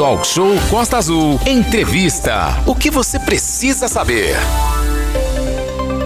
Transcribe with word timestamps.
Talk 0.00 0.26
Show 0.26 0.54
Costa 0.70 0.96
Azul. 0.96 1.38
Entrevista. 1.46 2.58
O 2.66 2.74
que 2.74 2.90
você 2.90 3.18
precisa 3.18 3.86
saber? 3.86 4.34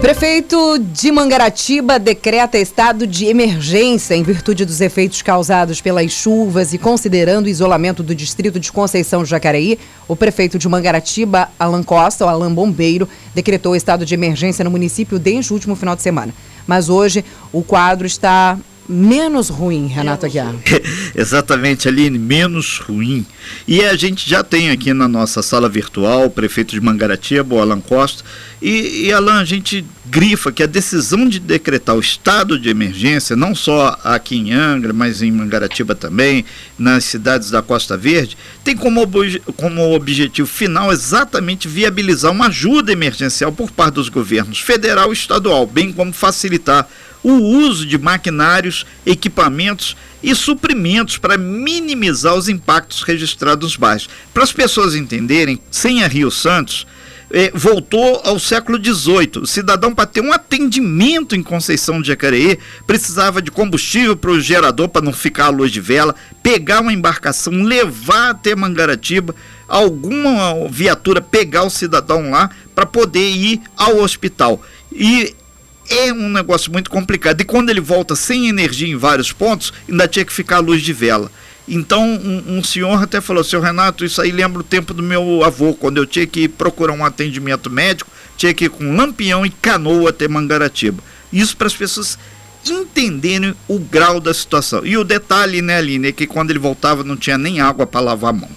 Prefeito 0.01 0.77
de 0.79 1.13
Mangaratiba 1.13 1.97
decreta 1.97 2.57
estado 2.57 3.07
de 3.07 3.27
emergência 3.27 4.13
em 4.13 4.21
virtude 4.21 4.65
dos 4.65 4.81
efeitos 4.81 5.21
causados 5.21 5.79
pelas 5.79 6.11
chuvas 6.11 6.73
e 6.73 6.77
considerando 6.77 7.45
o 7.45 7.49
isolamento 7.49 8.03
do 8.03 8.13
distrito 8.13 8.59
de 8.59 8.69
Conceição 8.69 9.21
do 9.21 9.25
Jacareí, 9.25 9.79
o 10.09 10.15
prefeito 10.17 10.59
de 10.59 10.67
Mangaratiba, 10.67 11.47
Alan 11.57 11.81
Costa, 11.81 12.25
o 12.25 12.27
Alan 12.27 12.53
Bombeiro, 12.53 13.07
decretou 13.33 13.77
estado 13.77 14.05
de 14.05 14.13
emergência 14.13 14.65
no 14.65 14.71
município 14.71 15.17
desde 15.17 15.53
o 15.53 15.53
último 15.53 15.73
final 15.73 15.95
de 15.95 16.01
semana. 16.01 16.33
Mas 16.67 16.89
hoje 16.89 17.23
o 17.53 17.63
quadro 17.63 18.05
está 18.05 18.57
menos 18.87 19.49
ruim, 19.49 19.87
Renato 19.87 20.25
Aguiar. 20.25 20.53
Exatamente, 21.15 21.87
Aline, 21.87 22.17
menos 22.17 22.79
ruim. 22.79 23.25
E 23.67 23.81
a 23.83 23.95
gente 23.95 24.29
já 24.29 24.43
tem 24.43 24.69
aqui 24.69 24.93
na 24.93 25.07
nossa 25.07 25.41
sala 25.41 25.67
virtual 25.67 26.25
o 26.25 26.29
prefeito 26.29 26.71
de 26.71 26.81
Mangaratiba, 26.81 27.55
o 27.55 27.61
Alan 27.61 27.81
Costa. 27.81 28.23
E, 28.61 29.05
e 29.05 29.13
Alan, 29.13 29.39
a 29.39 29.45
gente 29.45 29.85
grifa 30.05 30.51
que 30.51 30.63
a 30.63 30.67
decisão 30.67 31.27
de 31.27 31.39
decretar 31.39 31.95
o 31.95 31.99
estado 31.99 32.59
de 32.59 32.69
emergência, 32.69 33.35
não 33.35 33.53
só 33.55 33.97
aqui 34.03 34.37
em 34.37 34.53
Angra, 34.53 34.93
mas 34.93 35.21
em 35.21 35.31
Mangaratiba 35.31 35.95
também, 35.95 36.45
nas 36.77 37.05
cidades 37.05 37.49
da 37.49 37.61
Costa 37.61 37.97
Verde, 37.97 38.37
tem 38.63 38.75
como, 38.75 39.01
como 39.57 39.93
objetivo 39.93 40.47
final 40.47 40.91
exatamente 40.91 41.67
viabilizar 41.67 42.31
uma 42.31 42.47
ajuda 42.47 42.91
emergencial 42.91 43.51
por 43.51 43.71
parte 43.71 43.95
dos 43.95 44.09
governos 44.09 44.59
federal 44.59 45.11
e 45.11 45.13
estadual, 45.13 45.65
bem 45.65 45.91
como 45.91 46.13
facilitar 46.13 46.87
o 47.25 47.31
uso 47.31 47.87
de 47.87 47.97
maquinários, 47.97 48.85
equipamentos 49.03 49.97
e 50.21 50.35
suprimentos 50.35 51.17
para 51.17 51.39
minimizar 51.39 52.35
os 52.35 52.47
impactos 52.47 53.01
registrados 53.01 53.63
nos 53.63 53.75
bairros. 53.75 54.07
Para 54.31 54.43
as 54.43 54.51
pessoas 54.51 54.93
entenderem, 54.93 55.59
sem 55.71 56.03
a 56.03 56.07
Rio 56.07 56.29
Santos, 56.29 56.85
eh, 57.31 57.51
voltou 57.51 58.21
ao 58.23 58.37
século 58.37 58.77
XVIII. 58.77 59.41
O 59.41 59.47
cidadão, 59.47 59.91
para 59.91 60.05
ter 60.05 60.21
um 60.21 60.31
atendimento 60.31 61.35
em 61.35 61.41
Conceição 61.41 61.99
de 61.99 62.09
Jacareí, 62.09 62.59
precisava 62.85 63.41
de 63.41 63.49
combustível 63.49 64.15
para 64.15 64.29
o 64.29 64.39
gerador 64.39 64.87
para 64.87 65.01
não 65.01 65.11
ficar 65.11 65.45
à 65.45 65.49
luz 65.49 65.71
de 65.71 65.81
vela, 65.81 66.13
pegar 66.43 66.81
uma 66.81 66.93
embarcação, 66.93 67.63
levar 67.63 68.29
até 68.29 68.55
Mangaratiba, 68.55 69.33
alguma 69.67 70.69
viatura 70.69 71.21
pegar 71.21 71.63
o 71.63 71.71
cidadão 71.71 72.29
lá 72.29 72.51
para 72.75 72.85
poder 72.85 73.31
ir 73.31 73.61
ao 73.75 73.97
hospital. 73.97 74.61
E 74.91 75.33
é 75.89 76.11
um 76.11 76.29
negócio 76.29 76.71
muito 76.71 76.89
complicado. 76.89 77.41
E 77.41 77.45
quando 77.45 77.69
ele 77.69 77.81
volta 77.81 78.15
sem 78.15 78.47
energia 78.47 78.87
em 78.87 78.95
vários 78.95 79.31
pontos, 79.31 79.73
ainda 79.89 80.07
tinha 80.07 80.25
que 80.25 80.33
ficar 80.33 80.57
a 80.57 80.59
luz 80.59 80.81
de 80.81 80.93
vela. 80.93 81.31
Então, 81.67 82.03
um, 82.03 82.57
um, 82.57 82.63
senhor 82.63 83.01
até 83.01 83.19
falou, 83.19 83.43
seu 83.43 83.59
Renato, 83.59 84.05
isso 84.05 84.21
aí 84.21 84.31
lembra 84.31 84.59
o 84.59 84.63
tempo 84.63 84.93
do 84.93 85.01
meu 85.01 85.43
avô, 85.43 85.73
quando 85.73 85.97
eu 85.97 86.05
tinha 86.05 86.27
que 86.27 86.47
procurar 86.47 86.93
um 86.93 87.03
atendimento 87.03 87.69
médico, 87.71 88.11
tinha 88.37 88.53
que 88.53 88.65
ir 88.65 88.69
com 88.69 88.95
lampião 88.95 89.45
e 89.45 89.49
canoa 89.49 90.11
até 90.11 90.27
Mangaratiba. 90.27 91.03
Isso 91.33 91.57
para 91.57 91.67
as 91.67 91.75
pessoas 91.75 92.19
entenderem 92.71 93.55
o 93.67 93.79
grau 93.79 94.19
da 94.19 94.33
situação. 94.33 94.85
E 94.85 94.97
o 94.97 95.03
detalhe, 95.03 95.61
né, 95.61 95.77
Aline, 95.77 96.09
é 96.09 96.11
que 96.11 96.27
quando 96.27 96.51
ele 96.51 96.59
voltava 96.59 97.03
não 97.03 97.17
tinha 97.17 97.37
nem 97.37 97.59
água 97.59 97.87
para 97.87 98.01
lavar 98.01 98.29
a 98.29 98.33
mão. 98.33 98.49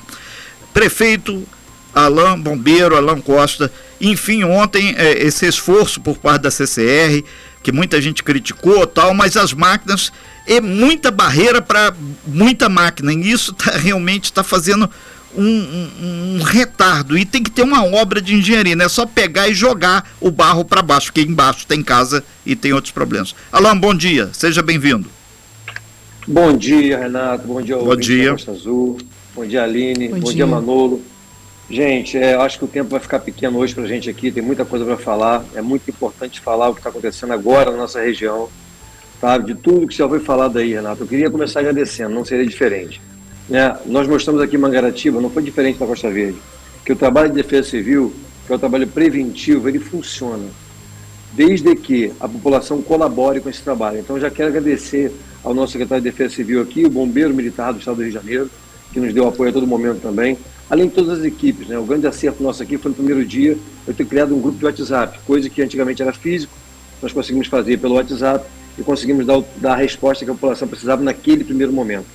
Prefeito 0.75 1.47
Alain 1.95 2.39
Bombeiro, 2.39 2.97
Alain 2.97 3.21
Costa, 3.21 3.73
enfim, 4.01 4.45
ontem 4.45 4.95
é, 4.97 5.25
esse 5.25 5.47
esforço 5.47 6.01
por 6.01 6.19
parte 6.19 6.43
da 6.43 6.51
CCR, 6.51 7.25
que 7.63 7.73
muita 7.73 8.01
gente 8.01 8.23
criticou 8.23 8.87
tal, 8.87 9.13
mas 9.13 9.37
as 9.37 9.53
máquinas 9.53 10.13
é 10.47 10.61
muita 10.61 11.11
barreira 11.11 11.61
para 11.61 11.95
muita 12.27 12.69
máquina 12.69 13.13
e 13.13 13.31
isso 13.31 13.53
tá, 13.53 13.73
realmente 13.73 14.25
está 14.25 14.43
fazendo 14.43 14.89
um, 15.37 15.45
um, 15.45 16.37
um, 16.39 16.43
retardo 16.43 17.19
e 17.19 17.25
tem 17.25 17.43
que 17.43 17.51
ter 17.51 17.63
uma 17.63 17.85
obra 17.85 18.21
de 18.21 18.35
engenharia, 18.35 18.75
não 18.75 18.87
é 18.87 18.89
só 18.89 19.05
pegar 19.05 19.49
e 19.49 19.55
jogar 19.55 20.11
o 20.21 20.31
barro 20.31 20.65
para 20.65 20.81
baixo, 20.81 21.07
porque 21.07 21.21
embaixo 21.21 21.67
tem 21.67 21.83
casa 21.83 22.25
e 22.47 22.57
tem 22.57 22.73
outros 22.73 22.93
problemas. 22.93 23.35
Alain, 23.53 23.77
bom 23.77 23.95
dia, 23.95 24.31
seja 24.33 24.63
bem-vindo. 24.63 25.11
Bom 26.27 26.57
dia, 26.57 26.99
Renato, 26.99 27.47
bom 27.47 27.61
dia, 27.61 27.77
bom 27.77 27.97
dia. 27.97 28.33
Azul, 28.33 28.99
bom 29.35 29.47
dia, 29.47 29.63
Aline, 29.63 30.09
bom, 30.09 30.21
bom 30.21 30.25
dia. 30.25 30.35
dia, 30.35 30.47
Manolo. 30.47 31.03
Gente, 31.71 32.17
é, 32.17 32.35
acho 32.35 32.59
que 32.59 32.65
o 32.65 32.69
tempo 32.69 32.89
vai 32.89 33.01
ficar 33.01 33.19
pequeno 33.19 33.59
hoje 33.59 33.75
para 33.75 33.85
a 33.85 33.87
gente 33.87 34.09
aqui, 34.09 34.33
tem 34.33 34.43
muita 34.43 34.65
coisa 34.65 34.87
para 34.87 34.97
falar. 34.97 35.45
É 35.55 35.61
muito 35.61 35.89
importante 35.91 36.41
falar 36.41 36.71
o 36.71 36.75
que 36.75 36.81
está 36.81 36.89
acontecendo 36.89 37.33
agora 37.33 37.71
na 37.71 37.77
nossa 37.77 38.01
região, 38.01 38.49
sabe? 39.21 39.53
De 39.53 39.61
tudo 39.61 39.87
que 39.87 39.95
já 39.95 40.09
foi 40.09 40.19
falado 40.19 40.59
aí, 40.59 40.73
Renato. 40.73 41.03
Eu 41.03 41.07
queria 41.07 41.31
começar 41.31 41.61
agradecendo, 41.61 42.15
não 42.15 42.25
seria 42.25 42.47
diferente. 42.47 43.03
Né? 43.47 43.77
Nós 43.85 44.09
mostramos 44.09 44.41
aqui 44.41 44.57
em 44.57 44.59
Mangaratiba, 44.59 45.21
não 45.21 45.29
foi 45.29 45.43
diferente 45.43 45.79
da 45.79 45.87
Costa 45.87 46.11
Verde, 46.11 46.39
que 46.87 46.93
o 46.93 46.97
trabalho 46.97 47.29
de 47.29 47.35
defesa 47.35 47.69
civil, 47.69 48.15
que 48.47 48.53
é 48.53 48.57
o 48.57 48.59
trabalho 48.59 48.87
preventivo, 48.87 49.69
ele 49.69 49.79
funciona. 49.79 50.47
Desde 51.35 51.77
que 51.77 52.11
a 52.19 52.27
população 52.27 52.81
colabore 52.81 53.41
com 53.41 53.51
esse 53.51 53.61
trabalho. 53.61 53.99
Então, 53.99 54.19
já 54.19 54.31
quero 54.31 54.49
agradecer 54.49 55.13
ao 55.45 55.53
nosso 55.53 55.73
secretário 55.73 56.03
de 56.03 56.11
Defesa 56.11 56.35
Civil 56.35 56.63
aqui, 56.63 56.87
o 56.87 56.91
Bombeiro 56.91 57.35
Militar 57.35 57.75
do 57.75 57.79
Estado 57.79 57.97
do 57.97 58.03
Rio 58.03 58.11
de 58.11 58.15
Janeiro, 58.15 58.51
que 58.91 58.99
nos 58.99 59.13
deu 59.13 59.29
apoio 59.29 59.51
a 59.51 59.53
todo 59.53 59.67
momento 59.67 60.01
também 60.01 60.39
além 60.71 60.89
de 60.89 60.95
todas 60.95 61.21
as 61.21 61.25
equipes. 61.25 61.69
Né? 61.69 61.79
O 61.79 61.85
grande 61.85 62.07
acerto 62.07 62.43
nosso 62.43 62.63
aqui 62.63 62.77
foi 62.77 62.91
no 62.91 62.95
primeiro 62.95 63.25
dia 63.25 63.57
eu 63.87 63.95
ter 63.95 64.05
criado 64.05 64.35
um 64.35 64.41
grupo 64.41 64.59
de 64.59 64.65
WhatsApp, 64.65 65.19
coisa 65.27 65.49
que 65.49 65.63
antigamente 65.63 66.03
era 66.03 66.13
físico, 66.13 66.53
nós 67.01 67.13
conseguimos 67.13 67.47
fazer 67.47 67.79
pelo 67.79 67.95
WhatsApp 67.95 68.45
e 68.77 68.83
conseguimos 68.83 69.27
dar, 69.27 69.43
dar 69.57 69.73
a 69.73 69.77
resposta 69.77 70.25
que 70.25 70.31
a 70.31 70.35
população 70.35 70.69
precisava 70.69 71.03
naquele 71.03 71.45
primeiro 71.45 71.73
momento. 71.73 72.07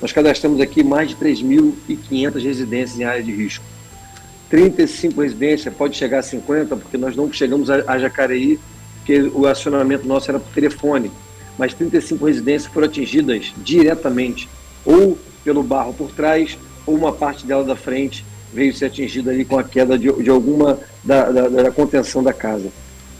Nós 0.00 0.12
cadastramos 0.12 0.60
aqui 0.60 0.84
mais 0.84 1.10
de 1.10 1.16
3.500 1.16 2.42
residências 2.42 3.00
em 3.00 3.04
área 3.04 3.22
de 3.22 3.32
risco. 3.32 3.64
35 4.50 5.20
residências, 5.20 5.74
pode 5.74 5.96
chegar 5.96 6.20
a 6.20 6.22
50, 6.22 6.76
porque 6.76 6.96
nós 6.96 7.16
não 7.16 7.32
chegamos 7.32 7.68
a, 7.70 7.98
Jacareí, 7.98 8.60
porque 8.98 9.22
o 9.34 9.46
acionamento 9.46 10.06
nosso 10.06 10.30
era 10.30 10.38
por 10.38 10.52
telefone. 10.52 11.10
Mas 11.58 11.74
35 11.74 12.26
residências 12.26 12.72
foram 12.72 12.86
atingidas 12.86 13.52
diretamente, 13.56 14.48
ou 14.84 15.18
pelo 15.42 15.62
barro 15.62 15.94
por 15.94 16.10
trás, 16.12 16.56
ou 16.86 16.94
uma 16.94 17.12
parte 17.12 17.44
dela 17.44 17.64
da 17.64 17.76
frente 17.76 18.24
veio 18.52 18.72
ser 18.72 18.86
atingida 18.86 19.30
ali 19.30 19.44
com 19.44 19.58
a 19.58 19.64
queda 19.64 19.98
de, 19.98 20.10
de 20.10 20.30
alguma 20.30 20.78
da, 21.04 21.30
da, 21.30 21.48
da, 21.48 21.70
contenção 21.70 22.22
da 22.22 22.32
casa. 22.32 22.68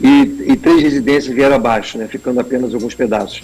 E, 0.00 0.52
e, 0.52 0.56
três 0.56 0.82
residências 0.82 1.34
vieram 1.34 1.56
abaixo, 1.56 1.98
né, 1.98 2.06
ficando 2.06 2.40
apenas 2.40 2.72
alguns 2.72 2.94
pedaços. 2.94 3.42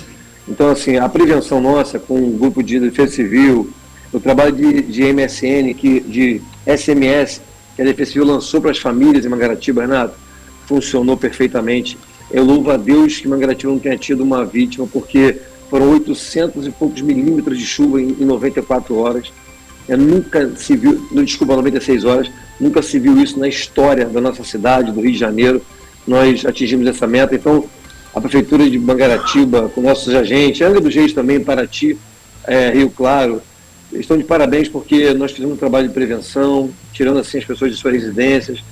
Então, 0.48 0.70
assim, 0.70 0.96
a 0.96 1.08
prevenção 1.08 1.60
nossa 1.60 1.98
com 1.98 2.14
o 2.14 2.30
grupo 2.30 2.62
de 2.62 2.78
defesa 2.78 3.12
civil, 3.12 3.70
o 4.12 4.20
trabalho 4.20 4.52
de, 4.52 4.82
de 4.82 5.12
MSN, 5.12 5.74
que, 5.74 6.00
de 6.00 6.42
SMS, 6.66 7.40
que 7.74 7.82
a 7.82 7.84
Defesa 7.84 8.12
Civil 8.12 8.26
lançou 8.26 8.60
para 8.60 8.70
as 8.70 8.78
famílias 8.78 9.24
em 9.24 9.28
Mangaratiba, 9.28 9.82
Renato, 9.82 10.14
funcionou 10.66 11.16
perfeitamente. 11.16 11.96
Eu 12.30 12.44
louvo 12.44 12.70
a 12.70 12.76
Deus 12.76 13.18
que 13.18 13.28
Mangaratiba 13.28 13.72
não 13.72 13.78
tenha 13.78 13.96
tido 13.96 14.22
uma 14.22 14.44
vítima, 14.44 14.86
porque 14.86 15.36
foram 15.70 15.90
800 15.92 16.66
e 16.66 16.70
poucos 16.70 17.00
milímetros 17.00 17.58
de 17.58 17.64
chuva 17.64 18.00
em, 18.00 18.16
em 18.20 18.24
94 18.24 18.94
horas 18.96 19.32
nunca 19.88 20.50
se 20.56 20.76
viu, 20.76 21.08
desculpa, 21.24 21.56
96 21.56 22.04
horas, 22.04 22.30
nunca 22.60 22.82
se 22.82 22.98
viu 22.98 23.20
isso 23.20 23.38
na 23.38 23.48
história 23.48 24.06
da 24.06 24.20
nossa 24.20 24.44
cidade, 24.44 24.92
do 24.92 25.00
Rio 25.00 25.12
de 25.12 25.18
Janeiro. 25.18 25.62
Nós 26.06 26.44
atingimos 26.44 26.86
essa 26.86 27.06
meta. 27.06 27.34
Então, 27.34 27.64
a 28.14 28.20
Prefeitura 28.20 28.68
de 28.68 28.78
Mangaratiba, 28.78 29.68
com 29.74 29.80
nossos 29.80 30.14
agentes, 30.14 30.60
Angra 30.60 30.80
dos 30.80 30.94
Reis 30.94 31.12
também, 31.12 31.42
Paraty, 31.42 31.98
é, 32.46 32.70
Rio 32.70 32.90
Claro, 32.90 33.42
estão 33.92 34.16
de 34.16 34.24
parabéns 34.24 34.68
porque 34.68 35.12
nós 35.14 35.32
fizemos 35.32 35.54
um 35.54 35.58
trabalho 35.58 35.88
de 35.88 35.94
prevenção, 35.94 36.70
tirando 36.92 37.18
assim 37.18 37.38
as 37.38 37.44
pessoas 37.44 37.72
de 37.72 37.76
suas 37.76 37.94
residências. 37.94 38.62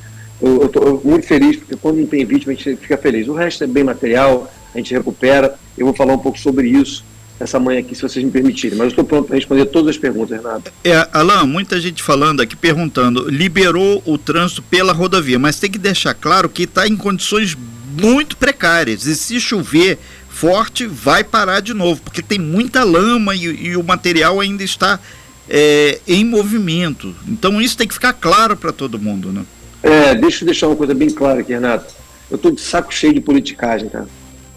Eu 0.40 0.66
estou 0.66 1.00
muito 1.04 1.26
feliz, 1.26 1.56
porque 1.56 1.76
quando 1.76 1.98
não 1.98 2.06
tem 2.06 2.24
vítima, 2.24 2.52
a 2.52 2.56
gente 2.56 2.76
fica 2.76 2.96
feliz. 2.96 3.28
O 3.28 3.34
resto 3.34 3.62
é 3.64 3.66
bem 3.66 3.84
material, 3.84 4.50
a 4.74 4.78
gente 4.78 4.94
recupera. 4.94 5.54
Eu 5.76 5.84
vou 5.86 5.94
falar 5.94 6.14
um 6.14 6.18
pouco 6.18 6.38
sobre 6.38 6.68
isso 6.68 7.04
essa 7.40 7.58
manhã 7.58 7.80
aqui, 7.80 7.94
se 7.94 8.02
vocês 8.02 8.22
me 8.22 8.30
permitirem. 8.30 8.76
Mas 8.76 8.86
eu 8.86 8.90
estou 8.90 9.04
pronto 9.04 9.26
para 9.26 9.36
responder 9.36 9.64
todas 9.64 9.90
as 9.90 9.98
perguntas, 9.98 10.36
Renato. 10.36 10.70
É, 10.84 11.08
Alain, 11.10 11.46
muita 11.46 11.80
gente 11.80 12.02
falando 12.02 12.42
aqui, 12.42 12.54
perguntando, 12.54 13.28
liberou 13.30 14.02
o 14.04 14.18
trânsito 14.18 14.62
pela 14.62 14.92
rodovia, 14.92 15.38
mas 15.38 15.58
tem 15.58 15.70
que 15.70 15.78
deixar 15.78 16.12
claro 16.12 16.50
que 16.50 16.64
está 16.64 16.86
em 16.86 16.96
condições 16.96 17.56
muito 17.98 18.36
precárias. 18.36 19.06
E 19.06 19.16
se 19.16 19.40
chover 19.40 19.98
forte, 20.28 20.86
vai 20.86 21.24
parar 21.24 21.60
de 21.60 21.72
novo, 21.72 22.02
porque 22.02 22.22
tem 22.22 22.38
muita 22.38 22.84
lama 22.84 23.34
e, 23.34 23.68
e 23.68 23.76
o 23.76 23.82
material 23.82 24.38
ainda 24.38 24.62
está 24.62 25.00
é, 25.48 25.98
em 26.06 26.24
movimento. 26.24 27.16
Então 27.26 27.60
isso 27.60 27.76
tem 27.76 27.88
que 27.88 27.94
ficar 27.94 28.12
claro 28.12 28.54
para 28.54 28.70
todo 28.70 28.98
mundo, 28.98 29.32
né? 29.32 29.44
É, 29.82 30.14
deixa 30.14 30.44
eu 30.44 30.46
deixar 30.46 30.66
uma 30.66 30.76
coisa 30.76 30.92
bem 30.92 31.08
clara 31.08 31.40
aqui, 31.40 31.54
Renato. 31.54 31.94
Eu 32.30 32.36
estou 32.36 32.50
de 32.50 32.60
saco 32.60 32.92
cheio 32.92 33.14
de 33.14 33.20
politicagem, 33.20 33.88
cara. 33.88 34.06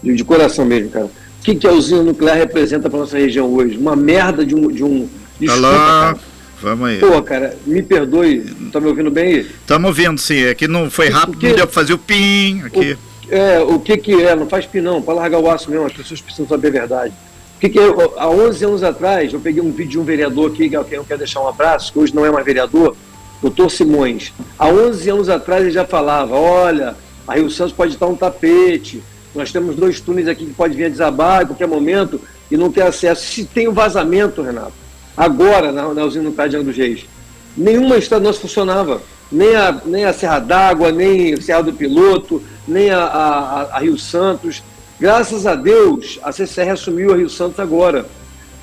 De, 0.02 0.14
de 0.14 0.22
coração 0.22 0.66
mesmo, 0.66 0.90
cara 0.90 1.10
que, 1.44 1.54
que 1.54 1.66
a 1.66 1.72
usina 1.72 2.02
nuclear 2.02 2.38
representa 2.38 2.88
para 2.88 2.98
nossa 2.98 3.18
região 3.18 3.52
hoje? 3.52 3.76
Uma 3.76 3.94
merda 3.94 4.44
de 4.44 4.54
um. 4.54 4.68
De 4.68 4.82
um 4.82 5.08
Desculpa, 5.38 6.18
Vamos 6.62 6.88
aí. 6.88 6.98
Pô, 6.98 7.20
cara, 7.20 7.54
me 7.66 7.82
perdoe, 7.82 8.40
tá 8.72 8.80
me 8.80 8.86
ouvindo 8.86 9.10
bem 9.10 9.34
aí? 9.34 9.40
Estamos 9.40 9.88
ouvindo, 9.88 10.18
sim. 10.18 10.44
É 10.44 10.54
que 10.54 10.66
não 10.66 10.90
foi 10.90 11.10
rápido, 11.10 11.34
não 11.34 11.56
deu 11.56 11.66
para 11.66 11.74
fazer 11.74 11.92
o 11.92 11.98
pin 11.98 12.62
aqui. 12.64 12.96
O, 13.28 13.34
é, 13.34 13.60
o 13.60 13.78
que 13.78 13.98
que 13.98 14.22
é? 14.22 14.34
Não 14.34 14.48
faz 14.48 14.64
pin 14.64 14.80
não, 14.80 15.02
para 15.02 15.14
largar 15.14 15.40
o 15.40 15.50
aço 15.50 15.70
mesmo, 15.70 15.84
as 15.84 15.92
pessoas 15.92 16.22
precisam 16.22 16.48
saber 16.48 16.68
a 16.68 16.70
verdade. 16.70 17.12
O 17.12 17.60
Porque 17.60 17.78
há 18.16 18.30
11 18.30 18.64
anos 18.64 18.82
atrás, 18.82 19.32
eu 19.32 19.40
peguei 19.40 19.60
um 19.60 19.70
vídeo 19.70 19.90
de 19.90 19.98
um 19.98 20.04
vereador 20.04 20.50
aqui, 20.52 20.70
que 20.70 20.76
é 20.76 20.78
eu 20.78 21.04
quero 21.04 21.18
deixar 21.18 21.40
um 21.40 21.48
abraço, 21.48 21.92
que 21.92 21.98
hoje 21.98 22.14
não 22.14 22.24
é 22.24 22.30
mais 22.30 22.46
vereador, 22.46 22.96
doutor 23.42 23.70
Simões. 23.70 24.32
Há 24.58 24.68
11 24.68 25.10
anos 25.10 25.28
atrás 25.28 25.62
ele 25.62 25.72
já 25.72 25.84
falava, 25.84 26.34
olha, 26.34 26.96
a 27.26 27.34
Rio 27.34 27.50
Santos 27.50 27.74
pode 27.74 27.92
estar 27.92 28.06
um 28.06 28.16
tapete, 28.16 29.02
nós 29.34 29.50
temos 29.50 29.74
dois 29.74 30.00
túneis 30.00 30.28
aqui 30.28 30.46
que 30.46 30.52
pode 30.52 30.76
vir 30.76 30.86
a 30.86 30.88
desabar 30.88 31.42
em 31.42 31.46
qualquer 31.46 31.66
momento 31.66 32.20
e 32.50 32.56
não 32.56 32.70
ter 32.70 32.82
acesso. 32.82 33.26
Se 33.26 33.44
tem 33.44 33.68
um 33.68 33.72
vazamento, 33.72 34.42
Renato, 34.42 34.72
agora 35.16 35.72
na, 35.72 35.92
na 35.92 36.04
usina 36.04 36.24
nuclear 36.24 36.48
de 36.48 36.62
dos 36.62 36.76
Reis, 36.76 37.04
nenhuma 37.56 37.96
estrada 37.96 38.24
nossa 38.24 38.40
funcionava. 38.40 39.02
Nem 39.32 39.56
a, 39.56 39.80
nem 39.84 40.04
a 40.04 40.12
Serra 40.12 40.38
d'Água, 40.38 40.92
nem 40.92 41.34
a 41.34 41.40
Serra 41.40 41.62
do 41.62 41.72
Piloto, 41.72 42.42
nem 42.68 42.90
a, 42.90 43.00
a, 43.00 43.62
a 43.76 43.78
Rio 43.80 43.98
Santos. 43.98 44.62
Graças 45.00 45.46
a 45.46 45.54
Deus, 45.54 46.20
a 46.22 46.30
CCR 46.30 46.70
assumiu 46.70 47.12
a 47.12 47.16
Rio 47.16 47.28
Santos 47.28 47.58
agora, 47.58 48.06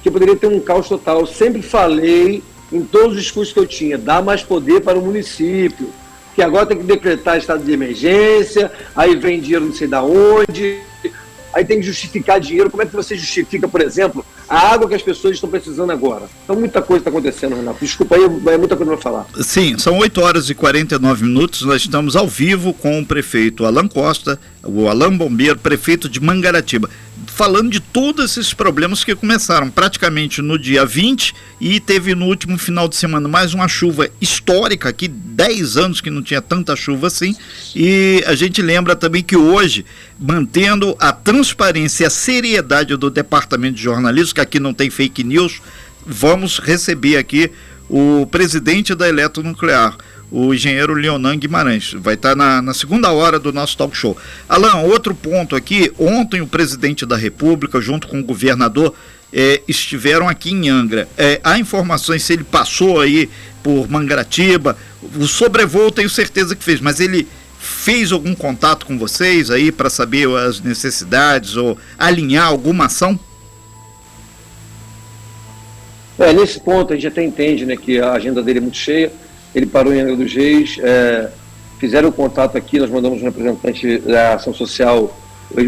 que 0.01 0.09
poderia 0.09 0.35
ter 0.35 0.47
um 0.47 0.59
caos 0.59 0.87
total. 0.87 1.21
Eu 1.21 1.25
sempre 1.25 1.61
falei 1.61 2.41
em 2.71 2.83
todos 2.83 3.17
os 3.17 3.23
discursos 3.23 3.53
que 3.53 3.59
eu 3.59 3.67
tinha, 3.67 3.97
dar 3.97 4.23
mais 4.23 4.43
poder 4.43 4.81
para 4.81 4.97
o 4.97 5.01
município, 5.01 5.89
que 6.35 6.41
agora 6.41 6.65
tem 6.65 6.77
que 6.77 6.83
decretar 6.83 7.37
estado 7.37 7.63
de 7.63 7.71
emergência, 7.71 8.71
aí 8.95 9.15
vem 9.15 9.39
dinheiro 9.41 9.65
não 9.65 9.73
sei 9.73 9.87
da 9.87 10.03
onde, 10.03 10.79
aí 11.53 11.65
tem 11.65 11.79
que 11.79 11.85
justificar 11.85 12.39
dinheiro. 12.39 12.69
Como 12.69 12.83
é 12.83 12.85
que 12.85 12.95
você 12.95 13.15
justifica, 13.15 13.67
por 13.67 13.81
exemplo, 13.81 14.25
a 14.47 14.73
água 14.73 14.87
que 14.87 14.95
as 14.95 15.01
pessoas 15.01 15.35
estão 15.35 15.49
precisando 15.49 15.91
agora? 15.91 16.25
Então, 16.43 16.55
muita 16.55 16.81
coisa 16.81 17.01
está 17.01 17.09
acontecendo, 17.09 17.55
Renato. 17.55 17.79
Desculpa 17.81 18.15
aí, 18.15 18.23
é 18.23 18.57
muita 18.57 18.75
coisa 18.75 18.93
para 18.93 19.01
falar. 19.01 19.25
Sim, 19.41 19.77
são 19.77 19.97
8 19.97 20.21
horas 20.21 20.49
e 20.49 20.55
49 20.55 21.25
minutos. 21.25 21.61
Nós 21.63 21.81
estamos 21.81 22.15
ao 22.15 22.27
vivo 22.27 22.73
com 22.73 22.99
o 22.99 23.05
prefeito 23.05 23.65
Alan 23.65 23.87
Costa, 23.87 24.39
o 24.63 24.87
Alan 24.87 25.15
Bombeiro, 25.15 25.59
prefeito 25.59 26.07
de 26.07 26.19
Mangaratiba 26.19 26.89
falando 27.27 27.69
de 27.71 27.79
todos 27.79 28.31
esses 28.31 28.53
problemas 28.53 29.03
que 29.03 29.15
começaram 29.15 29.69
praticamente 29.69 30.41
no 30.41 30.57
dia 30.57 30.85
20 30.85 31.33
e 31.59 31.79
teve 31.79 32.15
no 32.15 32.25
último 32.25 32.57
final 32.57 32.87
de 32.87 32.95
semana 32.95 33.27
mais 33.27 33.53
uma 33.53 33.67
chuva 33.67 34.09
histórica 34.19 34.89
aqui, 34.89 35.07
10 35.07 35.77
anos 35.77 36.01
que 36.01 36.09
não 36.09 36.21
tinha 36.21 36.41
tanta 36.41 36.75
chuva 36.75 37.07
assim. 37.07 37.35
E 37.75 38.23
a 38.27 38.35
gente 38.35 38.61
lembra 38.61 38.95
também 38.95 39.23
que 39.23 39.35
hoje, 39.35 39.85
mantendo 40.19 40.95
a 40.99 41.11
transparência 41.11 42.03
e 42.03 42.07
a 42.07 42.09
seriedade 42.09 42.95
do 42.95 43.09
departamento 43.09 43.75
de 43.75 43.83
jornalismo, 43.83 44.35
que 44.35 44.41
aqui 44.41 44.59
não 44.59 44.73
tem 44.73 44.89
fake 44.89 45.23
news, 45.23 45.61
vamos 46.05 46.59
receber 46.59 47.17
aqui 47.17 47.51
o 47.89 48.25
presidente 48.25 48.95
da 48.95 49.09
Eletronuclear, 49.09 49.97
o 50.31 50.53
engenheiro 50.53 50.93
Leonan 50.93 51.37
Guimarães. 51.37 51.93
Vai 51.93 52.13
estar 52.13 52.35
na, 52.35 52.61
na, 52.61 52.73
segunda 52.73 53.11
hora 53.11 53.37
do 53.37 53.51
nosso 53.51 53.75
talk 53.75 53.95
show. 53.95 54.17
Alan, 54.47 54.77
outro 54.77 55.13
ponto 55.13 55.55
aqui. 55.55 55.91
Ontem 55.99 56.41
o 56.41 56.47
presidente 56.47 57.05
da 57.05 57.17
República, 57.17 57.81
junto 57.81 58.07
com 58.07 58.19
o 58.19 58.23
governador, 58.23 58.95
eh, 59.33 59.61
estiveram 59.67 60.29
aqui 60.29 60.51
em 60.51 60.69
Angra. 60.69 61.07
Eh, 61.17 61.41
há 61.43 61.59
informações 61.59 62.23
se 62.23 62.31
ele 62.31 62.45
passou 62.45 63.01
aí 63.01 63.29
por 63.61 63.89
Mangaratiba. 63.89 64.77
O 65.17 65.27
sobrevoo 65.27 65.91
tenho 65.91 66.09
certeza 66.09 66.55
que 66.55 66.63
fez, 66.63 66.79
mas 66.79 67.01
ele 67.01 67.27
fez 67.59 68.11
algum 68.11 68.33
contato 68.33 68.85
com 68.85 68.97
vocês 68.97 69.51
aí 69.51 69.71
para 69.71 69.89
saber 69.89 70.27
as 70.29 70.61
necessidades 70.61 71.57
ou 71.57 71.77
alinhar 71.97 72.47
alguma 72.47 72.85
ação? 72.85 73.19
É, 76.17 76.33
nesse 76.33 76.59
ponto 76.59 76.93
a 76.93 76.95
gente 76.95 77.07
até 77.07 77.23
entende 77.23 77.65
né, 77.65 77.75
que 77.75 77.99
a 77.99 78.13
agenda 78.13 78.41
dele 78.41 78.59
é 78.59 78.61
muito 78.61 78.77
cheia 78.77 79.11
ele 79.53 79.65
parou 79.65 79.93
em 79.93 79.99
Angra 79.99 80.15
dos 80.15 80.33
Reis, 80.33 80.77
é, 80.81 81.29
fizeram 81.79 82.09
o 82.09 82.11
contato 82.11 82.57
aqui, 82.57 82.79
nós 82.79 82.89
mandamos 82.89 83.21
um 83.21 83.25
representante 83.25 83.99
da 83.99 84.35
ação 84.35 84.53
social, 84.53 85.17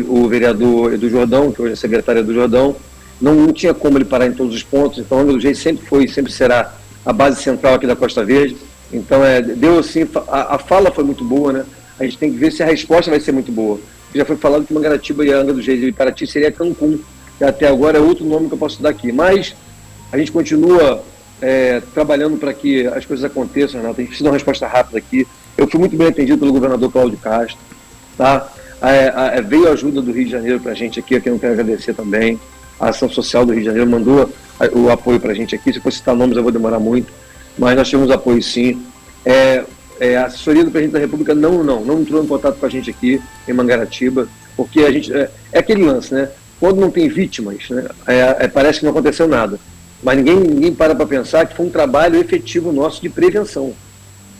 o, 0.08 0.28
vereador 0.28 0.94
Edu 0.94 1.10
Jordão, 1.10 1.52
que 1.52 1.62
hoje 1.62 1.74
é 1.74 1.76
secretário 1.76 2.24
do 2.24 2.34
Jordão, 2.34 2.76
não, 3.22 3.34
não, 3.36 3.54
tinha 3.54 3.74
como 3.74 3.98
ele 3.98 4.06
parar 4.06 4.28
em 4.28 4.34
todos 4.34 4.56
os 4.56 4.64
pontos, 4.64 5.00
então 5.00 5.20
Angra 5.20 5.34
dos 5.34 5.44
Reis 5.44 5.58
sempre 5.58 5.86
foi, 5.86 6.08
sempre 6.08 6.32
será 6.32 6.74
a 7.06 7.12
base 7.12 7.42
central 7.42 7.76
aqui 7.76 7.86
da 7.86 7.96
Costa 7.96 8.24
Verde, 8.24 8.58
então 8.92 9.24
é, 9.24 9.42
deu 9.42 9.80
assim, 9.80 10.08
a, 10.28 10.56
a 10.56 10.60
fala 10.60 10.92
foi 10.92 11.04
muito 11.04 11.24
boa, 11.24 11.52
né? 11.52 11.66
A 12.00 12.04
gente 12.04 12.18
tem 12.18 12.32
que 12.32 12.38
ver 12.38 12.52
se 12.52 12.64
a 12.64 12.66
resposta 12.66 13.12
vai 13.12 13.20
ser 13.20 13.32
muito 13.32 13.52
boa. 13.52 13.80
Já 14.14 14.26
foi 14.26 14.36
falado 14.36 14.66
que 14.66 14.74
Mangaratiba 14.74 15.26
e 15.26 15.32
Angra 15.32 15.54
dos 15.54 15.66
Reis 15.66 15.84
e 15.84 15.92
Paraty 15.92 16.28
seria 16.28 16.52
Cancún, 16.52 17.00
que 17.38 17.44
até 17.44 17.68
agora 17.68 17.98
é 17.98 18.02
outro 18.02 18.24
nome 18.26 18.48
que 18.48 18.54
eu 18.54 18.58
posso 18.58 18.82
dar 18.82 18.90
aqui, 18.90 19.12
mas 19.12 19.56
a 20.12 20.18
gente 20.18 20.32
continua 20.32 21.04
é, 21.44 21.82
trabalhando 21.94 22.38
para 22.38 22.54
que 22.54 22.88
as 22.88 23.06
coisas 23.06 23.26
aconteçam, 23.26 23.82
Renato. 23.82 24.00
A 24.00 24.02
gente 24.02 24.08
precisa 24.08 24.30
uma 24.30 24.34
resposta 24.34 24.66
rápida 24.66 24.98
aqui. 24.98 25.28
Eu 25.58 25.68
fui 25.68 25.78
muito 25.78 25.98
bem 25.98 26.08
atendido 26.08 26.40
pelo 26.40 26.54
governador 26.54 26.90
Cláudio 26.90 27.18
Castro. 27.18 27.58
Tá? 28.18 28.50
É, 28.82 29.42
veio 29.42 29.68
a 29.68 29.72
ajuda 29.72 30.02
do 30.02 30.14
Rio 30.14 30.24
de 30.24 30.32
Janeiro 30.32 30.62
para 30.62 30.72
a 30.72 30.76
gente 30.76 31.02
aqui, 31.02 31.16
aqui 31.16 31.30
eu 31.30 31.38
quero 31.38 31.52
agradecer 31.52 31.94
também. 31.94 32.40
A 32.80 32.90
ação 32.90 33.10
social 33.10 33.46
do 33.46 33.52
Rio 33.52 33.62
de 33.62 33.68
Janeiro 33.68 33.90
mandou 33.90 34.30
o 34.72 34.90
apoio 34.90 35.20
para 35.20 35.32
a 35.32 35.36
gente 35.36 35.54
aqui. 35.54 35.74
Se 35.74 35.82
for 35.82 35.92
citar 35.92 36.16
nomes, 36.16 36.38
eu 36.38 36.44
vou 36.44 36.52
demorar 36.52 36.80
muito, 36.80 37.12
mas 37.58 37.76
nós 37.76 37.90
tivemos 37.90 38.10
apoio 38.10 38.42
sim. 38.42 38.82
É, 39.26 39.66
é, 40.00 40.16
a 40.16 40.28
assessoria 40.28 40.64
do 40.64 40.72
presidente 40.72 40.94
da 40.94 41.00
República 41.00 41.36
não, 41.36 41.62
não, 41.62 41.84
não 41.84 42.02
entrou 42.02 42.24
em 42.24 42.28
contato 42.28 42.58
com 42.58 42.66
a 42.66 42.70
gente 42.70 42.90
aqui 42.90 43.22
em 43.48 43.54
Mangaratiba, 43.54 44.30
porque 44.56 44.82
a 44.82 44.92
gente 44.92 45.14
é, 45.14 45.30
é 45.52 45.60
aquele 45.60 45.84
lance, 45.84 46.14
né? 46.14 46.30
Quando 46.58 46.80
não 46.80 46.90
tem 46.90 47.10
vítimas, 47.10 47.70
né? 47.70 47.90
É, 48.08 48.46
é, 48.46 48.48
parece 48.48 48.80
que 48.80 48.86
não 48.86 48.92
aconteceu 48.92 49.28
nada 49.28 49.60
mas 50.04 50.18
ninguém, 50.18 50.36
ninguém 50.40 50.74
para 50.74 50.94
para 50.94 51.06
pensar 51.06 51.48
que 51.48 51.56
foi 51.56 51.66
um 51.66 51.70
trabalho 51.70 52.20
efetivo 52.20 52.72
nosso 52.72 53.02
de 53.02 53.10
prevenção. 53.10 53.74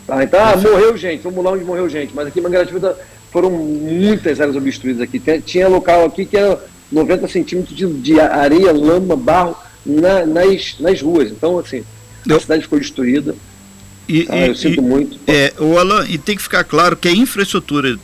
Tá? 0.06 0.22
Então, 0.22 0.40
ah, 0.40 0.56
morreu 0.56 0.96
gente, 0.96 1.22
vamos 1.22 1.42
lá 1.42 1.52
onde 1.52 1.64
morreu 1.64 1.88
gente, 1.88 2.14
mas 2.14 2.26
aqui 2.26 2.38
em 2.38 2.42
Mangaratiba 2.42 2.98
foram 3.32 3.50
muitas 3.50 4.40
áreas 4.40 4.56
obstruídas 4.56 5.00
aqui. 5.00 5.20
Tinha 5.44 5.66
local 5.66 6.04
aqui 6.04 6.26
que 6.26 6.36
era 6.36 6.62
90 6.92 7.26
centímetros 7.28 7.76
de, 7.76 7.86
de 7.94 8.20
areia, 8.20 8.72
lama, 8.72 9.16
barro 9.16 9.56
na, 9.84 10.24
nas, 10.26 10.76
nas 10.78 11.00
ruas. 11.00 11.30
Então, 11.30 11.58
assim, 11.58 11.82
a 12.30 12.38
cidade 12.38 12.62
ficou 12.62 12.78
destruída. 12.78 13.34
E, 14.06 14.24
tá? 14.24 14.36
Eu 14.36 14.54
sinto 14.54 14.80
e, 14.80 14.84
muito. 14.84 15.18
É, 15.26 15.52
o 15.58 15.78
Alan, 15.78 16.06
e 16.08 16.18
tem 16.18 16.36
que 16.36 16.42
ficar 16.42 16.64
claro 16.64 16.96
que 16.96 17.08
a 17.08 17.12
infraestrutura 17.12 17.98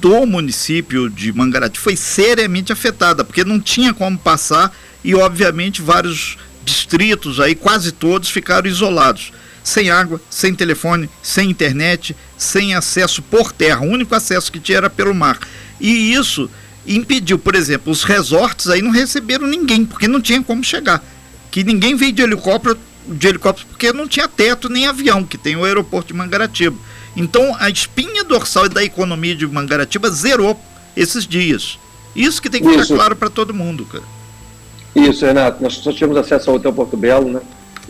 do 0.00 0.26
município 0.26 1.10
de 1.10 1.30
Mangaratiba 1.32 1.82
foi 1.82 1.94
seriamente 1.94 2.72
afetada, 2.72 3.22
porque 3.22 3.44
não 3.44 3.60
tinha 3.60 3.92
como 3.92 4.18
passar 4.18 4.74
e, 5.04 5.14
obviamente, 5.14 5.82
vários 5.82 6.38
distritos 6.64 7.40
aí, 7.40 7.54
quase 7.54 7.92
todos 7.92 8.30
ficaram 8.30 8.68
isolados, 8.68 9.32
sem 9.62 9.90
água, 9.90 10.20
sem 10.30 10.54
telefone, 10.54 11.08
sem 11.22 11.50
internet, 11.50 12.16
sem 12.36 12.74
acesso 12.74 13.22
por 13.22 13.52
terra. 13.52 13.80
O 13.80 13.90
único 13.90 14.14
acesso 14.14 14.50
que 14.50 14.60
tinha 14.60 14.78
era 14.78 14.90
pelo 14.90 15.14
mar. 15.14 15.38
E 15.80 16.12
isso 16.12 16.50
impediu, 16.86 17.38
por 17.38 17.54
exemplo, 17.54 17.92
os 17.92 18.04
resorts 18.04 18.68
aí 18.68 18.82
não 18.82 18.90
receberam 18.90 19.46
ninguém, 19.46 19.84
porque 19.84 20.08
não 20.08 20.20
tinha 20.20 20.42
como 20.42 20.64
chegar. 20.64 21.02
Que 21.50 21.64
ninguém 21.64 21.94
veio 21.94 22.12
de 22.12 22.22
helicóptero, 22.22 22.78
de 23.06 23.26
helicóptero 23.26 23.68
porque 23.68 23.92
não 23.92 24.06
tinha 24.06 24.28
teto 24.28 24.68
nem 24.68 24.86
avião, 24.86 25.24
que 25.24 25.38
tem 25.38 25.56
o 25.56 25.64
aeroporto 25.64 26.08
de 26.08 26.14
Mangaratiba. 26.14 26.76
Então 27.16 27.56
a 27.58 27.68
espinha 27.68 28.24
dorsal 28.24 28.68
da 28.68 28.84
economia 28.84 29.34
de 29.34 29.46
Mangaratiba 29.46 30.10
zerou 30.10 30.58
esses 30.96 31.26
dias. 31.26 31.78
Isso 32.14 32.40
que 32.40 32.50
tem 32.50 32.62
que 32.62 32.68
ficar 32.68 32.86
claro 32.86 33.16
para 33.16 33.30
todo 33.30 33.54
mundo, 33.54 33.84
cara. 33.84 34.04
Isso, 34.94 35.24
Renato. 35.24 35.62
Nós 35.62 35.74
só 35.74 35.92
tivemos 35.92 36.16
acesso 36.16 36.50
ao 36.50 36.56
Hotel 36.56 36.72
Porto 36.72 36.96
Belo, 36.96 37.30
né? 37.30 37.40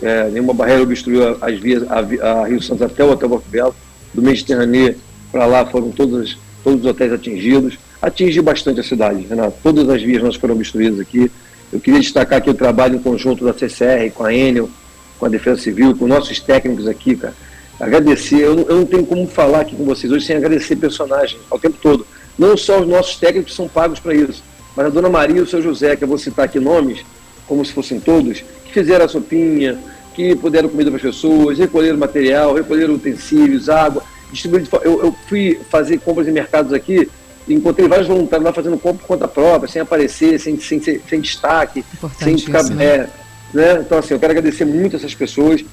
É, 0.01 0.29
nenhuma 0.29 0.53
barreira 0.53 0.81
obstruiu 0.81 1.37
as 1.41 1.59
vias, 1.59 1.83
a, 1.89 1.99
a, 1.99 2.47
Rio 2.47 2.61
Santos 2.61 2.81
até 2.81 3.03
o 3.03 3.11
Hotel 3.11 3.29
Porto 3.29 3.49
Belo. 3.49 3.75
Do 4.13 4.21
Mediterrâneo 4.21 4.95
para 5.31 5.45
lá 5.45 5.65
foram 5.65 5.91
todos, 5.91 6.37
todos 6.63 6.81
os 6.81 6.85
hotéis 6.85 7.13
atingidos. 7.13 7.77
Atingiu 8.01 8.43
bastante 8.43 8.79
a 8.79 8.83
cidade, 8.83 9.25
Renato. 9.27 9.57
Todas 9.63 9.89
as 9.89 10.01
vias 10.01 10.23
nós 10.23 10.35
foram 10.35 10.55
obstruídas 10.55 10.99
aqui. 10.99 11.31
Eu 11.71 11.79
queria 11.79 11.99
destacar 11.99 12.39
aqui 12.39 12.49
o 12.49 12.53
trabalho 12.53 12.95
em 12.95 12.99
conjunto 12.99 13.45
da 13.45 13.53
CCR, 13.53 14.11
com 14.13 14.25
a 14.25 14.33
Enel, 14.33 14.69
com 15.17 15.25
a 15.25 15.29
Defesa 15.29 15.61
Civil, 15.61 15.95
com 15.95 16.07
nossos 16.07 16.39
técnicos 16.39 16.87
aqui, 16.87 17.15
cara. 17.15 17.33
Agradecer, 17.79 18.41
eu 18.41 18.59
eu 18.67 18.75
não 18.75 18.85
tenho 18.85 19.05
como 19.05 19.25
falar 19.27 19.61
aqui 19.61 19.75
com 19.75 19.85
vocês 19.85 20.11
hoje 20.11 20.25
sem 20.25 20.35
agradecer 20.35 20.75
personagens 20.75 21.41
ao 21.49 21.57
tempo 21.57 21.77
todo. 21.81 22.05
Não 22.37 22.55
só 22.57 22.79
os 22.79 22.87
nossos 22.87 23.15
técnicos 23.15 23.55
são 23.55 23.67
pagos 23.67 23.99
para 23.99 24.13
isso 24.13 24.43
mas 24.75 24.85
a 24.85 24.89
Dona 24.89 25.09
Maria 25.09 25.37
e 25.37 25.41
o 25.41 25.47
seu 25.47 25.61
José, 25.61 25.95
que 25.95 26.03
eu 26.03 26.07
vou 26.07 26.17
citar 26.17 26.45
aqui 26.45 26.59
nomes, 26.59 27.03
como 27.47 27.65
se 27.65 27.73
fossem 27.73 27.99
todos, 27.99 28.43
que 28.65 28.71
fizeram 28.71 29.05
a 29.05 29.07
sopinha, 29.07 29.77
que 30.15 30.35
puderam 30.35 30.69
comida 30.69 30.89
para 30.89 30.97
as 30.97 31.03
pessoas, 31.03 31.57
recolheram 31.57 31.97
material, 31.97 32.53
recolheram 32.53 32.93
utensílios, 32.95 33.69
água, 33.69 34.03
distribuíram. 34.31 34.67
Eu, 34.83 35.05
eu 35.05 35.15
fui 35.27 35.59
fazer 35.69 35.99
compras 35.99 36.27
em 36.27 36.31
mercados 36.31 36.73
aqui 36.73 37.09
e 37.47 37.53
encontrei 37.53 37.87
vários 37.87 38.07
voluntários 38.07 38.45
lá 38.45 38.53
fazendo 38.53 38.77
compra 38.77 38.99
por 38.99 39.07
conta 39.07 39.27
própria, 39.27 39.69
sem 39.69 39.81
aparecer, 39.81 40.39
sem, 40.39 40.59
sem, 40.59 40.81
sem, 40.81 41.01
sem 41.07 41.21
destaque, 41.21 41.83
sem 42.19 42.37
ficar. 42.37 42.61
Isso, 42.61 42.73
né? 42.73 42.85
É, 42.85 43.09
né? 43.53 43.81
Então, 43.85 43.97
assim, 43.97 44.13
eu 44.13 44.19
quero 44.19 44.31
agradecer 44.31 44.65
muito 44.65 44.95
essas 44.95 45.13
pessoas, 45.13 45.63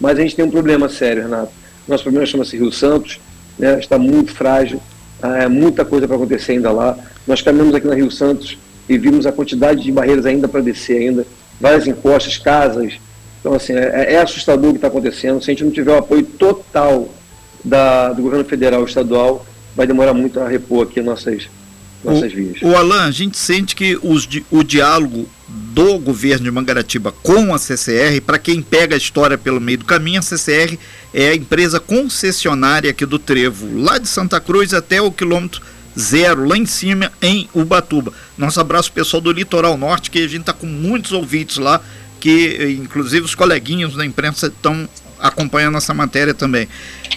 mas 0.00 0.18
a 0.18 0.22
gente 0.22 0.34
tem 0.34 0.44
um 0.44 0.50
problema 0.50 0.88
sério, 0.88 1.22
Renato. 1.22 1.52
Nosso 1.86 2.02
problema 2.02 2.26
chama-se 2.26 2.56
Rio 2.56 2.72
Santos, 2.72 3.20
né? 3.58 3.78
está 3.78 3.98
muito 3.98 4.32
frágil, 4.32 4.80
é, 5.22 5.48
muita 5.48 5.84
coisa 5.84 6.06
para 6.06 6.16
acontecer 6.16 6.52
ainda 6.52 6.70
lá. 6.70 6.98
Nós 7.28 7.42
caminhamos 7.42 7.74
aqui 7.74 7.86
na 7.86 7.94
Rio 7.94 8.10
Santos 8.10 8.56
e 8.88 8.96
vimos 8.96 9.26
a 9.26 9.32
quantidade 9.32 9.82
de 9.82 9.92
barreiras 9.92 10.24
ainda 10.24 10.48
para 10.48 10.62
descer 10.62 10.96
ainda, 10.96 11.26
várias 11.60 11.86
encostas, 11.86 12.38
casas. 12.38 12.94
Então, 13.38 13.52
assim, 13.52 13.74
é, 13.74 14.14
é 14.14 14.20
assustador 14.22 14.70
o 14.70 14.72
que 14.72 14.78
está 14.78 14.88
acontecendo. 14.88 15.44
Se 15.44 15.50
a 15.50 15.52
gente 15.52 15.62
não 15.62 15.70
tiver 15.70 15.92
o 15.92 15.98
apoio 15.98 16.24
total 16.24 17.12
da, 17.62 18.14
do 18.14 18.22
governo 18.22 18.46
federal 18.46 18.80
e 18.80 18.86
estadual, 18.86 19.46
vai 19.76 19.86
demorar 19.86 20.14
muito 20.14 20.40
a 20.40 20.48
repor 20.48 20.86
aqui 20.86 21.02
nossas, 21.02 21.50
nossas 22.02 22.32
o, 22.32 22.36
vias. 22.36 22.62
O 22.62 22.74
Alan, 22.74 23.04
a 23.04 23.10
gente 23.10 23.36
sente 23.36 23.76
que 23.76 23.98
os, 24.02 24.26
o 24.50 24.64
diálogo 24.64 25.28
do 25.46 25.98
governo 25.98 26.44
de 26.44 26.50
Mangaratiba 26.50 27.12
com 27.12 27.54
a 27.54 27.58
CCR. 27.58 28.22
Para 28.24 28.38
quem 28.38 28.62
pega 28.62 28.94
a 28.94 28.98
história 28.98 29.36
pelo 29.36 29.60
meio 29.60 29.78
do 29.78 29.84
caminho, 29.84 30.20
a 30.20 30.22
CCR 30.22 30.78
é 31.12 31.28
a 31.28 31.34
empresa 31.34 31.78
concessionária 31.78 32.90
aqui 32.90 33.04
do 33.04 33.18
Trevo, 33.18 33.78
lá 33.78 33.98
de 33.98 34.08
Santa 34.08 34.40
Cruz 34.40 34.72
até 34.72 35.02
o 35.02 35.12
quilômetro 35.12 35.60
zero, 35.98 36.46
lá 36.46 36.56
em 36.56 36.66
cima, 36.66 37.10
em 37.20 37.48
Ubatuba. 37.52 38.12
Nosso 38.36 38.60
abraço 38.60 38.92
pessoal 38.92 39.20
do 39.20 39.32
Litoral 39.32 39.76
Norte, 39.76 40.10
que 40.10 40.18
a 40.18 40.28
gente 40.28 40.40
está 40.40 40.52
com 40.52 40.66
muitos 40.66 41.12
ouvintes 41.12 41.56
lá, 41.56 41.80
que 42.20 42.78
inclusive 42.80 43.24
os 43.24 43.34
coleguinhas 43.34 43.94
da 43.94 44.04
imprensa 44.06 44.46
estão 44.46 44.88
acompanhando 45.18 45.76
essa 45.76 45.92
matéria 45.92 46.32
também. 46.32 46.68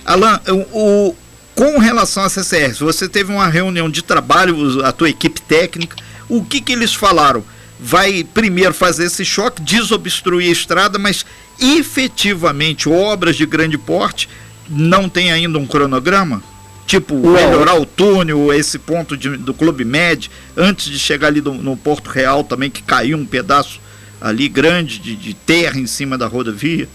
Alan, 0.04 0.40
o, 0.48 1.10
o, 1.10 1.16
com 1.54 1.78
relação 1.78 2.24
à 2.24 2.30
CCR, 2.30 2.74
você 2.80 3.08
teve 3.08 3.32
uma 3.32 3.48
reunião 3.48 3.90
de 3.90 4.02
trabalho, 4.02 4.84
a 4.84 4.92
tua 4.92 5.10
equipe 5.10 5.42
técnica, 5.42 5.96
o 6.28 6.44
que, 6.44 6.62
que 6.62 6.72
eles 6.72 6.94
falaram? 6.94 7.44
Vai 7.80 8.24
primeiro 8.24 8.74
fazer 8.74 9.06
esse 9.06 9.26
choque, 9.26 9.62
desobstruir 9.62 10.50
a 10.50 10.52
estrada, 10.52 10.98
mas 10.98 11.26
efetivamente 11.60 12.90
obras 12.90 13.36
de 13.36 13.46
grande 13.46 13.78
porte 13.78 14.30
não 14.70 15.10
tem 15.10 15.32
ainda 15.32 15.60
um 15.60 15.68
cronograma? 15.68 16.42
Tipo, 16.86 17.16
não. 17.16 17.32
melhorar 17.32 17.80
o 17.80 17.86
túnel, 17.86 18.52
esse 18.54 18.78
ponto 18.78 19.16
de, 19.16 19.38
do 19.38 19.54
Clube 19.54 19.86
Med, 19.86 20.30
antes 20.58 20.86
de 20.86 21.00
chegar 21.00 21.28
ali 21.28 21.40
do, 21.40 21.54
no 21.54 21.78
Porto 21.78 22.10
Real 22.10 22.44
também, 22.44 22.70
que 22.70 22.82
caiu 22.82 23.18
um 23.18 23.26
pedaço 23.26 23.80
ali 24.20 24.48
grande 24.50 25.00
de, 25.00 25.16
de 25.16 25.34
terra 25.34 25.80
em 25.80 25.88
cima 25.88 26.18
da 26.18 26.28
rodovia? 26.28 26.88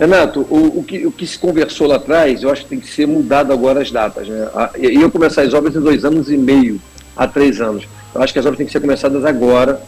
Renato, 0.00 0.40
o, 0.48 0.78
o, 0.78 0.82
que, 0.82 1.06
o 1.06 1.12
que 1.12 1.26
se 1.26 1.38
conversou 1.38 1.86
lá 1.86 1.96
atrás, 1.96 2.42
eu 2.42 2.50
acho 2.50 2.62
que 2.62 2.70
tem 2.70 2.80
que 2.80 2.88
ser 2.88 3.06
mudado 3.06 3.52
agora 3.52 3.82
as 3.82 3.90
datas. 3.90 4.26
Né? 4.26 4.48
E 4.78 4.94
eu 4.94 5.10
começar 5.10 5.42
as 5.42 5.52
obras 5.52 5.76
em 5.76 5.80
dois 5.80 6.06
anos 6.06 6.30
e 6.30 6.38
meio, 6.38 6.80
a 7.14 7.28
três 7.28 7.60
anos. 7.60 7.86
Eu 8.14 8.22
acho 8.22 8.32
que 8.32 8.38
as 8.38 8.46
obras 8.46 8.56
têm 8.56 8.66
que 8.66 8.72
ser 8.72 8.80
começadas 8.80 9.22
agora. 9.26 9.82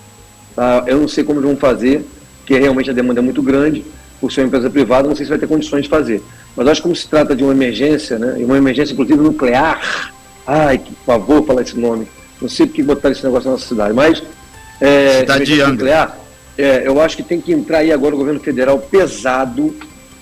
Tá? 0.55 0.85
Eu 0.87 0.99
não 0.99 1.09
sei 1.09 1.25
como 1.25 1.41
vão 1.41 1.57
fazer, 1.57 2.05
porque 2.39 2.59
realmente 2.59 2.91
a 2.91 2.93
demanda 2.93 3.21
é 3.21 3.23
muito 3.23 3.43
grande. 3.43 3.87
Por 4.21 4.31
ser 4.31 4.43
uma 4.43 4.49
empresa 4.49 4.69
privada, 4.69 5.09
não 5.09 5.17
sei 5.17 5.25
se 5.25 5.31
vai 5.31 5.39
ter 5.39 5.49
condições 5.49 5.85
de 5.85 5.89
fazer. 5.89 6.23
Mas 6.57 6.69
acho 6.69 6.81
que 6.81 6.83
como 6.83 6.97
se 6.97 7.09
trata 7.09 7.35
de 7.35 7.43
uma 7.43 7.53
emergência, 7.53 8.19
né? 8.19 8.37
e 8.39 8.45
uma 8.45 8.59
emergência 8.59 8.93
inclusive 8.93 9.19
nuclear, 9.19 10.13
ai, 10.47 10.79
que 10.79 10.95
favor 11.07 11.45
falar 11.45 11.63
esse 11.63 11.79
nome. 11.79 12.07
Não 12.41 12.49
sei 12.49 12.67
porque 12.67 12.83
botaram 12.83 13.13
esse 13.13 13.25
negócio 13.25 13.47
na 13.47 13.53
nossa 13.53 13.67
cidade, 13.67 13.95
mas 13.95 14.23
é, 14.81 15.21
cidade 15.21 15.65
nuclear, 15.65 16.19
é, 16.59 16.87
eu 16.87 17.01
acho 17.01 17.17
que 17.17 17.23
tem 17.23 17.41
que 17.41 17.53
entrar 17.53 17.79
aí 17.79 17.93
agora 17.93 18.15
o 18.15 18.19
governo 18.19 18.41
federal 18.41 18.79
pesado, 18.79 19.75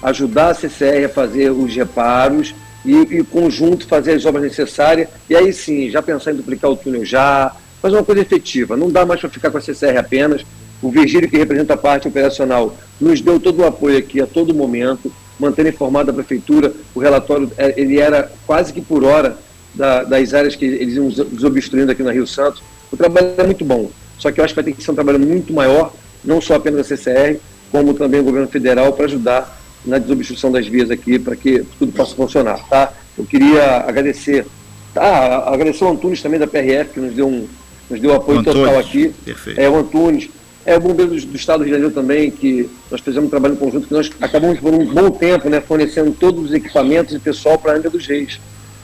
ajudar 0.02 0.50
a 0.50 0.54
CCR 0.54 1.04
a 1.06 1.08
fazer 1.08 1.50
os 1.50 1.74
reparos 1.74 2.54
e, 2.84 2.94
e 2.94 3.24
conjunto 3.24 3.86
fazer 3.86 4.12
as 4.12 4.24
obras 4.24 4.44
necessárias. 4.44 5.08
E 5.28 5.34
aí 5.34 5.52
sim, 5.52 5.90
já 5.90 6.02
pensar 6.02 6.32
em 6.32 6.36
duplicar 6.36 6.70
o 6.70 6.76
túnel 6.76 7.04
já, 7.04 7.52
fazer 7.80 7.96
uma 7.96 8.04
coisa 8.04 8.22
efetiva. 8.22 8.76
Não 8.76 8.90
dá 8.90 9.04
mais 9.04 9.20
para 9.20 9.30
ficar 9.30 9.50
com 9.50 9.58
a 9.58 9.60
CCR 9.60 9.98
apenas. 9.98 10.42
O 10.82 10.90
Virgílio, 10.90 11.28
que 11.28 11.36
representa 11.36 11.74
a 11.74 11.76
parte 11.76 12.08
operacional, 12.08 12.76
nos 13.00 13.20
deu 13.20 13.38
todo 13.38 13.60
o 13.60 13.66
apoio 13.66 13.98
aqui 13.98 14.20
a 14.20 14.26
todo 14.26 14.54
momento, 14.54 15.12
mantendo 15.40 15.70
informada 15.70 16.10
a 16.12 16.14
prefeitura. 16.14 16.72
O 16.94 17.00
relatório 17.00 17.50
é, 17.56 17.74
ele 17.80 17.98
era 17.98 18.30
quase 18.46 18.72
que 18.72 18.80
por 18.80 19.02
hora 19.02 19.36
da, 19.74 20.04
das 20.04 20.34
áreas 20.34 20.54
que 20.54 20.64
eles 20.64 20.94
iam 20.94 21.08
desobstruindo 21.08 21.90
aqui 21.90 22.02
na 22.02 22.12
Rio 22.12 22.26
Santos. 22.26 22.62
O 22.92 22.96
trabalho 22.96 23.34
é 23.36 23.44
muito 23.44 23.64
bom, 23.64 23.90
só 24.18 24.30
que 24.30 24.40
eu 24.40 24.44
acho 24.44 24.54
que 24.54 24.60
vai 24.60 24.64
ter 24.64 24.76
que 24.76 24.84
ser 24.84 24.90
um 24.90 24.94
trabalho 24.94 25.18
muito 25.18 25.52
maior, 25.52 25.92
não 26.24 26.40
só 26.40 26.54
apenas 26.54 26.80
a 26.80 26.96
CCR, 26.96 27.38
como 27.72 27.94
também 27.94 28.20
o 28.20 28.24
governo 28.24 28.48
federal, 28.48 28.92
para 28.92 29.06
ajudar 29.06 29.60
na 29.84 29.98
desobstrução 29.98 30.52
das 30.52 30.66
vias 30.66 30.90
aqui, 30.90 31.18
para 31.18 31.34
que 31.34 31.64
tudo 31.78 31.92
possa 31.92 32.14
funcionar. 32.14 32.58
Tá? 32.68 32.92
Eu 33.16 33.24
queria 33.24 33.78
agradecer, 33.78 34.44
tá? 34.92 35.48
agradecer 35.48 35.84
o 35.84 35.88
Antunes 35.88 36.20
também 36.20 36.38
da 36.38 36.46
PRF, 36.46 36.94
que 36.94 37.00
nos 37.00 37.14
deu 37.14 37.28
um, 37.28 37.46
nos 37.88 38.00
deu 38.00 38.14
apoio 38.14 38.40
Antunes, 38.40 38.60
total 38.60 38.78
aqui. 38.78 39.14
Perfeito. 39.24 39.60
É, 39.60 39.68
o 39.68 39.76
Antunes, 39.76 40.28
é 40.64 40.76
o 40.76 40.80
Bombeiro 40.80 41.14
do, 41.14 41.26
do 41.26 41.36
Estado 41.36 41.60
do 41.60 41.64
Rio 41.64 41.74
de 41.74 41.80
Janeiro 41.80 41.94
também, 41.94 42.30
que 42.30 42.68
nós 42.90 43.00
fizemos 43.00 43.26
um 43.26 43.30
trabalho 43.30 43.54
em 43.54 43.56
conjunto, 43.56 43.86
que 43.86 43.94
nós 43.94 44.10
acabamos 44.20 44.58
por 44.58 44.72
um 44.72 44.84
bom 44.84 45.10
tempo 45.10 45.48
né, 45.48 45.60
fornecendo 45.60 46.12
todos 46.12 46.46
os 46.46 46.52
equipamentos 46.52 47.14
e 47.14 47.18
pessoal 47.18 47.58
para 47.58 47.72
a 47.72 47.76
Angra 47.76 47.90
dos 47.90 48.06
Reis. 48.06 48.40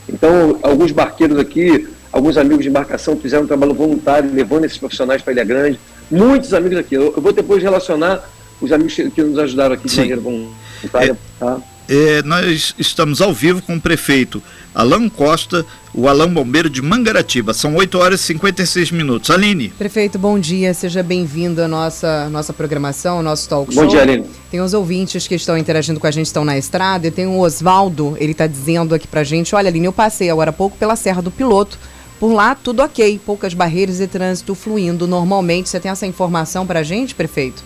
Então, 0.09 0.59
alguns 0.63 0.93
barqueiros 0.93 1.39
aqui, 1.39 1.89
alguns 2.13 2.37
amigos 2.37 2.63
de 2.63 2.71
embarcação 2.71 3.17
fizeram 3.17 3.45
um 3.45 3.47
trabalho 3.47 3.75
voluntário, 3.75 4.33
levando 4.33 4.65
esses 4.65 4.79
profissionais 4.79 5.21
para 5.21 5.33
Ilha 5.33 5.45
Grande. 5.45 5.81
Muitos 6.11 6.55
amigos 6.55 6.79
aqui. 6.79 6.95
Eu, 6.95 7.13
eu, 7.15 7.21
vou 7.21 7.33
depois 7.33 7.63
relacionar 7.63 8.29
os 8.61 8.73
amigos 8.73 8.95
que 8.95 9.23
nos 9.23 9.39
ajudaram 9.39 9.75
aqui 9.75 9.87
de 9.87 9.91
Sim. 9.91 10.01
maneira 10.01 10.21
voluntária. 10.21 11.13
É, 11.13 11.17
tá? 11.39 11.59
é, 11.61 11.76
nós 12.25 12.75
estamos 12.79 13.21
ao 13.21 13.33
vivo 13.33 13.63
com 13.63 13.77
o 13.77 13.81
prefeito 13.81 14.43
Alain 14.77 15.09
Costa, 15.09 15.65
o 15.95 16.07
Alain 16.07 16.29
Bombeiro 16.29 16.69
de 16.69 16.83
Mangaratiba. 16.83 17.55
São 17.55 17.75
8 17.77 17.99
horas 17.99 18.21
e 18.21 18.25
56 18.25 18.91
minutos. 18.91 19.31
Aline. 19.31 19.71
Prefeito, 19.71 20.19
bom 20.19 20.39
dia. 20.39 20.75
Seja 20.75 21.03
bem-vindo 21.03 21.63
à 21.63 21.67
nossa, 21.67 22.29
nossa 22.29 22.53
programação, 22.53 23.17
ao 23.17 23.23
nosso 23.23 23.49
talk 23.49 23.73
show. 23.73 23.85
Bom 23.85 23.89
dia, 23.89 24.03
Aline. 24.03 24.27
Tem 24.51 24.61
os 24.61 24.75
ouvintes 24.75 25.27
que 25.27 25.35
estão 25.35 25.57
interagindo 25.57 25.99
com 25.99 26.07
a 26.07 26.11
gente, 26.11 26.27
estão 26.27 26.45
na 26.45 26.59
estrada. 26.59 27.07
E 27.07 27.11
tem 27.11 27.27
o 27.27 27.39
Oswaldo, 27.39 28.17
ele 28.21 28.33
está 28.33 28.47
dizendo 28.47 28.95
aqui 28.95 29.09
pra 29.09 29.25
gente: 29.25 29.55
olha, 29.55 29.69
Aline, 29.69 29.87
eu 29.87 29.93
passei 29.93 30.29
agora 30.29 30.51
há 30.51 30.53
pouco 30.53 30.77
pela 30.77 30.95
Serra 30.95 31.23
do 31.23 31.31
Piloto. 31.31 31.79
Por 32.21 32.33
lá, 32.33 32.55
tudo 32.55 32.83
ok, 32.83 33.19
poucas 33.25 33.55
barreiras 33.55 33.99
e 34.01 34.07
trânsito 34.07 34.55
fluindo 34.55 35.07
normalmente. 35.07 35.71
Você 35.71 35.81
tem 35.81 35.91
essa 35.91 36.07
informação 36.07 36.67
para 36.67 36.81
a 36.81 36.83
gente, 36.83 37.15
prefeito? 37.15 37.63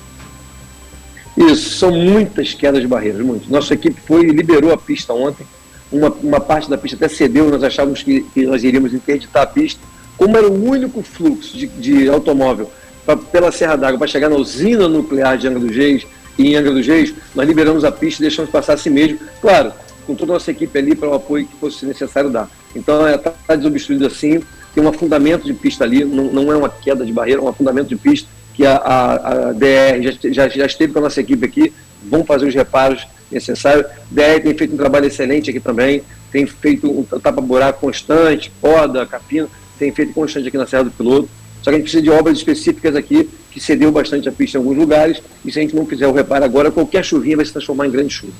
Isso, 1.37 1.78
são 1.78 1.90
muitas 1.90 2.54
quedas 2.54 2.80
de 2.80 2.88
barreiras, 2.88 3.20
muitas. 3.20 3.49
Nossa 3.49 3.75
equipe 3.75 4.00
foi 4.00 4.26
liberou 4.26 4.72
a 4.72 4.76
pista 4.76 5.12
ontem 5.12 5.46
uma, 5.92 6.08
uma 6.22 6.40
parte 6.40 6.70
da 6.70 6.78
pista 6.78 6.96
até 6.96 7.08
cedeu, 7.08 7.50
nós 7.50 7.62
achávamos 7.62 8.02
que, 8.02 8.22
que 8.32 8.46
nós 8.46 8.62
iríamos 8.62 8.94
interditar 8.94 9.42
a 9.42 9.46
pista. 9.46 9.80
Como 10.16 10.37
era 10.37 10.46
o 10.46 10.64
único 10.64 11.02
fluxo 11.02 11.56
de, 11.56 11.66
de 11.66 12.08
automóvel 12.08 12.70
pra, 13.04 13.16
pela 13.16 13.50
Serra 13.50 13.76
d'Água 13.76 13.99
para 13.99 14.06
chegar 14.06 14.28
na 14.28 14.37
usina 14.37 14.88
nuclear 14.88 15.37
de 15.37 15.49
Angra 15.49 15.60
dos 15.60 15.75
Reis 15.75 16.06
e 16.38 16.49
em 16.49 16.56
Angra 16.56 16.72
dos 16.72 16.87
Reis, 16.87 17.12
nós 17.34 17.49
liberamos 17.49 17.84
a 17.84 17.90
pista 17.90 18.22
e 18.22 18.26
deixamos 18.26 18.50
passar 18.50 18.75
assim 18.75 18.90
mesmo. 18.90 19.18
Claro, 19.40 19.72
com 20.06 20.14
toda 20.14 20.32
a 20.32 20.34
nossa 20.34 20.50
equipe 20.50 20.78
ali 20.78 20.94
para 20.94 21.08
o 21.08 21.14
apoio 21.14 21.46
que 21.46 21.56
fosse 21.56 21.84
necessário 21.84 22.30
dar. 22.30 22.49
Então, 22.75 23.08
está 23.08 23.30
é, 23.30 23.34
tá 23.46 23.56
desobstruído 23.56 24.06
assim, 24.06 24.40
tem 24.75 24.84
um 24.84 24.88
afundamento 24.88 25.44
de 25.44 25.54
pista 25.54 25.82
ali, 25.82 26.04
não, 26.04 26.25
não 26.25 26.52
é 26.52 26.56
uma 26.56 26.68
queda 26.68 27.04
de 27.04 27.12
barreira, 27.12 27.40
é 27.40 27.44
um 27.44 27.49
afundamento 27.49 27.88
de 27.88 27.96
pista 27.96 28.28
que 28.60 28.66
a, 28.66 28.76
a, 28.76 29.14
a 29.14 29.52
DR 29.52 30.02
já, 30.02 30.30
já, 30.30 30.48
já 30.50 30.66
esteve 30.66 30.92
com 30.92 30.98
a 30.98 31.02
nossa 31.02 31.18
equipe 31.18 31.46
aqui, 31.46 31.72
vão 32.10 32.26
fazer 32.26 32.46
os 32.46 32.54
reparos 32.54 33.06
necessário. 33.32 33.86
DR 34.10 34.38
tem 34.42 34.54
feito 34.54 34.74
um 34.74 34.76
trabalho 34.76 35.06
excelente 35.06 35.48
aqui 35.48 35.58
também, 35.58 36.02
tem 36.30 36.44
feito 36.44 36.86
um 36.86 37.02
tapa-buraco 37.18 37.80
constante, 37.80 38.52
poda, 38.60 39.06
capina, 39.06 39.48
tem 39.78 39.90
feito 39.92 40.12
constante 40.12 40.48
aqui 40.48 40.58
na 40.58 40.66
Serra 40.66 40.84
do 40.84 40.90
Piloto. 40.90 41.26
Só 41.62 41.70
que 41.70 41.76
a 41.76 41.78
gente 41.78 41.84
precisa 41.84 42.02
de 42.02 42.10
obras 42.10 42.36
específicas 42.36 42.94
aqui, 42.94 43.30
que 43.50 43.58
cedeu 43.58 43.90
bastante 43.90 44.28
a 44.28 44.32
pista 44.32 44.58
em 44.58 44.60
alguns 44.60 44.76
lugares, 44.76 45.22
e 45.42 45.50
se 45.50 45.58
a 45.58 45.62
gente 45.62 45.74
não 45.74 45.86
fizer 45.86 46.06
o 46.06 46.12
reparo 46.12 46.44
agora, 46.44 46.70
qualquer 46.70 47.02
chuvinha 47.02 47.36
vai 47.36 47.46
se 47.46 47.52
transformar 47.52 47.86
em 47.86 47.90
grande 47.90 48.12
chuva. 48.12 48.32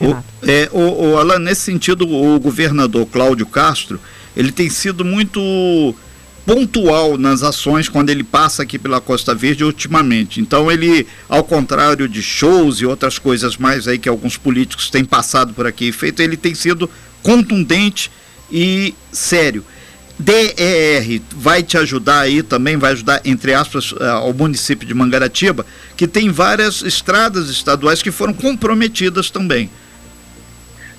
O, 0.00 0.16
é, 0.48 0.68
o, 0.72 1.10
o 1.10 1.16
Alan, 1.16 1.38
nesse 1.38 1.60
sentido, 1.60 2.08
o 2.08 2.40
governador 2.40 3.06
Cláudio 3.06 3.46
Castro, 3.46 4.00
ele 4.36 4.50
tem 4.50 4.68
sido 4.68 5.04
muito 5.04 5.94
pontual 6.46 7.16
nas 7.18 7.42
ações 7.42 7.88
quando 7.88 8.10
ele 8.10 8.24
passa 8.24 8.62
aqui 8.62 8.78
pela 8.78 9.00
Costa 9.00 9.34
Verde 9.34 9.64
ultimamente. 9.64 10.40
Então 10.40 10.70
ele, 10.70 11.06
ao 11.28 11.44
contrário 11.44 12.08
de 12.08 12.22
shows 12.22 12.80
e 12.80 12.86
outras 12.86 13.18
coisas 13.18 13.56
mais 13.56 13.86
aí 13.86 13.98
que 13.98 14.08
alguns 14.08 14.36
políticos 14.36 14.90
têm 14.90 15.04
passado 15.04 15.52
por 15.54 15.66
aqui 15.66 15.88
e 15.88 15.92
feito, 15.92 16.20
ele 16.20 16.36
tem 16.36 16.54
sido 16.54 16.88
contundente 17.22 18.10
e 18.50 18.94
sério. 19.12 19.64
DER 20.18 21.22
vai 21.34 21.62
te 21.62 21.78
ajudar 21.78 22.20
aí 22.20 22.42
também, 22.42 22.76
vai 22.76 22.92
ajudar, 22.92 23.22
entre 23.24 23.54
aspas, 23.54 23.94
eh, 23.98 24.06
ao 24.06 24.34
município 24.34 24.86
de 24.86 24.92
Mangaratiba, 24.92 25.64
que 25.96 26.06
tem 26.06 26.30
várias 26.30 26.82
estradas 26.82 27.48
estaduais 27.48 28.02
que 28.02 28.10
foram 28.10 28.34
comprometidas 28.34 29.30
também. 29.30 29.70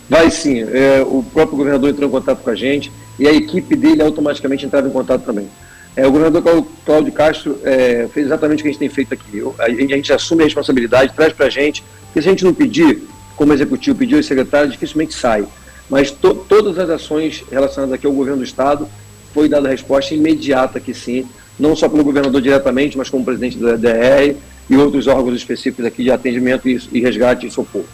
Vai 0.10 0.32
sim, 0.32 0.62
é, 0.62 1.04
o 1.06 1.24
próprio 1.24 1.58
governador 1.58 1.90
entrou 1.92 2.10
em 2.10 2.12
contato 2.12 2.42
com 2.42 2.50
a 2.50 2.56
gente, 2.56 2.92
e 3.22 3.28
a 3.28 3.34
equipe 3.34 3.76
dele 3.76 4.02
automaticamente 4.02 4.66
entrava 4.66 4.88
em 4.88 4.92
contato 4.92 5.22
também. 5.22 5.48
É, 5.96 6.08
o 6.08 6.12
governador 6.12 6.66
Cláudio 6.84 7.14
Castro 7.14 7.60
é, 7.64 8.10
fez 8.12 8.26
exatamente 8.26 8.62
o 8.62 8.64
que 8.64 8.70
a 8.70 8.72
gente 8.72 8.80
tem 8.80 8.90
feito 8.90 9.14
aqui. 9.14 9.44
A 9.60 9.70
gente, 9.70 9.94
a 9.94 9.96
gente 9.96 10.12
assume 10.12 10.42
a 10.42 10.46
responsabilidade, 10.46 11.14
traz 11.16 11.32
para 11.32 11.46
a 11.46 11.50
gente, 11.50 11.84
porque 12.06 12.20
se 12.20 12.28
a 12.28 12.32
gente 12.32 12.44
não 12.44 12.52
pedir, 12.52 13.04
como 13.36 13.54
executivo 13.54 14.00
pediu 14.00 14.20
e 14.20 14.24
secretário, 14.24 14.72
dificilmente 14.72 15.14
sai. 15.14 15.46
Mas 15.88 16.10
to, 16.10 16.34
todas 16.34 16.80
as 16.80 16.90
ações 16.90 17.44
relacionadas 17.52 17.94
aqui 17.94 18.08
ao 18.08 18.12
governo 18.12 18.40
do 18.40 18.44
Estado, 18.44 18.90
foi 19.36 19.48
dada 19.48 19.70
resposta 19.70 20.16
imediata 20.16 20.80
que 20.80 20.92
sim, 20.92 21.28
não 21.60 21.76
só 21.76 21.88
pelo 21.88 22.04
governador 22.04 22.42
diretamente, 22.42 22.98
mas 22.98 23.08
como 23.08 23.24
presidente 23.24 23.60
da 23.60 23.76
DR 23.76 24.36
e 24.68 24.78
outros 24.78 25.06
órgãos 25.06 25.36
específicos 25.36 25.86
aqui 25.86 26.02
de 26.02 26.10
atendimento 26.10 26.68
e, 26.68 26.82
e 26.92 27.02
resgate 27.02 27.46
e 27.46 27.52
socorro. 27.52 27.86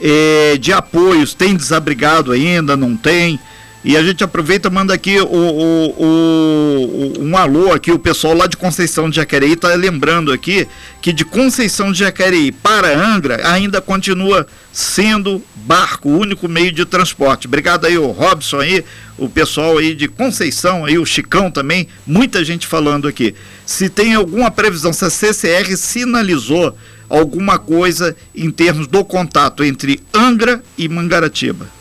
eh, 0.01 0.57
de 0.60 0.74
apoios, 0.74 1.33
tem 1.33 1.55
desabrigado 1.55 2.33
ainda, 2.33 2.75
não 2.75 2.98
tem? 2.98 3.39
E 3.83 3.97
a 3.97 4.03
gente 4.03 4.23
aproveita 4.23 4.69
manda 4.69 4.93
aqui 4.93 5.19
o, 5.19 5.25
o, 5.25 5.95
o, 5.97 7.13
um 7.19 7.35
alô 7.35 7.73
aqui, 7.73 7.91
o 7.91 7.97
pessoal 7.97 8.35
lá 8.35 8.45
de 8.45 8.55
Conceição 8.55 9.09
de 9.09 9.15
Jacareí 9.15 9.53
está 9.53 9.73
lembrando 9.73 10.31
aqui 10.31 10.67
que 11.01 11.11
de 11.11 11.25
Conceição 11.25 11.91
de 11.91 11.97
Jacareí 11.97 12.51
para 12.51 12.95
Angra 12.95 13.41
ainda 13.51 13.81
continua 13.81 14.45
sendo 14.71 15.43
barco, 15.55 16.09
o 16.09 16.19
único 16.19 16.47
meio 16.47 16.71
de 16.71 16.85
transporte. 16.85 17.47
Obrigado 17.47 17.85
aí 17.85 17.97
o 17.97 18.11
Robson 18.11 18.59
aí, 18.59 18.85
o 19.17 19.27
pessoal 19.27 19.79
aí 19.79 19.95
de 19.95 20.07
Conceição 20.07 20.85
aí, 20.85 21.00
o 21.00 21.05
Chicão 21.05 21.50
também, 21.50 21.88
muita 22.05 22.45
gente 22.45 22.67
falando 22.67 23.07
aqui. 23.07 23.33
Se 23.65 23.89
tem 23.89 24.13
alguma 24.13 24.51
previsão, 24.51 24.93
se 24.93 25.05
a 25.05 25.09
CCR 25.09 25.75
sinalizou 25.75 26.77
alguma 27.09 27.57
coisa 27.57 28.15
em 28.35 28.51
termos 28.51 28.85
do 28.85 29.03
contato 29.03 29.63
entre 29.63 30.00
Angra 30.13 30.61
e 30.77 30.88
Mangaratiba. 30.88 31.80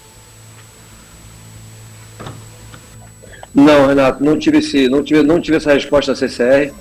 Não, 3.55 3.89
Renato, 3.89 4.23
não 4.23 4.39
tive, 4.39 4.59
esse, 4.59 4.89
não 4.89 5.03
tive, 5.03 5.23
não 5.23 5.41
tive 5.41 5.57
essa 5.57 5.73
resposta 5.73 6.13
da 6.13 6.19
CCR. 6.19 6.73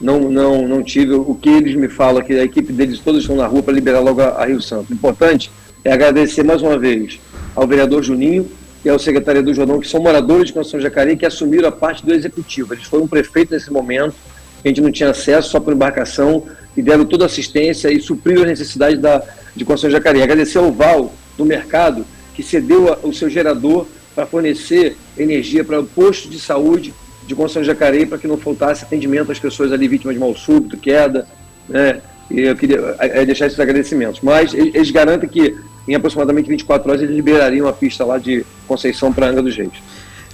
Não, 0.00 0.30
não, 0.30 0.68
não 0.68 0.82
tive. 0.82 1.14
O 1.14 1.34
que 1.34 1.48
eles 1.48 1.74
me 1.74 1.88
falam 1.88 2.22
que 2.22 2.32
a 2.34 2.44
equipe 2.44 2.72
deles 2.72 3.00
todos 3.00 3.22
estão 3.22 3.36
na 3.36 3.46
rua 3.46 3.62
para 3.62 3.74
liberar 3.74 4.00
logo 4.00 4.20
a, 4.20 4.42
a 4.42 4.46
Rio 4.46 4.60
Santo. 4.60 4.90
O 4.90 4.94
importante 4.94 5.50
é 5.84 5.92
agradecer 5.92 6.42
mais 6.42 6.62
uma 6.62 6.78
vez 6.78 7.18
ao 7.54 7.66
vereador 7.66 8.02
Juninho 8.02 8.48
e 8.84 8.88
ao 8.88 8.98
secretário 8.98 9.42
do 9.42 9.52
Jordão, 9.52 9.80
que 9.80 9.88
são 9.88 10.00
moradores 10.00 10.46
de 10.46 10.52
Construção 10.52 10.80
Jacareí, 10.80 11.16
que 11.16 11.26
assumiram 11.26 11.68
a 11.68 11.72
parte 11.72 12.04
do 12.04 12.12
executivo. 12.12 12.74
Eles 12.74 12.84
foram 12.84 13.08
prefeitos 13.08 13.52
nesse 13.52 13.72
momento, 13.72 14.14
a 14.64 14.68
gente 14.68 14.80
não 14.80 14.92
tinha 14.92 15.10
acesso 15.10 15.50
só 15.50 15.58
por 15.58 15.72
embarcação, 15.72 16.44
e 16.76 16.82
deram 16.82 17.04
toda 17.04 17.24
a 17.24 17.26
assistência 17.26 17.90
e 17.90 18.00
supriram 18.00 18.42
as 18.42 18.48
necessidades 18.48 19.00
da, 19.00 19.20
de 19.56 19.64
Construção 19.64 19.90
Jacareí. 19.90 20.22
Agradecer 20.22 20.58
ao 20.58 20.70
Val 20.70 21.12
do 21.36 21.44
mercado, 21.44 22.06
que 22.34 22.42
cedeu 22.42 22.92
a, 22.92 22.98
o 23.02 23.12
seu 23.12 23.28
gerador 23.28 23.84
para 24.18 24.26
fornecer 24.26 24.96
energia 25.16 25.62
para 25.62 25.78
o 25.78 25.86
posto 25.86 26.28
de 26.28 26.40
saúde 26.40 26.92
de 27.24 27.36
Constituição 27.36 27.62
de 27.62 27.68
Jacareí 27.68 28.04
para 28.04 28.18
que 28.18 28.26
não 28.26 28.36
faltasse 28.36 28.82
atendimento 28.82 29.30
às 29.30 29.38
pessoas 29.38 29.70
ali 29.70 29.86
vítimas 29.86 30.16
de 30.16 30.18
mal 30.18 30.34
súbito, 30.34 30.76
queda, 30.76 31.24
né? 31.68 32.00
E 32.28 32.40
eu 32.40 32.56
queria 32.56 32.96
deixar 33.24 33.46
esses 33.46 33.60
agradecimentos. 33.60 34.20
Mas 34.20 34.52
eles 34.52 34.90
garantem 34.90 35.28
que 35.28 35.56
em 35.86 35.94
aproximadamente 35.94 36.48
24 36.48 36.90
horas 36.90 37.00
eles 37.00 37.14
liberariam 37.14 37.68
a 37.68 37.72
pista 37.72 38.04
lá 38.04 38.18
de 38.18 38.44
Conceição 38.66 39.12
para 39.12 39.28
Angra 39.28 39.40
dos 39.40 39.56
Reis. 39.56 39.70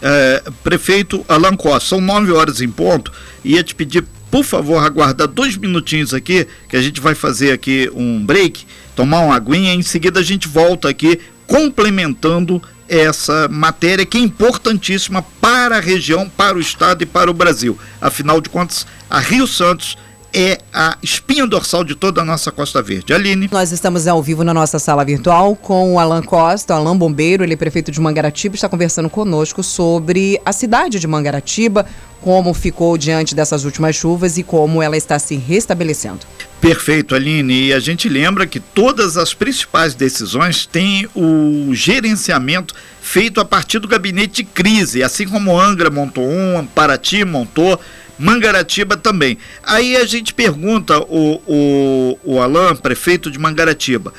É, 0.01 0.43
prefeito 0.63 1.23
Alan 1.29 1.55
Costa, 1.55 1.91
são 1.91 2.01
9 2.01 2.33
horas 2.33 2.63
em 2.63 2.71
ponto. 2.71 3.13
Ia 3.45 3.63
te 3.63 3.75
pedir, 3.75 4.03
por 4.31 4.45
favor, 4.45 4.83
aguardar 4.83 5.29
dois 5.29 5.59
minutinhos 5.59 6.15
aqui, 6.15 6.47
que 6.71 6.77
a 6.77 6.81
gente 6.81 7.03
vai 7.03 7.15
fazer 7.15 7.53
aqui 7.53 7.91
um 7.95 8.25
break, 8.25 8.65
tomar 8.97 9.21
uma 9.21 9.37
aguinha, 9.37 9.75
e 9.75 9.77
em 9.77 9.83
seguida 9.83 10.21
a 10.21 10.23
gente 10.23 10.49
volta 10.49 10.89
aqui 10.89 11.21
complementando 11.47 12.63
essa 12.89 13.49
matéria 13.49 14.05
que 14.05 14.19
é 14.19 14.21
importantíssima 14.21 15.25
para 15.41 15.79
a 15.79 15.81
região, 15.81 16.29
para 16.29 16.57
o 16.57 16.61
estado 16.61 17.03
e 17.03 17.07
para 17.07 17.31
o 17.31 17.35
Brasil. 17.35 17.79
Afinal 18.01 18.41
de 18.41 18.49
contas, 18.49 18.87
a 19.09 19.19
Rio 19.19 19.47
Santos 19.47 19.97
é 20.35 20.59
a 20.73 20.99
espinha 21.01 21.47
dorsal 21.47 21.85
de 21.85 21.95
toda 21.95 22.21
a 22.21 22.25
nossa 22.25 22.51
Costa 22.51 22.83
Verde. 22.83 23.15
Aline. 23.15 23.49
Nós 23.53 23.71
estamos 23.71 24.09
ao 24.09 24.21
vivo 24.21 24.43
na 24.43 24.53
nossa 24.53 24.81
sala 24.81 25.05
virtual 25.05 25.55
com 25.55 25.95
o 25.95 25.99
Alan 26.01 26.23
Costa, 26.23 26.75
o 26.75 26.77
Alan 26.77 26.97
Bombeiro, 26.97 27.45
ele 27.45 27.55
é 27.55 27.57
prefeito 27.57 27.93
de 27.93 28.01
Mangaratiba, 28.01 28.57
está 28.57 28.69
conversando 28.69 29.09
conosco 29.09 29.63
sobre 29.63 30.41
a 30.45 30.53
cidade 30.53 30.99
de 30.99 31.07
Mangaratiba, 31.07 31.87
como 32.25 32.55
ficou 32.55 32.97
diante 32.97 33.35
dessas 33.35 33.67
últimas 33.67 33.95
chuvas 33.95 34.39
e 34.39 34.43
como 34.43 34.83
ela 34.83 34.97
está 34.97 35.19
se 35.19 35.37
restabelecendo. 35.37 36.21
Perfeito, 36.59 37.15
Aline. 37.15 37.67
E 37.67 37.73
a 37.75 37.79
gente 37.79 38.09
lembra 38.09 38.47
que 38.47 38.59
todas 38.59 39.19
as 39.19 39.35
principais 39.35 39.95
decisões 39.95 40.65
têm 40.65 41.07
o 41.15 41.75
gerenciamento 41.75 42.75
feito 43.03 43.43
a 43.43 43.45
partir 43.45 43.79
do 43.79 43.87
gabinete 43.87 44.37
de 44.37 44.45
crise, 44.45 45.03
assim 45.03 45.29
como 45.29 45.61
Angra 45.61 45.91
montou 45.91 46.27
um, 46.27 46.65
Paraty 46.65 47.27
montou, 47.27 47.79
Mangaratiba 48.19 48.97
também. 48.97 49.37
Aí 49.63 49.95
a 49.95 50.07
gente 50.07 50.33
pergunta 50.33 51.01
o, 51.01 51.43
o, 51.47 52.19
o 52.25 52.41
Alain, 52.41 52.75
prefeito 52.75 53.31
de 53.31 53.39
Mangaratiba, 53.39 54.15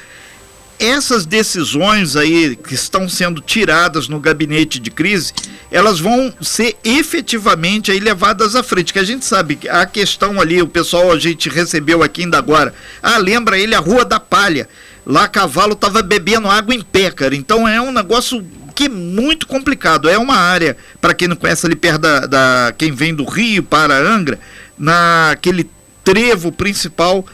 essas 0.79 1.25
decisões 1.25 2.15
aí 2.15 2.55
que 2.55 2.73
estão 2.73 3.07
sendo 3.07 3.41
tiradas 3.41 4.07
no 4.07 4.19
gabinete 4.19 4.79
de 4.79 4.91
crise, 4.91 5.33
elas 5.71 5.99
vão 5.99 6.33
ser 6.41 6.75
efetivamente 6.83 7.91
aí 7.91 7.99
levadas 7.99 8.55
à 8.55 8.63
frente. 8.63 8.93
Que 8.93 8.99
a 8.99 9.03
gente 9.03 9.25
sabe 9.25 9.55
que 9.55 9.69
a 9.69 9.85
questão 9.85 10.39
ali, 10.39 10.61
o 10.61 10.67
pessoal 10.67 11.11
a 11.11 11.19
gente 11.19 11.49
recebeu 11.49 12.03
aqui 12.03 12.23
ainda 12.23 12.37
agora. 12.37 12.73
Ah, 13.01 13.17
lembra 13.17 13.57
ele 13.57 13.75
a 13.75 13.79
Rua 13.79 14.05
da 14.05 14.19
Palha. 14.19 14.67
Lá 15.05 15.27
cavalo 15.27 15.73
estava 15.73 16.01
bebendo 16.01 16.49
água 16.49 16.73
em 16.73 16.81
pé, 16.81 17.11
cara. 17.11 17.35
Então 17.35 17.67
é 17.67 17.79
um 17.79 17.91
negócio 17.91 18.43
que 18.73 18.85
é 18.85 18.89
muito 18.89 19.47
complicado. 19.47 20.09
É 20.09 20.17
uma 20.17 20.35
área, 20.35 20.75
para 20.99 21.13
quem 21.13 21.27
não 21.27 21.35
conhece 21.35 21.65
ali 21.65 21.75
perto 21.75 22.01
da, 22.01 22.19
da, 22.25 22.73
quem 22.77 22.91
vem 22.91 23.13
do 23.13 23.23
Rio 23.23 23.63
para 23.63 23.97
Angra, 23.97 24.39
naquele 24.77 25.69
trevo 26.03 26.51
principal 26.51 27.25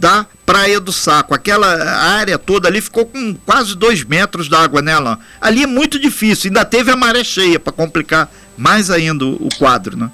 da 0.00 0.26
Praia 0.46 0.80
do 0.80 0.92
Saco. 0.92 1.34
Aquela 1.34 1.68
área 2.18 2.38
toda 2.38 2.66
ali 2.66 2.80
ficou 2.80 3.04
com 3.04 3.36
quase 3.44 3.76
dois 3.76 4.02
metros 4.02 4.48
d'água 4.48 4.80
nela. 4.80 5.18
Ali 5.40 5.62
é 5.62 5.66
muito 5.66 5.98
difícil, 5.98 6.48
ainda 6.48 6.64
teve 6.64 6.90
a 6.90 6.96
maré 6.96 7.22
cheia 7.22 7.60
para 7.60 7.72
complicar 7.72 8.32
mais 8.56 8.90
ainda 8.90 9.26
o 9.26 9.48
quadro, 9.58 9.96
né? 9.96 10.10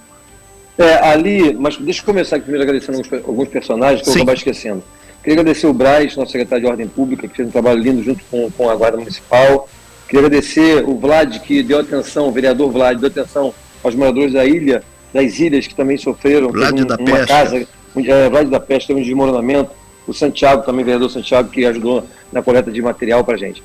É, 0.77 1.09
ali, 1.09 1.55
mas 1.55 1.77
deixa 1.79 2.03
eu 2.03 2.05
começar 2.05 2.37
aqui 2.37 2.45
primeiro 2.45 2.65
agradecendo 2.65 2.99
alguns, 2.99 3.25
alguns 3.25 3.49
personagens 3.49 4.03
que 4.03 4.11
Sim. 4.11 4.21
eu 4.21 4.25
vou 4.27 4.35
esquecendo. 4.35 4.85
Queria 5.23 5.41
agradecer 5.41 5.67
o 5.67 5.73
Braz, 5.73 6.15
nosso 6.17 6.33
secretário 6.33 6.65
de 6.65 6.71
Ordem 6.71 6.87
Pública, 6.87 7.27
que 7.27 7.35
fez 7.35 7.49
um 7.49 7.51
trabalho 7.51 7.81
lindo 7.81 8.03
junto 8.03 8.23
com, 8.31 8.51
com 8.51 8.69
a 8.69 8.77
Guarda 8.77 8.99
Municipal. 8.99 9.69
Queria 10.07 10.27
agradecer 10.27 10.85
o 10.87 10.99
Vlad, 10.99 11.39
que 11.41 11.63
deu 11.63 11.81
atenção, 11.81 12.29
o 12.29 12.33
vereador 12.33 12.71
Vlad, 12.71 13.01
deu 13.01 13.09
atenção 13.09 13.55
aos 13.83 13.95
moradores 13.95 14.33
da 14.35 14.45
ilha, 14.45 14.83
das 15.13 15.39
ilhas 15.39 15.67
que 15.67 15.75
também 15.75 15.97
sofreram. 15.97 16.51
Vlad 16.51 16.79
um, 16.79 16.85
da 16.85 16.97
uma 16.97 17.05
Peste. 17.05 17.27
casa, 17.27 17.67
é, 18.05 18.29
Vlad 18.29 18.49
da 18.49 18.61
Peste, 18.61 18.89
teve 18.89 19.01
um 19.01 19.03
desmoronamento. 19.03 19.71
O 20.07 20.15
Santiago, 20.15 20.63
também, 20.63 20.85
vereador 20.85 21.11
Santiago, 21.11 21.49
que 21.49 21.65
ajudou 21.67 22.05
na 22.33 22.43
coleta 22.43 22.71
de 22.71 22.81
material 22.81 23.25
para 23.25 23.37
gente. 23.37 23.63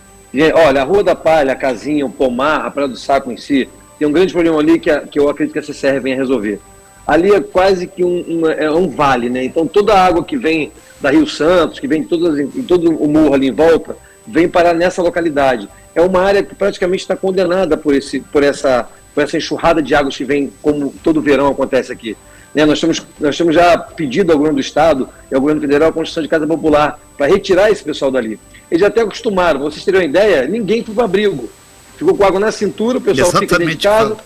Olha, 0.56 0.82
a 0.82 0.84
Rua 0.84 1.04
da 1.04 1.16
Palha, 1.16 1.52
a 1.52 1.56
casinha, 1.56 2.06
o 2.06 2.10
pomar, 2.10 2.66
a 2.66 2.72
Praia 2.72 2.88
do 2.88 2.98
Saco 2.98 3.32
em 3.32 3.38
si, 3.38 3.70
tem 4.00 4.08
um 4.08 4.12
grande 4.12 4.34
problema 4.34 4.58
ali 4.58 4.80
que, 4.80 4.90
a, 4.90 5.02
que 5.02 5.20
eu 5.20 5.30
acredito 5.30 5.54
que 5.54 5.60
a 5.60 5.64
CCR 5.64 6.00
venha 6.02 6.16
resolver. 6.16 6.60
Ali 7.06 7.32
é 7.34 7.42
quase 7.42 7.86
que 7.86 8.04
um, 8.04 8.24
um, 8.28 8.50
é 8.50 8.72
um 8.72 8.90
vale, 8.90 9.30
né? 9.30 9.44
Então 9.44 9.68
toda 9.68 9.94
a 9.94 10.06
água 10.06 10.24
que 10.24 10.38
vem 10.38 10.72
da 11.00 11.12
Rio 11.12 11.28
Santos, 11.28 11.80
que 11.80 11.88
vem 11.88 12.02
de 12.02 12.08
todas, 12.08 12.40
em 12.40 12.64
todo 12.64 12.90
o 12.90 13.08
morro 13.08 13.34
ali 13.34 13.50
em 13.50 13.52
volta, 13.52 13.96
vem 14.26 14.48
parar 14.48 14.74
nessa 14.74 15.02
localidade 15.02 15.68
é 15.94 16.02
uma 16.02 16.22
área 16.22 16.44
que 16.44 16.56
praticamente 16.56 17.02
está 17.02 17.16
condenada 17.16 17.78
por, 17.78 17.94
esse, 17.94 18.20
por, 18.20 18.44
essa, 18.44 18.88
por 19.14 19.24
essa 19.24 19.38
enxurrada 19.38 19.82
de 19.82 19.94
águas 19.94 20.16
que 20.16 20.24
vem, 20.24 20.52
como 20.62 20.94
todo 21.04 21.22
verão 21.22 21.48
acontece 21.50 21.92
aqui. 21.92 22.16
Né, 22.54 22.66
nós, 22.66 22.80
temos, 22.80 23.06
nós 23.20 23.38
temos 23.38 23.56
já 23.56 23.78
pedido 23.78 24.32
ao 24.32 24.38
governo 24.38 24.58
do 24.58 24.62
Estado 24.62 25.08
e 25.32 25.36
ao 25.36 25.40
governo 25.40 25.62
federal 25.62 25.90
a 25.90 25.94
construção 25.94 26.22
de 26.22 26.30
casa 26.30 26.46
popular 26.46 27.00
para 27.18 27.28
retirar 27.28 27.72
esse 27.72 27.84
pessoal 27.84 28.12
dali. 28.12 28.40
Eles 28.70 28.82
já 28.82 28.88
até 28.88 29.02
acostumaram, 29.02 29.60
vocês 29.60 29.86
terem 29.86 30.02
uma 30.02 30.06
ideia, 30.06 30.48
ninguém 30.48 30.84
foi 30.84 30.94
para 30.94 31.06
abrigo. 31.06 31.50
Ficou 31.98 32.16
com 32.16 32.24
água 32.26 32.40
na 32.40 32.52
cintura, 32.52 32.98
o 32.98 33.02
pessoal 33.02 33.30
Exatamente, 33.30 33.50
fica 33.50 33.60
dentro 33.60 33.76
de 33.76 33.84
casa. 33.84 34.18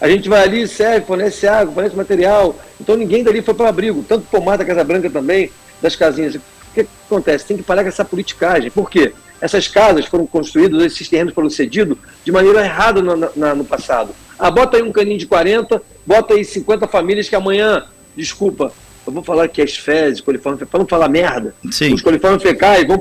A 0.00 0.08
gente 0.08 0.28
vai 0.28 0.42
ali, 0.42 0.66
serve, 0.66 1.06
fornece 1.06 1.46
água, 1.46 1.74
fornece 1.74 1.94
material. 1.94 2.56
Então 2.80 2.96
ninguém 2.96 3.22
dali 3.22 3.42
foi 3.42 3.54
para 3.54 3.68
abrigo. 3.68 4.02
Tanto 4.02 4.26
pomar 4.30 4.56
da 4.56 4.64
Casa 4.64 4.82
Branca 4.82 5.08
também, 5.10 5.50
das 5.80 5.94
casinhas. 5.94 6.34
O 6.34 6.40
que, 6.74 6.84
que 6.84 6.90
acontece? 7.06 7.44
Tem 7.44 7.56
que 7.56 7.62
parar 7.62 7.82
com 7.82 7.88
essa 7.88 8.04
politicagem. 8.04 8.70
Por 8.70 8.90
quê? 8.90 9.12
Essas 9.40 9.66
casas 9.66 10.06
foram 10.06 10.26
construídas, 10.26 10.82
esses 10.82 11.08
terrenos 11.08 11.32
foram 11.32 11.48
cedidos 11.48 11.96
de 12.24 12.30
maneira 12.30 12.64
errada 12.64 13.00
no, 13.00 13.16
na, 13.34 13.54
no 13.54 13.64
passado. 13.64 14.14
Ah, 14.38 14.50
bota 14.50 14.76
aí 14.76 14.82
um 14.82 14.92
caninho 14.92 15.18
de 15.18 15.26
40, 15.26 15.82
bota 16.06 16.34
aí 16.34 16.44
50 16.44 16.86
famílias 16.88 17.28
que 17.28 17.34
amanhã, 17.34 17.84
desculpa, 18.16 18.72
eu 19.06 19.12
vou 19.12 19.22
falar 19.22 19.48
que 19.48 19.62
as 19.62 19.76
fezes, 19.76 20.20
coliformes, 20.20 20.62
para 20.68 20.78
não 20.78 20.86
falar 20.86 21.08
merda, 21.08 21.54
Sim. 21.70 21.94
os 21.94 22.02
coliformes 22.02 22.42
fecais 22.42 22.86
vão 22.86 22.98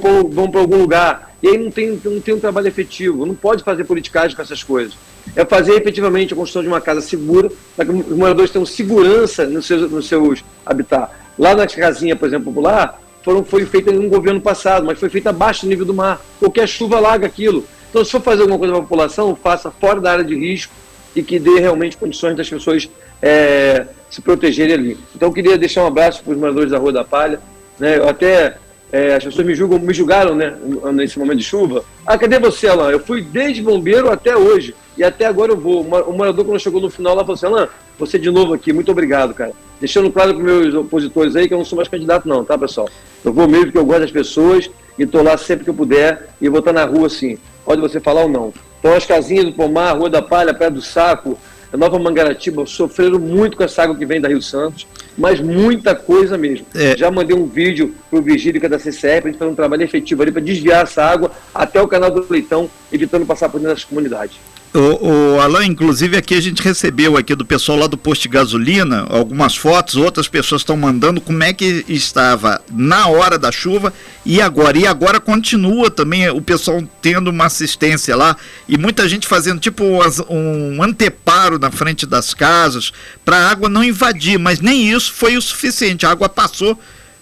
para 0.50 0.60
algum 0.60 0.78
lugar. 0.78 1.30
E 1.42 1.48
aí 1.48 1.58
não 1.58 1.72
tem, 1.72 2.00
não 2.04 2.20
tem 2.20 2.34
um 2.34 2.40
trabalho 2.40 2.68
efetivo, 2.68 3.26
não 3.26 3.36
pode 3.36 3.64
fazer 3.64 3.84
politicagem 3.86 4.36
com 4.36 4.42
essas 4.42 4.64
coisas. 4.64 4.98
É 5.36 5.46
fazer 5.46 5.74
efetivamente 5.74 6.34
a 6.34 6.36
construção 6.36 6.62
de 6.62 6.68
uma 6.68 6.82
casa 6.82 7.02
segura, 7.02 7.50
para 7.76 7.86
que 7.86 7.92
os 7.92 8.18
moradores 8.18 8.52
tenham 8.52 8.66
segurança 8.66 9.46
nos 9.46 9.66
seus, 9.66 9.90
nos 9.90 10.08
seus 10.08 10.44
habitat. 10.66 11.12
Lá 11.38 11.56
na 11.56 11.66
casinha, 11.68 12.16
por 12.16 12.28
exemplo, 12.28 12.52
popular, 12.52 13.00
foram, 13.30 13.46
foi 13.46 13.66
feita 13.66 13.92
em 13.92 14.00
um 14.00 14.10
governo 14.10 14.42
passado, 14.42 14.86
mas 14.86 15.00
foi 15.00 15.08
feita 15.08 15.30
abaixo 15.30 15.62
do 15.62 15.70
nível 15.70 15.86
do 15.86 15.94
mar. 15.94 16.20
Qualquer 16.40 16.68
chuva 16.68 17.00
larga 17.00 17.28
aquilo. 17.28 17.64
Então, 17.90 18.04
se 18.04 18.10
for 18.10 18.22
fazer 18.22 18.42
alguma 18.42 18.58
coisa 18.58 18.74
para 18.74 18.82
a 18.82 18.84
população, 18.84 19.36
faça 19.36 19.70
fora 19.70 20.02
da 20.02 20.12
área 20.12 20.24
de 20.24 20.36
risco 20.36 20.74
e 21.16 21.22
que 21.22 21.38
dê 21.38 21.60
realmente 21.60 21.96
condições 21.96 22.36
das 22.36 22.50
pessoas 22.50 22.90
é, 23.22 23.86
se 24.10 24.20
protegerem 24.22 24.74
ali. 24.74 24.98
Então, 25.16 25.30
eu 25.30 25.34
queria 25.34 25.58
deixar 25.60 25.84
um 25.84 25.88
abraço 25.88 26.24
para 26.24 26.34
os 26.34 26.40
moradores 26.40 26.72
da 26.72 26.80
Rua 26.80 26.92
da 26.92 27.04
Palha. 27.04 27.40
Né? 27.78 28.00
Eu 28.00 28.10
até 28.10 28.58
é, 28.92 29.14
as 29.14 29.24
pessoas 29.24 29.46
me, 29.46 29.54
julgam, 29.54 29.78
me 29.78 29.94
julgaram 29.94 30.34
né, 30.34 30.56
nesse 30.92 31.20
momento 31.20 31.38
de 31.38 31.44
chuva. 31.44 31.86
Ah, 32.06 32.18
cadê 32.18 32.40
você, 32.40 32.68
Alain? 32.68 32.92
Eu 32.92 33.00
fui 33.00 33.22
desde 33.22 33.62
bombeiro 33.62 34.10
até 34.10 34.36
hoje. 34.36 34.74
E 35.00 35.04
até 35.04 35.26
agora 35.26 35.54
eu 35.54 35.58
vou. 35.58 35.82
O 35.82 36.12
morador, 36.12 36.44
quando 36.44 36.60
chegou 36.60 36.82
no 36.82 36.90
final 36.90 37.16
lá, 37.16 37.22
falou 37.22 37.36
assim: 37.36 37.46
Alain, 37.46 37.70
você 37.98 38.20
de 38.20 38.30
novo 38.30 38.54
aqui, 38.54 38.74
muito 38.74 38.92
obrigado, 38.92 39.34
cara. 39.34 39.54
Deixando 39.80 40.12
claro 40.12 40.36
para 40.36 40.44
meus 40.44 40.76
opositores 40.76 41.38
aí 41.38 41.48
que 41.48 41.54
eu 41.54 41.58
não 41.58 41.64
sou 41.64 41.78
mais 41.78 41.88
candidato, 41.88 42.28
não, 42.28 42.44
tá, 42.44 42.58
pessoal? 42.58 42.90
Eu 43.24 43.32
vou 43.32 43.48
mesmo 43.48 43.68
porque 43.68 43.78
eu 43.78 43.86
gosto 43.86 44.02
das 44.02 44.12
pessoas 44.12 44.70
e 44.98 45.04
estou 45.04 45.24
lá 45.24 45.38
sempre 45.38 45.64
que 45.64 45.70
eu 45.70 45.74
puder 45.74 46.32
e 46.42 46.50
vou 46.50 46.60
estar 46.60 46.74
na 46.74 46.84
rua, 46.84 47.08
assim. 47.08 47.38
pode 47.64 47.80
você 47.80 48.02
falar 48.02 48.24
ou 48.24 48.30
não. 48.30 48.54
Então 48.78 48.94
as 48.94 49.06
casinhas 49.06 49.46
do 49.46 49.54
Pomar, 49.54 49.98
Rua 49.98 50.10
da 50.10 50.22
Palha, 50.22 50.54
Pé 50.54 50.70
do 50.70 50.82
Saco, 50.82 51.40
Nova 51.78 52.00
Mangaratiba 52.00 52.66
sofreram 52.66 53.20
muito 53.20 53.56
com 53.56 53.64
essa 53.64 53.84
água 53.84 53.96
que 53.96 54.06
vem 54.06 54.20
da 54.20 54.28
Rio 54.28 54.42
Santos, 54.42 54.88
mas 55.18 55.40
muita 55.40 55.96
coisa 55.96 56.38
mesmo. 56.38 56.66
É. 56.76 56.98
Já 56.98 57.12
mandei 57.12 57.36
um 57.36 57.46
vídeo 57.46 57.96
para 58.10 58.20
o 58.20 58.22
Vigílica 58.22 58.68
da 58.68 58.80
CCR 58.80 59.22
para 59.22 59.30
a 59.30 59.32
gente 59.32 59.38
fazer 59.38 59.52
um 59.52 59.56
trabalho 59.56 59.84
efetivo 59.84 60.22
ali 60.24 60.32
para 60.32 60.42
desviar 60.42 60.84
essa 60.84 61.04
água 61.04 61.32
até 61.54 61.82
o 61.82 61.88
canal 61.88 62.10
do 62.10 62.26
Leitão, 62.30 62.70
evitando 62.92 63.26
passar 63.26 63.50
por 63.50 63.60
dentro 63.60 63.76
das 63.76 63.86
comunidades. 63.86 64.38
O, 64.72 65.36
o 65.36 65.42
Alain, 65.42 65.72
inclusive 65.72 66.16
aqui 66.16 66.36
a 66.36 66.42
gente 66.42 66.62
recebeu 66.62 67.18
aqui 67.18 67.34
do 67.34 67.44
pessoal 67.44 67.80
lá 67.80 67.88
do 67.88 67.98
posto 67.98 68.24
de 68.24 68.30
gasolina 68.30 69.08
algumas 69.10 69.56
fotos, 69.56 69.96
outras 69.96 70.28
pessoas 70.28 70.62
estão 70.62 70.78
mandando 70.78 71.20
como 71.20 71.44
é 71.44 71.52
que 71.52 71.84
estava 71.88 72.62
na 72.72 73.08
hora 73.08 73.40
da 73.40 73.52
chuva 73.52 73.92
e 74.24 74.40
agora. 74.40 74.78
E 74.78 74.86
agora 74.86 75.20
continua 75.20 75.90
também 75.90 76.30
o 76.30 76.40
pessoal 76.40 76.84
tendo 77.02 77.32
uma 77.32 77.46
assistência 77.46 78.16
lá 78.16 78.38
e 78.68 78.78
muita 78.78 79.10
gente 79.10 79.28
fazendo 79.28 79.60
tipo 79.60 79.84
um 80.30 80.84
anteparo 80.84 81.58
na 81.58 81.72
frente 81.72 82.06
das 82.06 82.36
casas 82.36 82.92
para 83.26 83.38
a 83.38 83.50
água 83.50 83.70
não 83.70 83.84
invadir, 83.84 84.38
mas 84.38 84.60
nem 84.60 84.92
isso 84.92 85.12
foi 85.12 85.36
o 85.36 85.42
suficiente. 85.42 86.06
A 86.06 86.12
água 86.12 86.30
passou 86.30 86.80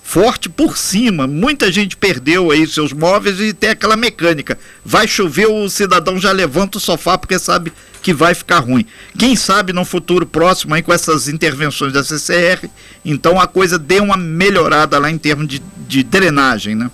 forte 0.08 0.48
por 0.48 0.78
cima. 0.78 1.28
Muita 1.28 1.70
gente 1.70 1.98
perdeu 1.98 2.50
aí 2.50 2.66
seus 2.66 2.94
móveis 2.94 3.42
e 3.42 3.52
tem 3.52 3.72
aquela 3.72 3.98
mecânica. 3.98 4.58
Vai 4.84 5.06
chover, 5.06 5.48
o 5.48 5.70
cidadão 5.70 6.18
já 6.18 6.32
levanta 6.32 6.78
o 6.78 6.82
sofá 6.82 7.18
porque 7.18 7.38
sabe 7.38 7.74
que 8.02 8.14
vai 8.14 8.34
ficar 8.34 8.60
ruim. 8.60 8.86
Quem 9.20 9.36
sabe 9.36 9.74
no 9.74 9.84
futuro 9.84 10.26
próximo 10.26 10.74
aí 10.74 10.82
com 10.82 10.94
essas 10.94 11.28
intervenções 11.28 11.92
da 11.92 12.06
CCR, 12.06 12.70
então 13.04 13.38
a 13.38 13.46
coisa 13.46 13.78
dê 13.78 14.00
uma 14.00 14.16
melhorada 14.16 14.98
lá 14.98 15.12
em 15.12 15.18
termos 15.18 15.46
de, 15.46 15.62
de 15.86 16.04
drenagem, 16.04 16.74
né? 16.74 16.90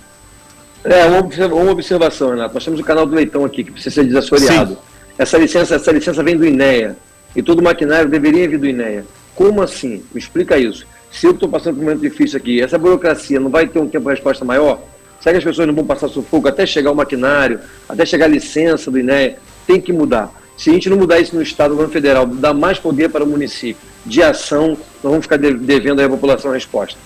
É, 0.82 1.06
uma, 1.06 1.70
observação, 1.70 2.30
Renato. 2.30 2.52
Nós 2.52 2.64
temos 2.64 2.80
o 2.80 2.84
canal 2.84 3.06
do 3.06 3.14
Leitão 3.14 3.44
aqui, 3.44 3.62
que 3.62 3.70
precisa 3.70 3.94
ser 3.94 4.04
desassoreado. 4.06 4.76
Essa 5.16 5.38
licença, 5.38 5.76
essa 5.76 5.92
licença 5.92 6.20
vem 6.20 6.36
do 6.36 6.44
INEA. 6.44 6.96
E 7.36 7.42
todo 7.44 7.60
o 7.60 7.62
maquinário 7.62 8.10
deveria 8.10 8.48
vir 8.48 8.58
do 8.58 8.66
INEA. 8.66 9.06
Como 9.36 9.62
assim? 9.62 10.02
Me 10.12 10.18
explica 10.18 10.58
isso 10.58 10.84
se 11.14 11.26
eu 11.26 11.30
estou 11.30 11.48
passando 11.48 11.76
por 11.76 11.82
um 11.82 11.84
momento 11.84 12.00
difícil 12.00 12.36
aqui, 12.36 12.60
essa 12.60 12.76
burocracia 12.76 13.38
não 13.38 13.48
vai 13.48 13.68
ter 13.68 13.78
um 13.78 13.88
tempo 13.88 14.04
de 14.06 14.10
resposta 14.10 14.44
maior? 14.44 14.80
Será 15.20 15.32
que 15.32 15.38
as 15.38 15.44
pessoas 15.44 15.66
não 15.68 15.74
vão 15.74 15.86
passar 15.86 16.08
sufoco 16.08 16.48
até 16.48 16.66
chegar 16.66 16.90
o 16.90 16.94
maquinário, 16.94 17.60
até 17.88 18.04
chegar 18.04 18.26
a 18.26 18.28
licença 18.28 18.90
do 18.90 18.98
INEA? 18.98 19.38
Tem 19.66 19.80
que 19.80 19.92
mudar. 19.92 20.30
Se 20.56 20.70
a 20.70 20.72
gente 20.72 20.90
não 20.90 20.96
mudar 20.96 21.20
isso 21.20 21.34
no 21.34 21.40
Estado, 21.40 21.70
no 21.70 21.76
governo 21.76 21.92
federal, 21.92 22.26
dar 22.26 22.52
mais 22.52 22.78
poder 22.78 23.08
para 23.08 23.24
o 23.24 23.26
município 23.26 23.80
de 24.04 24.22
ação, 24.22 24.70
nós 25.02 25.12
vamos 25.12 25.22
ficar 25.24 25.38
devendo 25.38 26.00
à 26.00 26.08
população 26.08 26.50
a 26.50 26.54
resposta. 26.54 26.98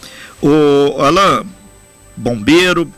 O 0.43 1.01
Alain, 1.01 1.47
bombeiro, 2.17 2.91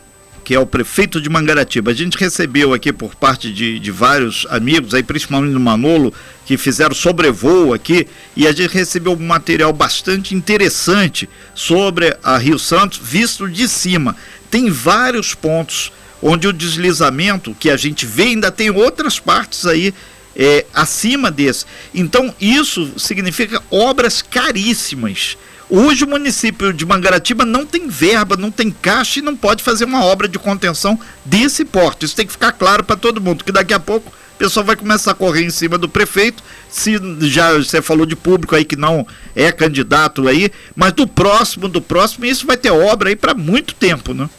que 0.51 0.55
é 0.55 0.59
o 0.59 0.65
prefeito 0.65 1.21
de 1.21 1.29
Mangaratiba. 1.29 1.91
A 1.91 1.93
gente 1.93 2.17
recebeu 2.17 2.73
aqui 2.73 2.91
por 2.91 3.15
parte 3.15 3.53
de, 3.53 3.79
de 3.79 3.89
vários 3.89 4.45
amigos, 4.49 4.93
aí 4.93 5.01
principalmente 5.01 5.53
do 5.53 5.59
Manolo, 5.61 6.13
que 6.45 6.57
fizeram 6.57 6.93
sobrevoo 6.93 7.73
aqui, 7.73 8.05
e 8.35 8.45
a 8.45 8.51
gente 8.51 8.73
recebeu 8.73 9.13
um 9.13 9.25
material 9.25 9.71
bastante 9.71 10.35
interessante 10.35 11.29
sobre 11.55 12.17
a 12.21 12.37
Rio 12.37 12.59
Santos, 12.59 12.99
visto 13.01 13.47
de 13.47 13.65
cima. 13.65 14.13
Tem 14.49 14.69
vários 14.69 15.33
pontos 15.33 15.89
onde 16.21 16.49
o 16.49 16.51
deslizamento 16.51 17.55
que 17.57 17.69
a 17.69 17.77
gente 17.77 18.05
vê 18.05 18.23
ainda 18.23 18.51
tem 18.51 18.69
outras 18.69 19.21
partes 19.21 19.65
aí 19.65 19.93
é, 20.35 20.65
acima 20.73 21.31
desse. 21.31 21.65
Então, 21.95 22.35
isso 22.41 22.91
significa 22.99 23.63
obras 23.71 24.21
caríssimas 24.21 25.37
Hoje 25.73 26.03
o 26.03 26.07
município 26.07 26.73
de 26.73 26.85
Mangaratiba 26.85 27.45
não 27.45 27.65
tem 27.65 27.87
verba, 27.87 28.35
não 28.35 28.51
tem 28.51 28.69
caixa 28.69 29.19
e 29.19 29.21
não 29.21 29.37
pode 29.37 29.63
fazer 29.63 29.85
uma 29.85 30.03
obra 30.03 30.27
de 30.27 30.37
contenção 30.37 30.99
desse 31.23 31.63
porte. 31.63 32.05
Isso 32.05 32.13
tem 32.13 32.25
que 32.25 32.33
ficar 32.33 32.51
claro 32.51 32.83
para 32.83 32.97
todo 32.97 33.21
mundo, 33.21 33.45
que 33.45 33.53
daqui 33.53 33.73
a 33.73 33.79
pouco 33.79 34.09
o 34.09 34.37
pessoal 34.37 34.65
vai 34.65 34.75
começar 34.75 35.11
a 35.11 35.15
correr 35.15 35.45
em 35.45 35.49
cima 35.49 35.77
do 35.77 35.87
prefeito. 35.87 36.43
Se 36.69 36.99
já 37.21 37.53
você 37.53 37.81
falou 37.81 38.05
de 38.05 38.17
público 38.17 38.53
aí 38.53 38.65
que 38.65 38.75
não 38.75 39.07
é 39.33 39.49
candidato 39.49 40.27
aí, 40.27 40.51
mas 40.75 40.91
do 40.91 41.07
próximo, 41.07 41.69
do 41.69 41.81
próximo, 41.81 42.25
isso 42.25 42.45
vai 42.45 42.57
ter 42.57 42.71
obra 42.71 43.07
aí 43.07 43.15
para 43.15 43.33
muito 43.33 43.73
tempo, 43.73 44.13
né? 44.13 44.29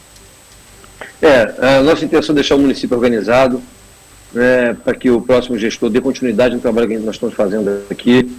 É, 1.23 1.79
a 1.79 1.83
nossa 1.83 2.05
intenção 2.05 2.35
é 2.35 2.37
deixar 2.37 2.57
o 2.57 2.59
município 2.59 2.95
organizado, 2.95 3.63
né, 4.35 4.77
para 4.85 4.95
que 4.95 5.09
o 5.09 5.19
próximo 5.23 5.57
gestor 5.57 5.89
dê 5.89 5.99
continuidade 5.99 6.55
no 6.55 6.61
trabalho 6.61 6.89
que 6.89 6.99
nós 6.99 7.15
estamos 7.15 7.35
fazendo 7.35 7.85
aqui 7.91 8.31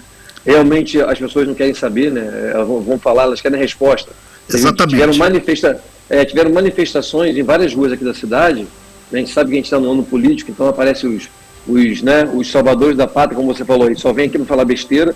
realmente 0.46 1.02
as 1.02 1.18
pessoas 1.18 1.48
não 1.48 1.54
querem 1.54 1.74
saber, 1.74 2.12
né? 2.12 2.52
Elas 2.54 2.68
vão 2.68 3.00
falar, 3.00 3.24
elas 3.24 3.42
querem 3.42 3.60
resposta. 3.60 4.12
Exatamente. 4.50 4.92
Tiveram, 4.92 5.14
manifesta, 5.16 5.82
é, 6.10 6.26
tiveram 6.26 6.52
manifestações 6.52 7.38
em 7.38 7.44
várias 7.44 7.74
ruas 7.74 7.92
aqui 7.92 8.04
da 8.04 8.14
cidade. 8.14 8.68
A 9.12 9.18
gente 9.18 9.32
sabe 9.32 9.50
que 9.50 9.56
a 9.56 9.58
gente 9.58 9.66
está 9.66 9.80
no 9.80 9.92
ano 9.92 10.04
político, 10.04 10.52
então 10.52 10.68
aparecem 10.68 11.16
os, 11.16 11.30
os, 11.68 12.02
né, 12.02 12.30
os 12.34 12.50
salvadores 12.52 12.98
da 12.98 13.08
pátria, 13.08 13.36
como 13.36 13.54
você 13.54 13.64
falou, 13.64 13.90
e 13.90 13.96
só 13.96 14.12
vem 14.12 14.26
aqui 14.26 14.38
para 14.38 14.48
falar 14.48 14.66
besteira. 14.66 15.16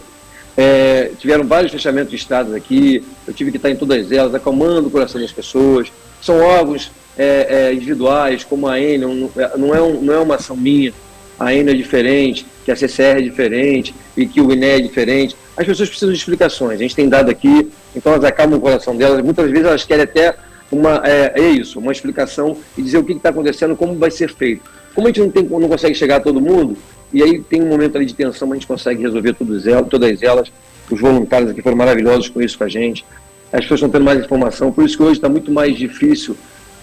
É, 0.55 1.11
tiveram 1.19 1.45
vários 1.45 1.71
fechamentos 1.71 2.09
de 2.09 2.15
estados 2.15 2.53
aqui, 2.53 3.03
eu 3.27 3.33
tive 3.33 3.51
que 3.51 3.57
estar 3.57 3.69
em 3.69 3.75
todas 3.75 4.11
elas, 4.11 4.33
acalmando 4.33 4.87
o 4.87 4.91
coração 4.91 5.19
das 5.21 5.31
pessoas. 5.31 5.91
São 6.21 6.39
órgãos 6.39 6.91
é, 7.17 7.47
é, 7.49 7.73
individuais, 7.73 8.43
como 8.43 8.67
a 8.67 8.79
Enel, 8.79 9.29
não 9.57 9.75
é, 9.75 9.81
um, 9.81 10.01
não 10.01 10.13
é 10.13 10.19
uma 10.19 10.35
ação 10.35 10.55
minha, 10.55 10.93
a 11.39 11.53
Enel 11.53 11.73
é 11.73 11.77
diferente, 11.77 12.45
que 12.65 12.71
a 12.71 12.75
CCR 12.75 13.19
é 13.19 13.21
diferente 13.21 13.93
e 14.15 14.25
que 14.25 14.41
o 14.41 14.51
INE 14.51 14.65
é 14.65 14.79
diferente. 14.79 15.35
As 15.55 15.65
pessoas 15.65 15.89
precisam 15.89 16.11
de 16.11 16.17
explicações. 16.17 16.79
A 16.79 16.81
gente 16.81 16.95
tem 16.95 17.07
dado 17.07 17.29
aqui, 17.29 17.69
então 17.95 18.13
elas 18.13 18.25
acalmam 18.25 18.57
o 18.57 18.61
coração 18.61 18.95
delas. 18.95 19.23
Muitas 19.23 19.49
vezes 19.49 19.65
elas 19.65 19.83
querem 19.83 20.03
até 20.03 20.35
uma, 20.71 21.01
é, 21.05 21.33
é 21.35 21.49
isso, 21.49 21.79
uma 21.79 21.91
explicação 21.91 22.57
e 22.77 22.81
dizer 22.81 22.97
o 22.97 23.03
que 23.03 23.13
está 23.13 23.29
acontecendo, 23.29 23.75
como 23.75 23.95
vai 23.95 24.11
ser 24.11 24.33
feito. 24.33 24.63
Como 24.93 25.07
a 25.07 25.11
gente 25.11 25.21
não, 25.21 25.29
tem, 25.29 25.43
não 25.43 25.69
consegue 25.69 25.95
chegar 25.95 26.17
a 26.17 26.19
todo 26.19 26.41
mundo, 26.41 26.75
e 27.13 27.21
aí 27.21 27.39
tem 27.39 27.61
um 27.61 27.67
momento 27.67 27.95
ali 27.95 28.05
de 28.05 28.13
tensão, 28.13 28.51
a 28.51 28.55
gente 28.55 28.67
consegue 28.67 29.01
resolver 29.01 29.35
elas, 29.65 29.87
todas 29.87 30.23
elas. 30.23 30.51
Os 30.89 30.99
voluntários 30.99 31.51
aqui 31.51 31.61
foram 31.61 31.77
maravilhosos 31.77 32.29
com 32.29 32.41
isso 32.41 32.57
com 32.57 32.63
a 32.63 32.67
gente. 32.67 33.05
As 33.51 33.61
pessoas 33.61 33.79
estão 33.79 33.89
tendo 33.89 34.03
mais 34.03 34.19
informação, 34.19 34.71
por 34.71 34.83
isso 34.83 34.97
que 34.97 35.03
hoje 35.03 35.13
está 35.13 35.29
muito 35.29 35.51
mais 35.51 35.77
difícil 35.77 36.35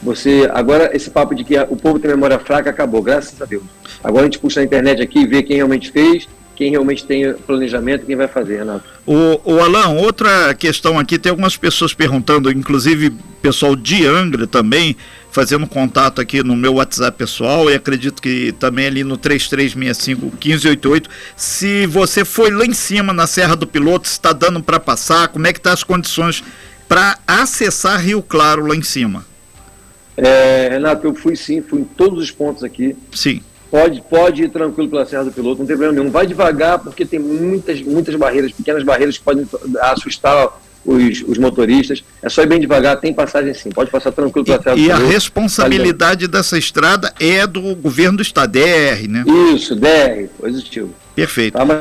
você, 0.05 0.49
agora, 0.53 0.95
esse 0.95 1.11
papo 1.11 1.35
de 1.35 1.43
que 1.43 1.59
o 1.59 1.77
povo 1.77 1.99
tem 1.99 2.11
memória 2.11 2.39
fraca 2.39 2.69
acabou, 2.69 3.03
graças 3.03 3.41
a 3.41 3.47
Deus. 3.47 3.63
Agora 4.03 4.23
a 4.23 4.25
gente 4.27 4.39
puxa 4.39 4.61
na 4.61 4.67
internet 4.67 5.01
aqui 5.01 5.21
e 5.21 5.27
vê 5.27 5.43
quem 5.43 5.57
realmente 5.57 5.91
fez, 5.91 6.29
quem 6.55 6.71
realmente 6.71 7.07
tem 7.07 7.33
planejamento, 7.33 8.05
quem 8.05 8.15
vai 8.15 8.29
fazer, 8.29 8.59
Renato. 8.59 8.85
O, 9.07 9.41
o 9.45 9.61
Alan, 9.61 9.89
outra 10.01 10.55
questão 10.55 10.99
aqui, 10.99 11.19
tem 11.19 11.31
algumas 11.31 11.57
pessoas 11.57 11.95
perguntando, 11.95 12.51
inclusive 12.51 13.11
pessoal 13.41 13.75
de 13.75 14.07
Angra 14.07 14.47
também, 14.47 14.95
fazendo 15.33 15.67
contato 15.67 16.21
aqui 16.21 16.43
no 16.43 16.55
meu 16.55 16.75
WhatsApp 16.75 17.17
pessoal 17.17 17.71
e 17.71 17.75
acredito 17.75 18.21
que 18.21 18.53
também 18.53 18.87
ali 18.87 19.03
no 19.03 19.17
3365 19.17 20.21
1588, 20.37 21.11
se 21.35 21.87
você 21.87 22.27
foi 22.27 22.51
lá 22.51 22.67
em 22.67 22.75
cima 22.75 23.13
na 23.15 23.27
Serra 23.27 23.57
do 23.57 23.67
Piloto, 23.67 24.07
está 24.07 24.35
dando 24.35 24.63
para 24.63 24.79
passar, 24.79 25.29
como 25.29 25.47
é 25.47 25.53
que 25.53 25.61
tá 25.61 25.73
as 25.73 25.83
condições 25.83 26.45
para 26.87 27.19
acessar 27.27 28.01
Rio 28.01 28.23
Claro 28.23 28.67
lá 28.67 28.77
em 28.77 28.83
cima? 28.83 29.25
É, 30.17 30.69
Renato, 30.71 31.07
eu 31.07 31.15
fui 31.15 31.37
sim, 31.37 31.61
fui 31.63 31.81
em 31.81 31.85
todos 31.85 32.23
os 32.23 32.31
pontos 32.31 32.63
aqui. 32.63 32.97
Sim. 33.13 33.41
Pode, 33.71 34.01
pode 34.03 34.45
ir 34.45 34.51
tranquilo 34.51 34.89
pela 34.89 35.05
Serra 35.05 35.25
do 35.25 35.33
Piloto, 35.33 35.59
não 35.59 35.67
tem 35.67 35.77
problema 35.77 36.01
nenhum. 36.01 36.11
Vai 36.11 36.27
devagar, 36.27 36.79
porque 36.79 37.05
tem 37.05 37.19
muitas, 37.19 37.83
muitas 37.83 38.15
barreiras, 38.15 38.53
pequenas 38.53 38.85
barreiras 38.85 39.19
que 39.19 39.25
podem 39.25 39.47
assustar 39.81 40.61
os, 40.85 41.25
os 41.27 41.39
motoristas. 41.39 42.05
É 42.23 42.29
só 42.29 42.43
ir 42.43 42.47
bem 42.47 42.61
devagar, 42.61 43.01
tem 43.01 43.13
passagem 43.13 43.53
sim, 43.53 43.71
pode 43.71 43.91
passar 43.91 44.13
tranquilo 44.13 44.45
pela 44.45 44.63
Serra 44.63 44.77
e, 44.77 44.83
do 44.83 44.85
Piloto. 44.87 45.03
E 45.03 45.07
a 45.07 45.11
responsabilidade 45.11 46.29
dessa 46.29 46.57
estrada 46.57 47.13
é 47.19 47.47
do 47.47 47.75
governo 47.75 48.19
do 48.19 48.23
estado, 48.23 48.53
DR, 48.53 49.09
né? 49.09 49.25
Isso, 49.53 49.75
DR, 49.75 50.29
positivo. 50.39 50.95
Perfeito. 51.17 51.55
Tá, 51.55 51.65
mas 51.65 51.81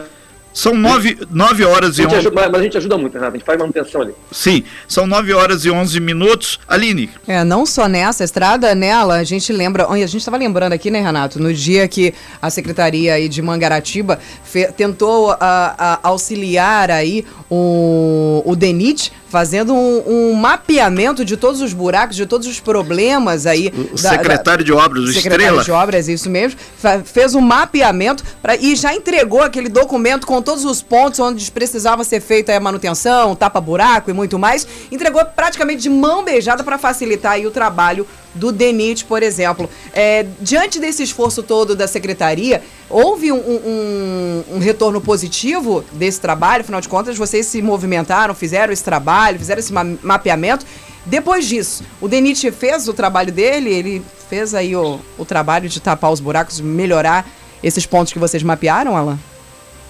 são 0.53 0.75
nove, 0.75 1.17
nove 1.31 1.65
horas 1.65 1.97
e 1.97 2.05
onze. 2.05 2.29
Mas 2.31 2.53
a 2.53 2.61
gente 2.61 2.77
ajuda 2.77 2.97
muito, 2.97 3.13
Renato. 3.15 3.33
A 3.33 3.37
gente 3.37 3.45
faz 3.45 3.57
manutenção 3.57 4.01
ali. 4.01 4.13
Sim, 4.31 4.63
são 4.87 5.07
nove 5.07 5.33
horas 5.33 5.65
e 5.65 5.71
onze 5.71 5.99
minutos. 5.99 6.59
Aline. 6.67 7.09
É, 7.27 7.43
não 7.43 7.65
só 7.65 7.87
nessa 7.87 8.23
estrada, 8.23 8.75
nela, 8.75 9.15
a 9.15 9.23
gente 9.23 9.51
lembra. 9.51 9.87
A 9.87 9.97
gente 9.97 10.17
estava 10.17 10.37
lembrando 10.37 10.73
aqui, 10.73 10.91
né, 10.91 11.01
Renato? 11.01 11.41
No 11.41 11.53
dia 11.53 11.87
que 11.87 12.13
a 12.41 12.49
Secretaria 12.49 13.15
aí 13.15 13.27
de 13.27 13.41
Mangaratiba 13.41 14.19
fe, 14.43 14.71
tentou 14.71 15.31
a, 15.31 15.39
a, 15.39 15.99
auxiliar 16.03 16.91
aí 16.91 17.25
o, 17.49 18.43
o 18.45 18.55
DENIT 18.55 19.11
fazendo 19.33 19.73
um, 19.73 20.03
um, 20.05 20.33
mapeamento 20.35 21.25
de 21.25 21.35
todos 21.35 21.59
os 21.59 21.73
buracos, 21.73 22.15
de 22.15 22.23
todos 22.23 22.45
os 22.45 22.59
problemas 22.59 23.47
aí. 23.47 23.73
O 23.91 23.99
da, 23.99 24.11
secretário 24.11 24.63
da, 24.63 24.65
de 24.65 24.71
Obras, 24.71 25.05
o 25.05 25.07
secretário 25.07 25.45
Estrela. 25.45 25.63
de 25.63 25.71
Obras, 25.71 26.07
isso 26.07 26.29
mesmo, 26.29 26.59
fez 27.03 27.33
um 27.33 27.41
mapeamento 27.41 28.23
pra, 28.43 28.55
e 28.55 28.75
já 28.75 28.93
entregou 28.93 29.41
aquele 29.41 29.69
documento 29.69 30.27
com 30.27 30.39
todos 30.39 30.63
os 30.65 30.83
pontos 30.83 31.19
onde 31.19 31.49
precisava 31.49 32.03
ser 32.03 32.21
feita 32.21 32.55
a 32.55 32.59
manutenção, 32.59 33.35
tapa-buraco 33.35 34.11
e 34.11 34.13
muito 34.13 34.37
mais. 34.37 34.67
Entregou 34.91 35.25
praticamente 35.25 35.81
de 35.81 35.89
mão 35.89 36.23
beijada 36.23 36.63
para 36.63 36.77
facilitar 36.77 37.31
aí 37.31 37.47
o 37.47 37.51
trabalho 37.51 38.05
do 38.33 38.51
DENIT, 38.51 39.05
por 39.05 39.21
exemplo. 39.23 39.69
É, 39.93 40.25
diante 40.39 40.79
desse 40.79 41.03
esforço 41.03 41.43
todo 41.43 41.75
da 41.75 41.87
secretaria, 41.87 42.61
houve 42.89 43.31
um, 43.31 43.37
um, 43.37 44.43
um, 44.55 44.59
retorno 44.59 44.99
positivo 44.99 45.83
desse 45.91 46.19
trabalho? 46.19 46.61
Afinal 46.61 46.81
de 46.81 46.89
contas, 46.89 47.17
vocês 47.17 47.45
se 47.45 47.61
movimentaram, 47.61 48.33
fizeram 48.33 48.73
esse 48.73 48.83
trabalho, 48.83 49.37
fizeram 49.37 49.59
esse 49.59 49.73
ma 49.73 49.83
mapeamento. 50.01 50.65
Depois 51.05 51.45
disso, 51.45 51.83
o 51.99 52.07
Denit 52.07 52.49
fez 52.51 52.87
o 52.87 52.93
trabalho 52.93 53.31
dele, 53.31 53.69
ele 53.69 54.05
fez 54.29 54.53
aí 54.55 54.75
o, 54.75 54.99
o 55.17 55.25
trabalho 55.25 55.67
de 55.67 55.79
tapar 55.81 56.11
os 56.11 56.19
buracos, 56.19 56.61
melhorar 56.61 57.29
esses 57.61 57.85
pontos 57.85 58.13
que 58.13 58.19
vocês 58.19 58.41
mapearam, 58.41 58.95
Alan? 58.95 59.19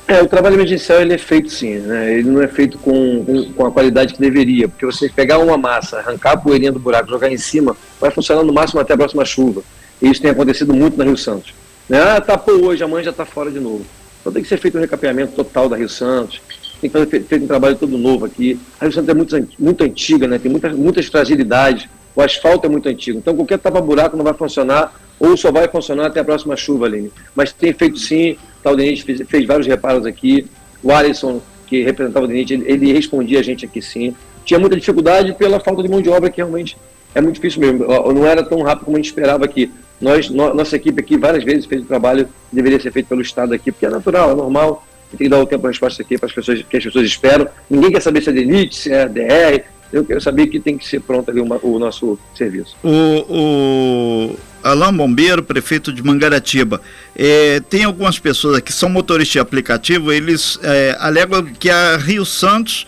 É, 0.07 0.21
o 0.21 0.27
trabalho 0.27 0.55
emergencial 0.55 0.99
ele 1.01 1.13
é 1.13 1.17
feito 1.17 1.49
sim, 1.49 1.75
né? 1.75 2.17
Ele 2.17 2.29
não 2.29 2.41
é 2.41 2.47
feito 2.47 2.77
com, 2.77 3.23
com, 3.23 3.53
com, 3.53 3.65
a 3.65 3.71
qualidade 3.71 4.13
que 4.13 4.19
deveria, 4.19 4.67
porque 4.67 4.85
você 4.85 5.07
pegar 5.09 5.39
uma 5.39 5.57
massa, 5.57 5.99
arrancar 5.99 6.33
a 6.33 6.37
poeirinha 6.37 6.73
do 6.73 6.79
buraco, 6.79 7.09
jogar 7.09 7.31
em 7.31 7.37
cima, 7.37 7.75
vai 8.01 8.11
funcionar 8.11 8.43
no 8.43 8.51
máximo 8.51 8.81
até 8.81 8.93
a 8.93 8.97
próxima 8.97 9.23
chuva. 9.23 9.63
E 10.01 10.09
isso 10.09 10.21
tem 10.21 10.31
acontecido 10.31 10.73
muito 10.73 10.97
na 10.97 11.05
Rio 11.05 11.15
Santos. 11.15 11.53
Né? 11.87 12.01
Ah, 12.01 12.19
tapou 12.19 12.65
hoje, 12.65 12.83
amanhã 12.83 13.03
já 13.03 13.11
está 13.11 13.25
fora 13.25 13.49
de 13.49 13.59
novo. 13.59 13.85
Então 14.19 14.33
tem 14.33 14.43
que 14.43 14.49
ser 14.49 14.57
feito 14.57 14.77
um 14.77 14.81
recapeamento 14.81 15.33
total 15.33 15.69
da 15.69 15.77
Rio 15.77 15.89
Santos, 15.89 16.41
tem 16.81 16.89
que 16.89 16.97
fazer 16.97 17.23
feito 17.23 17.43
um 17.45 17.47
trabalho 17.47 17.77
todo 17.77 17.97
novo 17.97 18.25
aqui. 18.25 18.59
A 18.79 18.85
Rio 18.85 18.93
Santos 18.93 19.09
é 19.09 19.13
muito, 19.13 19.47
muito 19.57 19.83
antiga, 19.85 20.27
né? 20.27 20.37
tem 20.37 20.51
muitas, 20.51 20.73
muitas 20.73 21.05
fragilidades, 21.05 21.87
o 22.13 22.21
asfalto 22.21 22.67
é 22.67 22.69
muito 22.69 22.89
antigo. 22.89 23.19
Então 23.19 23.35
qualquer 23.35 23.57
tapa-buraco 23.57 24.17
não 24.17 24.23
vai 24.23 24.33
funcionar, 24.33 24.93
ou 25.17 25.37
só 25.37 25.49
vai 25.51 25.67
funcionar 25.69 26.07
até 26.07 26.19
a 26.19 26.25
próxima 26.25 26.57
chuva, 26.57 26.85
Aline. 26.85 27.11
Mas 27.33 27.53
tem 27.53 27.73
feito 27.73 27.97
sim, 27.97 28.37
tá, 28.63 28.71
o 28.71 28.75
Denite 28.75 29.03
fez, 29.03 29.21
fez, 29.27 29.45
vários 29.45 29.67
reparos 29.67 30.05
aqui, 30.05 30.47
o 30.81 30.91
Alisson, 30.91 31.41
que 31.67 31.83
representava 31.83 32.25
o 32.25 32.27
Denite, 32.27 32.53
ele, 32.53 32.65
ele 32.67 32.93
respondia 32.93 33.39
a 33.39 33.43
gente 33.43 33.65
aqui 33.65 33.81
sim. 33.81 34.15
Tinha 34.45 34.59
muita 34.59 34.75
dificuldade 34.75 35.33
pela 35.33 35.59
falta 35.59 35.83
de 35.83 35.89
mão 35.89 36.01
de 36.01 36.09
obra, 36.09 36.29
que 36.29 36.37
realmente 36.37 36.77
é 37.15 37.21
muito 37.21 37.35
difícil 37.35 37.61
mesmo. 37.61 37.85
Não 38.13 38.25
era 38.25 38.43
tão 38.43 38.61
rápido 38.61 38.85
como 38.85 38.97
a 38.97 38.99
gente 38.99 39.07
esperava 39.07 39.45
aqui. 39.45 39.71
Nós, 40.01 40.29
no, 40.29 40.53
nossa 40.53 40.75
equipe 40.75 40.99
aqui 40.99 41.17
várias 41.17 41.43
vezes 41.43 41.65
fez 41.65 41.81
o 41.81 41.85
trabalho 41.85 42.25
que 42.25 42.55
deveria 42.55 42.79
ser 42.79 42.91
feito 42.91 43.07
pelo 43.07 43.21
Estado 43.21 43.53
aqui, 43.53 43.71
porque 43.71 43.85
é 43.85 43.89
natural, 43.89 44.31
é 44.31 44.35
normal 44.35 44.85
tem 45.17 45.27
que 45.27 45.29
dar 45.29 45.39
o 45.39 45.45
tempo 45.45 45.65
a 45.67 45.69
resposta 45.69 46.01
aqui 46.01 46.17
para 46.17 46.27
as 46.27 46.33
pessoas 46.33 46.61
que 46.63 46.77
as 46.77 46.83
pessoas 46.83 47.05
esperam. 47.05 47.47
Ninguém 47.69 47.91
quer 47.91 48.01
saber 48.01 48.21
se 48.21 48.29
é 48.29 48.33
DENIT, 48.33 48.75
se 48.75 48.91
é 48.91 49.07
DR. 49.07 49.63
Eu 49.91 50.03
quero 50.03 50.19
saber 50.19 50.47
que 50.47 50.59
tem 50.59 50.77
que 50.77 50.87
ser 50.87 51.01
pronto 51.01 51.29
ali 51.29 51.39
uma, 51.39 51.59
o 51.61 51.77
nosso 51.77 52.17
serviço. 52.35 52.75
O, 52.83 54.29
o 54.29 54.35
Alain 54.63 54.93
Bombeiro, 54.95 55.43
prefeito 55.43 55.91
de 55.91 56.03
Mangaratiba, 56.03 56.81
é, 57.15 57.59
tem 57.69 57.83
algumas 57.83 58.17
pessoas 58.17 58.57
aqui 58.57 58.63
que 58.67 58.73
são 58.73 58.89
motoristas 58.89 59.33
de 59.33 59.39
aplicativo, 59.39 60.11
eles 60.11 60.57
é, 60.63 60.95
alegam 60.99 61.43
que 61.43 61.69
a 61.69 61.97
Rio 61.97 62.25
Santos 62.25 62.87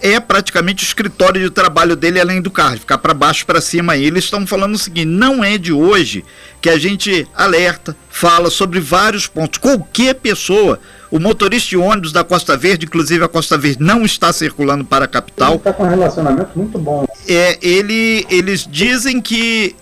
é 0.00 0.20
praticamente 0.20 0.84
o 0.84 0.86
escritório 0.86 1.40
de 1.40 1.50
trabalho 1.50 1.96
dele 1.96 2.20
além 2.20 2.40
do 2.40 2.50
carro, 2.50 2.78
ficar 2.78 2.98
para 2.98 3.14
baixo 3.14 3.46
para 3.46 3.60
cima. 3.60 3.96
E 3.96 4.04
eles 4.04 4.24
estão 4.24 4.46
falando 4.46 4.74
o 4.74 4.78
seguinte: 4.78 5.06
não 5.06 5.42
é 5.42 5.56
de 5.56 5.72
hoje 5.72 6.24
que 6.60 6.68
a 6.68 6.78
gente 6.78 7.26
alerta, 7.34 7.96
fala 8.08 8.50
sobre 8.50 8.78
vários 8.78 9.26
pontos. 9.26 9.58
Qualquer 9.58 10.14
pessoa, 10.14 10.78
o 11.10 11.18
motorista 11.18 11.70
de 11.70 11.76
ônibus 11.76 12.12
da 12.12 12.22
Costa 12.22 12.56
Verde, 12.56 12.86
inclusive 12.86 13.24
a 13.24 13.28
Costa 13.28 13.56
Verde 13.56 13.82
não 13.82 14.04
está 14.04 14.32
circulando 14.32 14.84
para 14.84 15.06
a 15.06 15.08
capital. 15.08 15.50
Ele 15.50 15.58
está 15.58 15.72
com 15.72 15.84
um 15.84 15.88
relacionamento 15.88 16.50
muito 16.56 16.78
bom. 16.78 17.06
É, 17.26 17.58
ele, 17.62 18.26
eles 18.30 18.66
dizem 18.70 19.20
que 19.20 19.74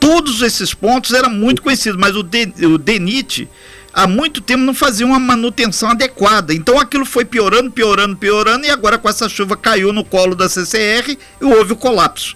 todos 0.00 0.40
esses 0.40 0.72
pontos 0.72 1.12
eram 1.12 1.30
muito 1.30 1.62
conhecidos, 1.62 2.00
mas 2.00 2.16
o, 2.16 2.22
de, 2.22 2.52
o 2.64 2.78
DENIT 2.78 3.46
há 3.92 4.06
muito 4.06 4.40
tempo 4.40 4.62
não 4.62 4.74
fazia 4.74 5.06
uma 5.06 5.18
manutenção 5.18 5.90
adequada. 5.90 6.54
Então 6.54 6.80
aquilo 6.80 7.04
foi 7.04 7.24
piorando, 7.24 7.70
piorando, 7.70 8.16
piorando, 8.16 8.66
e 8.66 8.70
agora 8.70 8.96
com 8.96 9.08
essa 9.08 9.28
chuva 9.28 9.56
caiu 9.56 9.92
no 9.92 10.02
colo 10.02 10.34
da 10.34 10.48
CCR 10.48 11.16
e 11.40 11.44
houve 11.44 11.74
o 11.74 11.76
colapso. 11.76 12.34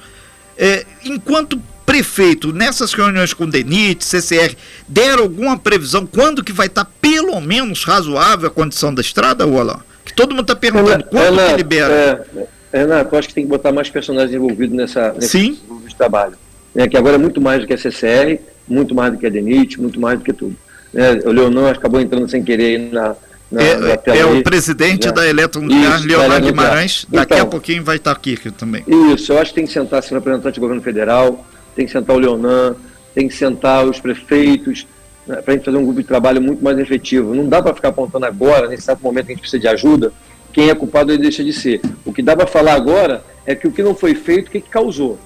É, 0.57 0.85
enquanto 1.05 1.61
prefeito, 1.85 2.53
nessas 2.53 2.93
reuniões 2.93 3.33
com 3.33 3.45
o 3.45 3.51
DENIT, 3.51 4.05
CCR, 4.05 4.57
deram 4.87 5.25
alguma 5.25 5.59
previsão 5.59 6.07
quando 6.07 6.45
que 6.45 6.53
vai 6.53 6.67
estar 6.67 6.87
pelo 7.01 7.41
menos 7.41 7.85
razoável 7.85 8.49
a 8.49 8.51
condição 8.51 8.95
da 8.95 9.01
estrada, 9.01 9.45
Alain? 9.45 9.79
Que 10.05 10.13
todo 10.13 10.31
mundo 10.31 10.43
está 10.43 10.57
perguntando, 10.57 11.05
quando 11.05 11.47
que 11.47 11.57
libera? 11.57 12.27
É, 12.73 12.79
Renato, 12.79 13.15
eu 13.15 13.19
acho 13.19 13.29
que 13.29 13.35
tem 13.35 13.45
que 13.45 13.51
botar 13.51 13.73
mais 13.73 13.89
personagens 13.89 14.35
envolvidos 14.35 14.77
nessa, 14.77 15.13
nesse 15.13 15.29
Sim. 15.29 15.59
trabalho. 15.97 16.37
É, 16.75 16.89
que 16.89 16.97
agora 16.97 17.15
é 17.15 17.19
muito 17.19 17.41
mais 17.41 17.61
do 17.61 17.67
que 17.67 17.75
a 17.75 17.79
CCR, 17.79 18.41
muito 18.67 18.95
mais 18.95 19.13
do 19.13 19.19
que 19.19 19.27
a 19.27 19.31
DENIT, 19.31 19.81
muito 19.81 20.01
mais 20.01 20.19
do 20.19 20.25
que 20.25 20.33
tudo. 20.33 20.57
Né? 20.93 21.21
O 21.25 21.31
Leonan 21.31 21.71
acabou 21.71 22.01
entrando 22.01 22.29
sem 22.29 22.43
querer 22.43 22.65
aí 22.65 22.91
na, 22.91 23.17
na, 23.51 23.63
é, 23.63 23.77
na 23.77 23.97
tela. 23.97 24.19
É 24.19 24.25
o 24.25 24.43
presidente 24.43 25.11
da 25.13 25.27
Eletronuclear, 25.27 26.03
Leonardo 26.03 26.47
Guimarães. 26.47 27.07
Daqui 27.09 27.35
então, 27.35 27.47
a 27.47 27.51
pouquinho 27.51 27.85
vai 27.85 27.97
estar 27.97 28.13
aqui 28.13 28.37
também. 28.51 28.85
Isso, 29.13 29.33
eu 29.33 29.39
acho 29.39 29.51
que 29.51 29.57
tem 29.57 29.67
que 29.67 29.73
sentar 29.73 30.01
assim, 30.01 30.15
o 30.15 30.19
representante 30.19 30.55
do 30.57 30.61
governo 30.61 30.83
federal, 30.83 31.45
tem 31.77 31.87
que 31.87 31.93
sentar 31.93 32.17
o 32.17 32.19
Leonan, 32.19 32.77
tem 33.15 33.29
que 33.29 33.35
sentar 33.35 33.85
os 33.85 34.01
prefeitos, 34.01 34.87
né, 35.27 35.37
para 35.37 35.55
a 35.55 35.57
gente 35.57 35.65
fazer 35.65 35.77
um 35.77 35.85
grupo 35.85 36.01
de 36.01 36.07
trabalho 36.07 36.41
muito 36.41 36.63
mais 36.63 36.79
efetivo. 36.79 37.35
Não 37.35 37.49
dá 37.49 37.63
para 37.63 37.75
ficar 37.75 37.89
apontando 37.89 38.27
agora, 38.27 38.69
nesse 38.69 38.83
certo 38.83 39.01
momento 39.01 39.27
que 39.27 39.33
a 39.33 39.35
gente 39.35 39.43
precisa 39.43 39.61
de 39.61 39.69
ajuda, 39.69 40.13
quem 40.53 40.71
é 40.71 40.75
culpado 40.75 41.13
ele 41.13 41.23
deixa 41.23 41.43
de 41.43 41.53
ser. 41.53 41.81
O 42.05 42.13
que 42.13 42.23
dá 42.23 42.37
para 42.37 42.47
falar 42.47 42.75
agora 42.75 43.25
é 43.45 43.55
que 43.55 43.67
o 43.67 43.73
que 43.73 43.83
não 43.83 43.95
foi 43.95 44.15
feito, 44.15 44.49
o 44.49 44.51
que, 44.51 44.61
que 44.61 44.71
causou? 44.71 45.19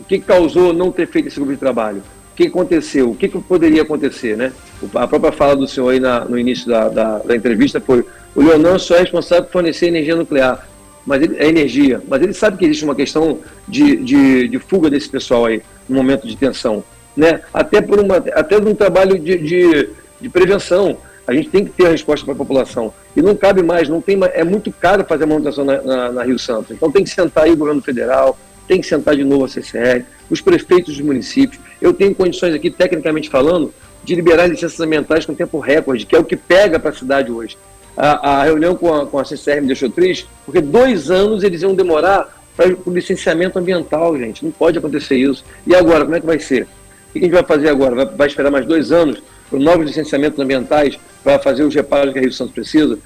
O 0.00 0.04
que, 0.04 0.18
causou 0.18 0.72
não 0.72 0.90
ter 0.90 1.06
feito 1.06 1.28
esse 1.28 1.36
grupo 1.36 1.52
de 1.52 1.58
trabalho? 1.58 2.02
que 2.40 2.48
aconteceu? 2.48 3.10
O 3.10 3.14
que, 3.14 3.28
que 3.28 3.38
poderia 3.40 3.82
acontecer, 3.82 4.36
né? 4.36 4.52
A 4.94 5.06
própria 5.06 5.30
fala 5.30 5.54
do 5.54 5.68
senhor 5.68 5.90
aí 5.90 6.00
na, 6.00 6.24
no 6.24 6.38
início 6.38 6.66
da, 6.66 6.88
da, 6.88 7.18
da, 7.18 7.36
entrevista 7.36 7.80
foi 7.80 8.04
o 8.34 8.42
Leonan 8.42 8.78
só 8.78 8.96
é 8.96 9.00
responsável 9.00 9.44
por 9.44 9.52
fornecer 9.52 9.88
energia 9.88 10.16
nuclear, 10.16 10.66
mas 11.04 11.22
ele, 11.22 11.36
é 11.36 11.48
energia, 11.48 12.00
mas 12.08 12.22
ele 12.22 12.32
sabe 12.32 12.56
que 12.56 12.64
existe 12.64 12.84
uma 12.84 12.94
questão 12.94 13.40
de, 13.68 13.96
de, 13.96 14.48
de 14.48 14.58
fuga 14.58 14.88
desse 14.88 15.08
pessoal 15.08 15.46
aí, 15.46 15.60
no 15.86 15.96
momento 15.96 16.26
de 16.26 16.34
tensão, 16.34 16.82
né? 17.14 17.40
Até 17.52 17.82
por 17.82 18.00
uma, 18.00 18.16
até 18.16 18.56
um 18.56 18.74
trabalho 18.74 19.18
de, 19.18 19.36
de, 19.36 19.90
de 20.20 20.28
prevenção, 20.30 20.96
a 21.26 21.34
gente 21.34 21.50
tem 21.50 21.64
que 21.64 21.72
ter 21.72 21.86
a 21.86 21.90
resposta 21.90 22.24
para 22.24 22.34
a 22.34 22.38
população. 22.38 22.92
E 23.14 23.20
não 23.20 23.36
cabe 23.36 23.62
mais, 23.62 23.88
não 23.88 24.00
tem 24.00 24.16
mais, 24.16 24.32
é 24.34 24.44
muito 24.44 24.72
caro 24.72 25.04
fazer 25.04 25.24
a 25.24 25.26
manutenção 25.26 25.64
na, 25.64 25.82
na, 25.82 26.12
na 26.12 26.22
Rio 26.22 26.38
Santos. 26.38 26.70
Então 26.70 26.90
tem 26.90 27.04
que 27.04 27.10
sentar 27.10 27.44
aí 27.44 27.52
o 27.52 27.56
governo 27.56 27.82
federal, 27.82 28.38
tem 28.70 28.80
que 28.80 28.86
sentar 28.86 29.16
de 29.16 29.24
novo 29.24 29.46
a 29.46 29.48
CCR, 29.48 30.04
os 30.30 30.40
prefeitos 30.40 30.96
dos 30.96 31.04
municípios. 31.04 31.60
Eu 31.82 31.92
tenho 31.92 32.14
condições 32.14 32.54
aqui, 32.54 32.70
tecnicamente 32.70 33.28
falando, 33.28 33.74
de 34.04 34.14
liberar 34.14 34.46
licenças 34.46 34.78
ambientais 34.78 35.26
com 35.26 35.34
tempo 35.34 35.58
recorde, 35.58 36.06
que 36.06 36.14
é 36.14 36.18
o 36.20 36.24
que 36.24 36.36
pega 36.36 36.78
para 36.78 36.90
a 36.90 36.92
cidade 36.92 37.32
hoje. 37.32 37.58
A, 37.96 38.30
a, 38.30 38.44
reunião 38.44 38.76
com 38.76 38.94
a, 38.94 39.04
com 39.08 39.18
a 39.18 39.24
CCR 39.24 39.60
me 39.60 39.66
deixou 39.66 39.90
triste, 39.90 40.28
porque 40.46 40.60
dois 40.60 41.10
anos 41.10 41.42
eles 41.42 41.62
iam 41.62 41.74
demorar 41.74 42.44
para 42.56 42.68
o 42.86 42.94
licenciamento 42.94 43.58
ambiental, 43.58 44.16
gente. 44.16 44.44
Não 44.44 44.52
pode 44.52 44.78
acontecer 44.78 45.16
isso. 45.16 45.44
E 45.66 45.74
agora, 45.74 46.04
como 46.04 46.14
é 46.14 46.20
que 46.20 46.26
vai 46.26 46.38
ser? 46.38 46.68
O 47.08 47.12
que 47.14 47.18
a 47.18 47.22
gente 47.22 47.32
vai 47.32 47.44
fazer 47.44 47.70
agora? 47.70 47.96
Vai, 47.96 48.06
vai 48.06 48.28
esperar 48.28 48.52
mais 48.52 48.66
dois 48.66 48.92
anos 48.92 49.20
para 49.50 49.58
novos 49.58 49.84
licenciamentos 49.84 50.38
ambientais 50.38 50.96
para 51.24 51.40
fazer 51.40 51.64
os 51.64 51.74
reparos 51.74 52.12
que 52.12 52.20
a 52.20 52.22
Rio 52.22 52.32
Santos 52.32 52.54
precisa? 52.54 52.96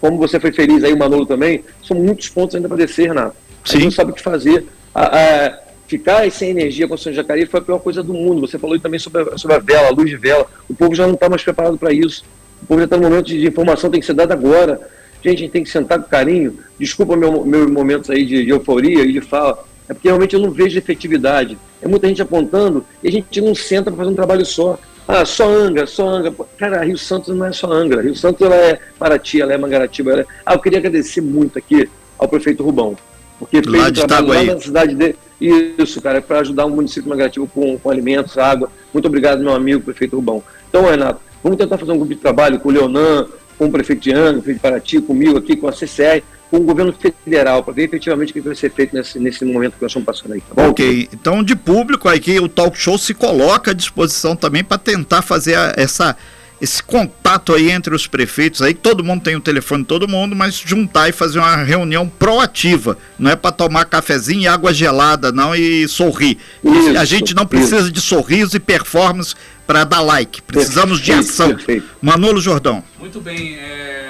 Como 0.00 0.18
você 0.18 0.38
foi 0.38 0.52
feliz 0.52 0.84
aí, 0.84 0.92
o 0.92 0.96
Manolo 0.96 1.26
também, 1.26 1.64
são 1.82 1.96
muitos 1.96 2.28
pontos 2.28 2.54
ainda 2.54 2.68
para 2.68 2.76
descer, 2.76 3.08
Renato. 3.08 3.34
A 3.64 3.72
gente 3.72 3.84
não 3.86 3.90
sabe 3.90 4.12
o 4.12 4.14
que 4.14 4.22
fazer 4.22 4.64
a, 4.94 5.46
a, 5.46 5.58
ficar 5.86 6.30
sem 6.30 6.50
energia 6.50 6.86
com 6.86 6.94
o 6.94 6.98
São 6.98 7.12
Jacareí 7.12 7.46
foi 7.46 7.60
a 7.60 7.62
pior 7.62 7.78
coisa 7.78 8.02
do 8.02 8.12
mundo. 8.12 8.40
Você 8.42 8.58
falou 8.58 8.78
também 8.78 9.00
sobre 9.00 9.22
a, 9.22 9.38
sobre 9.38 9.56
a 9.56 9.58
vela, 9.58 9.88
a 9.88 9.90
luz 9.90 10.08
de 10.08 10.16
vela. 10.16 10.46
O 10.68 10.74
povo 10.74 10.94
já 10.94 11.06
não 11.06 11.14
está 11.14 11.28
mais 11.28 11.42
preparado 11.42 11.76
para 11.76 11.92
isso. 11.92 12.24
O 12.62 12.66
povo 12.66 12.80
já 12.80 12.84
está 12.84 12.96
no 12.96 13.04
momento 13.04 13.26
de, 13.26 13.46
informação, 13.46 13.90
tem 13.90 14.00
que 14.00 14.06
ser 14.06 14.14
dada 14.14 14.34
agora. 14.34 14.80
Gente, 15.22 15.36
a 15.36 15.38
gente 15.40 15.50
tem 15.50 15.64
que 15.64 15.70
sentar 15.70 16.00
com 16.00 16.08
carinho. 16.08 16.58
Desculpa 16.78 17.16
meu, 17.16 17.44
meus 17.44 17.70
momentos 17.70 18.08
aí 18.10 18.24
de, 18.24 18.44
de 18.44 18.50
euforia 18.50 19.04
e 19.04 19.12
de 19.12 19.20
fala. 19.20 19.64
É 19.88 19.92
porque 19.92 20.08
realmente 20.08 20.34
eu 20.34 20.40
não 20.40 20.50
vejo 20.50 20.78
efetividade. 20.78 21.58
É 21.82 21.88
muita 21.88 22.06
gente 22.06 22.22
apontando 22.22 22.84
e 23.02 23.08
a 23.08 23.10
gente 23.10 23.40
não 23.40 23.54
senta 23.54 23.90
para 23.90 23.98
fazer 23.98 24.10
um 24.10 24.14
trabalho 24.14 24.46
só. 24.46 24.78
Ah, 25.08 25.24
só 25.24 25.48
Angra, 25.48 25.86
só 25.86 26.08
Angra. 26.08 26.32
Cara, 26.56 26.84
Rio 26.84 26.96
Santos 26.96 27.36
não 27.36 27.44
é 27.44 27.52
só 27.52 27.70
Angra. 27.72 28.00
Rio 28.00 28.14
Santos 28.14 28.46
ela 28.46 28.54
é 28.54 28.78
Paraty, 28.98 29.40
ela 29.40 29.52
é 29.52 29.58
Mangaratiba. 29.58 30.12
Ela 30.12 30.20
é... 30.20 30.26
Ah, 30.46 30.54
eu 30.54 30.60
queria 30.60 30.78
agradecer 30.78 31.20
muito 31.20 31.58
aqui 31.58 31.90
ao 32.16 32.28
prefeito 32.28 32.62
Rubão. 32.62 32.96
Porque 33.40 33.62
fez 33.62 33.98
um 33.98 34.06
trabalho 34.06 34.46
lá 34.46 34.54
na 34.54 34.60
cidade 34.60 34.94
dele. 34.94 35.16
Isso, 35.40 36.02
cara, 36.02 36.18
é 36.18 36.20
para 36.20 36.40
ajudar 36.40 36.66
um 36.66 36.70
município 36.70 37.08
negativo 37.08 37.46
com, 37.46 37.78
com 37.78 37.90
alimentos, 37.90 38.36
água. 38.36 38.70
Muito 38.92 39.06
obrigado, 39.06 39.42
meu 39.42 39.54
amigo, 39.54 39.80
prefeito 39.80 40.14
Rubão. 40.14 40.42
Então, 40.68 40.84
Renato, 40.84 41.20
vamos 41.42 41.56
tentar 41.56 41.78
fazer 41.78 41.90
um 41.92 41.96
grupo 41.96 42.14
de 42.14 42.20
trabalho 42.20 42.60
com 42.60 42.68
o 42.68 42.72
Leonan, 42.72 43.26
com 43.56 43.64
o 43.64 43.72
prefeito 43.72 44.02
de 44.02 44.12
Angra, 44.12 44.32
o 44.32 44.42
prefeito 44.42 44.56
de 44.56 44.62
Paraty, 44.62 45.00
comigo 45.00 45.38
aqui, 45.38 45.56
com 45.56 45.66
a 45.66 45.72
CCR, 45.72 46.22
com 46.50 46.58
o 46.58 46.64
governo 46.64 46.92
federal, 46.92 47.64
para 47.64 47.72
ver 47.72 47.84
efetivamente 47.84 48.30
o 48.30 48.32
que 48.34 48.40
vai 48.42 48.54
ser 48.54 48.70
feito 48.70 48.94
nesse, 48.94 49.18
nesse 49.18 49.42
momento 49.46 49.76
que 49.76 49.82
nós 49.82 49.90
estamos 49.90 50.04
passando 50.04 50.34
aí. 50.34 50.42
Tá 50.42 50.54
bom? 50.54 50.68
Ok, 50.68 51.08
então 51.10 51.42
de 51.42 51.56
público 51.56 52.08
aqui 52.08 52.38
o 52.38 52.48
talk 52.48 52.76
show 52.76 52.98
se 52.98 53.14
coloca 53.14 53.70
à 53.70 53.74
disposição 53.74 54.36
também 54.36 54.62
para 54.62 54.76
tentar 54.76 55.22
fazer 55.22 55.54
a, 55.54 55.72
essa 55.78 56.14
esse 56.60 56.82
contato 56.82 57.54
aí 57.54 57.70
entre 57.70 57.94
os 57.94 58.06
prefeitos 58.06 58.60
aí, 58.60 58.74
todo 58.74 59.02
mundo 59.02 59.22
tem 59.22 59.34
o 59.34 59.40
telefone 59.40 59.82
de 59.82 59.88
todo 59.88 60.06
mundo, 60.06 60.36
mas 60.36 60.54
juntar 60.54 61.08
e 61.08 61.12
fazer 61.12 61.38
uma 61.38 61.56
reunião 61.56 62.06
proativa, 62.06 62.98
não 63.18 63.30
é 63.30 63.36
para 63.36 63.50
tomar 63.50 63.86
cafezinho 63.86 64.42
e 64.42 64.48
água 64.48 64.72
gelada 64.72 65.32
não 65.32 65.54
e 65.54 65.88
sorrir. 65.88 66.36
Isso, 66.62 66.98
a 66.98 67.04
gente 67.04 67.34
não 67.34 67.46
precisa 67.46 67.80
isso. 67.80 67.92
de 67.92 68.00
sorriso 68.00 68.56
e 68.56 68.60
performance 68.60 69.34
para 69.66 69.84
dar 69.84 70.00
like, 70.00 70.42
precisamos 70.42 70.98
perfeito, 70.98 71.22
de 71.22 71.30
ação. 71.30 71.48
Perfeito. 71.54 71.86
Manolo 72.02 72.40
Jordão. 72.40 72.82
Muito 72.98 73.20
bem, 73.20 73.54
é... 73.54 74.00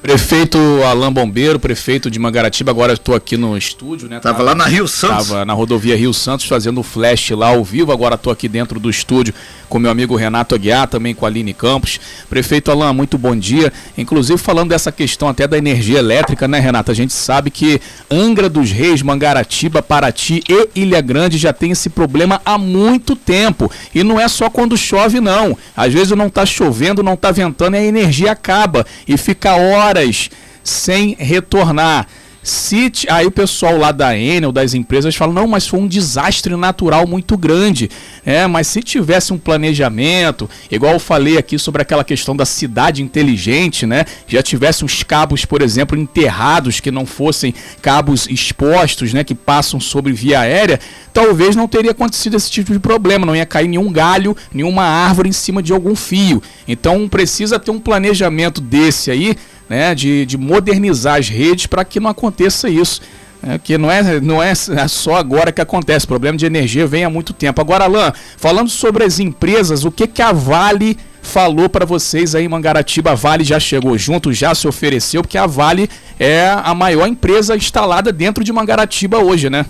Prefeito 0.00 0.58
Alain 0.84 1.12
Bombeiro, 1.12 1.58
prefeito 1.58 2.08
de 2.08 2.20
Mangaratiba, 2.20 2.70
agora 2.70 2.92
estou 2.92 3.16
aqui 3.16 3.36
no 3.36 3.58
estúdio, 3.58 4.08
né? 4.08 4.20
Tava, 4.20 4.36
tava, 4.36 4.44
lá 4.50 4.54
na 4.54 4.64
Rio 4.64 4.86
Santos. 4.86 5.28
Tava 5.28 5.44
na 5.44 5.52
rodovia 5.52 5.96
Rio 5.96 6.14
Santos 6.14 6.46
fazendo 6.46 6.84
flash 6.84 7.30
lá 7.30 7.48
ao 7.48 7.64
vivo, 7.64 7.90
agora 7.90 8.14
estou 8.14 8.32
aqui 8.32 8.48
dentro 8.48 8.78
do 8.78 8.88
estúdio 8.88 9.34
com 9.68 9.78
meu 9.78 9.90
amigo 9.90 10.16
Renato 10.16 10.54
Aguiar, 10.54 10.88
também 10.88 11.14
com 11.14 11.24
a 11.24 11.28
Aline 11.28 11.52
Campos. 11.52 12.00
Prefeito 12.28 12.70
Alain, 12.70 12.94
muito 12.94 13.18
bom 13.18 13.36
dia. 13.36 13.72
Inclusive 13.96 14.38
falando 14.38 14.70
dessa 14.70 14.90
questão 14.90 15.28
até 15.28 15.46
da 15.46 15.58
energia 15.58 15.98
elétrica, 15.98 16.48
né, 16.48 16.58
Renato? 16.58 16.90
A 16.90 16.94
gente 16.94 17.12
sabe 17.12 17.50
que 17.50 17.80
Angra 18.10 18.48
dos 18.48 18.70
Reis, 18.70 19.02
Mangaratiba, 19.02 19.82
Paraty 19.82 20.42
e 20.48 20.80
Ilha 20.80 21.00
Grande 21.00 21.38
já 21.38 21.52
tem 21.52 21.70
esse 21.70 21.90
problema 21.90 22.40
há 22.44 22.56
muito 22.56 23.14
tempo. 23.14 23.70
E 23.94 24.02
não 24.02 24.18
é 24.18 24.26
só 24.28 24.48
quando 24.50 24.76
chove, 24.76 25.20
não. 25.20 25.56
Às 25.76 25.92
vezes 25.92 26.16
não 26.16 26.26
está 26.26 26.46
chovendo, 26.46 27.02
não 27.02 27.14
está 27.14 27.30
ventando 27.30 27.76
e 27.76 27.78
a 27.78 27.84
energia 27.84 28.32
acaba 28.32 28.86
e 29.06 29.16
fica 29.16 29.54
horas 29.54 30.30
sem 30.64 31.16
retornar. 31.18 32.06
Se 32.42 32.90
aí 33.10 33.26
o 33.26 33.30
pessoal 33.30 33.76
lá 33.76 33.92
da 33.92 34.16
Enel, 34.16 34.52
das 34.52 34.72
empresas, 34.72 35.14
fala, 35.14 35.32
não, 35.32 35.46
mas 35.46 35.66
foi 35.66 35.80
um 35.80 35.88
desastre 35.88 36.54
natural 36.56 37.06
muito 37.06 37.36
grande. 37.36 37.90
É, 38.24 38.46
mas 38.46 38.68
se 38.68 38.82
tivesse 38.82 39.32
um 39.32 39.38
planejamento, 39.38 40.48
igual 40.70 40.94
eu 40.94 41.00
falei 41.00 41.36
aqui 41.36 41.58
sobre 41.58 41.82
aquela 41.82 42.04
questão 42.04 42.36
da 42.36 42.44
cidade 42.46 43.02
inteligente, 43.02 43.86
né? 43.86 44.04
Já 44.26 44.42
tivesse 44.42 44.84
uns 44.84 45.02
cabos, 45.02 45.44
por 45.44 45.62
exemplo, 45.62 45.98
enterrados, 45.98 46.80
que 46.80 46.90
não 46.90 47.04
fossem 47.04 47.52
cabos 47.82 48.26
expostos, 48.28 49.12
né? 49.12 49.24
Que 49.24 49.34
passam 49.34 49.80
sobre 49.80 50.12
via 50.12 50.40
aérea, 50.40 50.80
talvez 51.12 51.56
não 51.56 51.66
teria 51.66 51.90
acontecido 51.90 52.36
esse 52.36 52.50
tipo 52.50 52.72
de 52.72 52.78
problema, 52.78 53.26
não 53.26 53.36
ia 53.36 53.46
cair 53.46 53.68
nenhum 53.68 53.90
galho, 53.92 54.36
nenhuma 54.52 54.84
árvore 54.84 55.28
em 55.28 55.32
cima 55.32 55.62
de 55.62 55.72
algum 55.72 55.96
fio. 55.96 56.42
Então 56.66 57.08
precisa 57.08 57.58
ter 57.58 57.70
um 57.70 57.80
planejamento 57.80 58.60
desse 58.60 59.10
aí 59.10 59.36
né, 59.68 59.94
de, 59.94 60.24
de 60.26 60.36
modernizar 60.36 61.18
as 61.18 61.28
redes 61.28 61.66
para 61.66 61.84
que 61.84 62.00
não 62.00 62.10
aconteça 62.10 62.68
isso. 62.68 63.00
É, 63.40 63.56
que 63.56 63.78
não 63.78 63.88
é, 63.88 64.20
não 64.20 64.42
é 64.42 64.52
só 64.54 65.14
agora 65.14 65.52
que 65.52 65.60
acontece, 65.60 66.04
o 66.04 66.08
problema 66.08 66.36
de 66.36 66.44
energia 66.44 66.86
vem 66.88 67.04
há 67.04 67.10
muito 67.10 67.32
tempo. 67.32 67.60
Agora, 67.60 67.84
Alain, 67.84 68.12
falando 68.36 68.68
sobre 68.68 69.04
as 69.04 69.20
empresas, 69.20 69.84
o 69.84 69.92
que, 69.92 70.08
que 70.08 70.20
a 70.20 70.32
Vale 70.32 70.98
falou 71.22 71.68
para 71.68 71.84
vocês 71.84 72.34
aí 72.34 72.44
em 72.44 72.48
Mangaratiba? 72.48 73.12
A 73.12 73.14
Vale 73.14 73.44
já 73.44 73.60
chegou 73.60 73.96
junto, 73.96 74.32
já 74.32 74.56
se 74.56 74.66
ofereceu, 74.66 75.22
porque 75.22 75.38
a 75.38 75.46
Vale 75.46 75.88
é 76.18 76.48
a 76.48 76.74
maior 76.74 77.06
empresa 77.06 77.54
instalada 77.54 78.12
dentro 78.12 78.42
de 78.42 78.52
Mangaratiba 78.52 79.18
hoje, 79.18 79.48
né? 79.48 79.64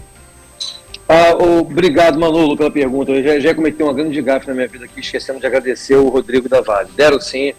Ah, 1.07 1.35
obrigado, 1.39 2.19
Manolo, 2.19 2.57
pela 2.57 2.71
pergunta. 2.71 3.13
Eu 3.13 3.23
já, 3.23 3.41
já 3.41 3.55
cometi 3.55 3.83
uma 3.83 3.95
grande 3.95 4.21
gafe 4.21 4.47
na 4.47 4.55
minha 4.55 4.69
vida 4.69 4.85
aqui, 4.87 5.01
esquecendo 5.01 5.41
de 5.41 5.47
agradecer 5.47 5.97
o 5.97 6.09
Rodrigo 6.09 6.49
da 6.49 6.61
Vale. 6.61 6.89
Deram 6.97 7.21
sim, 7.21 7.53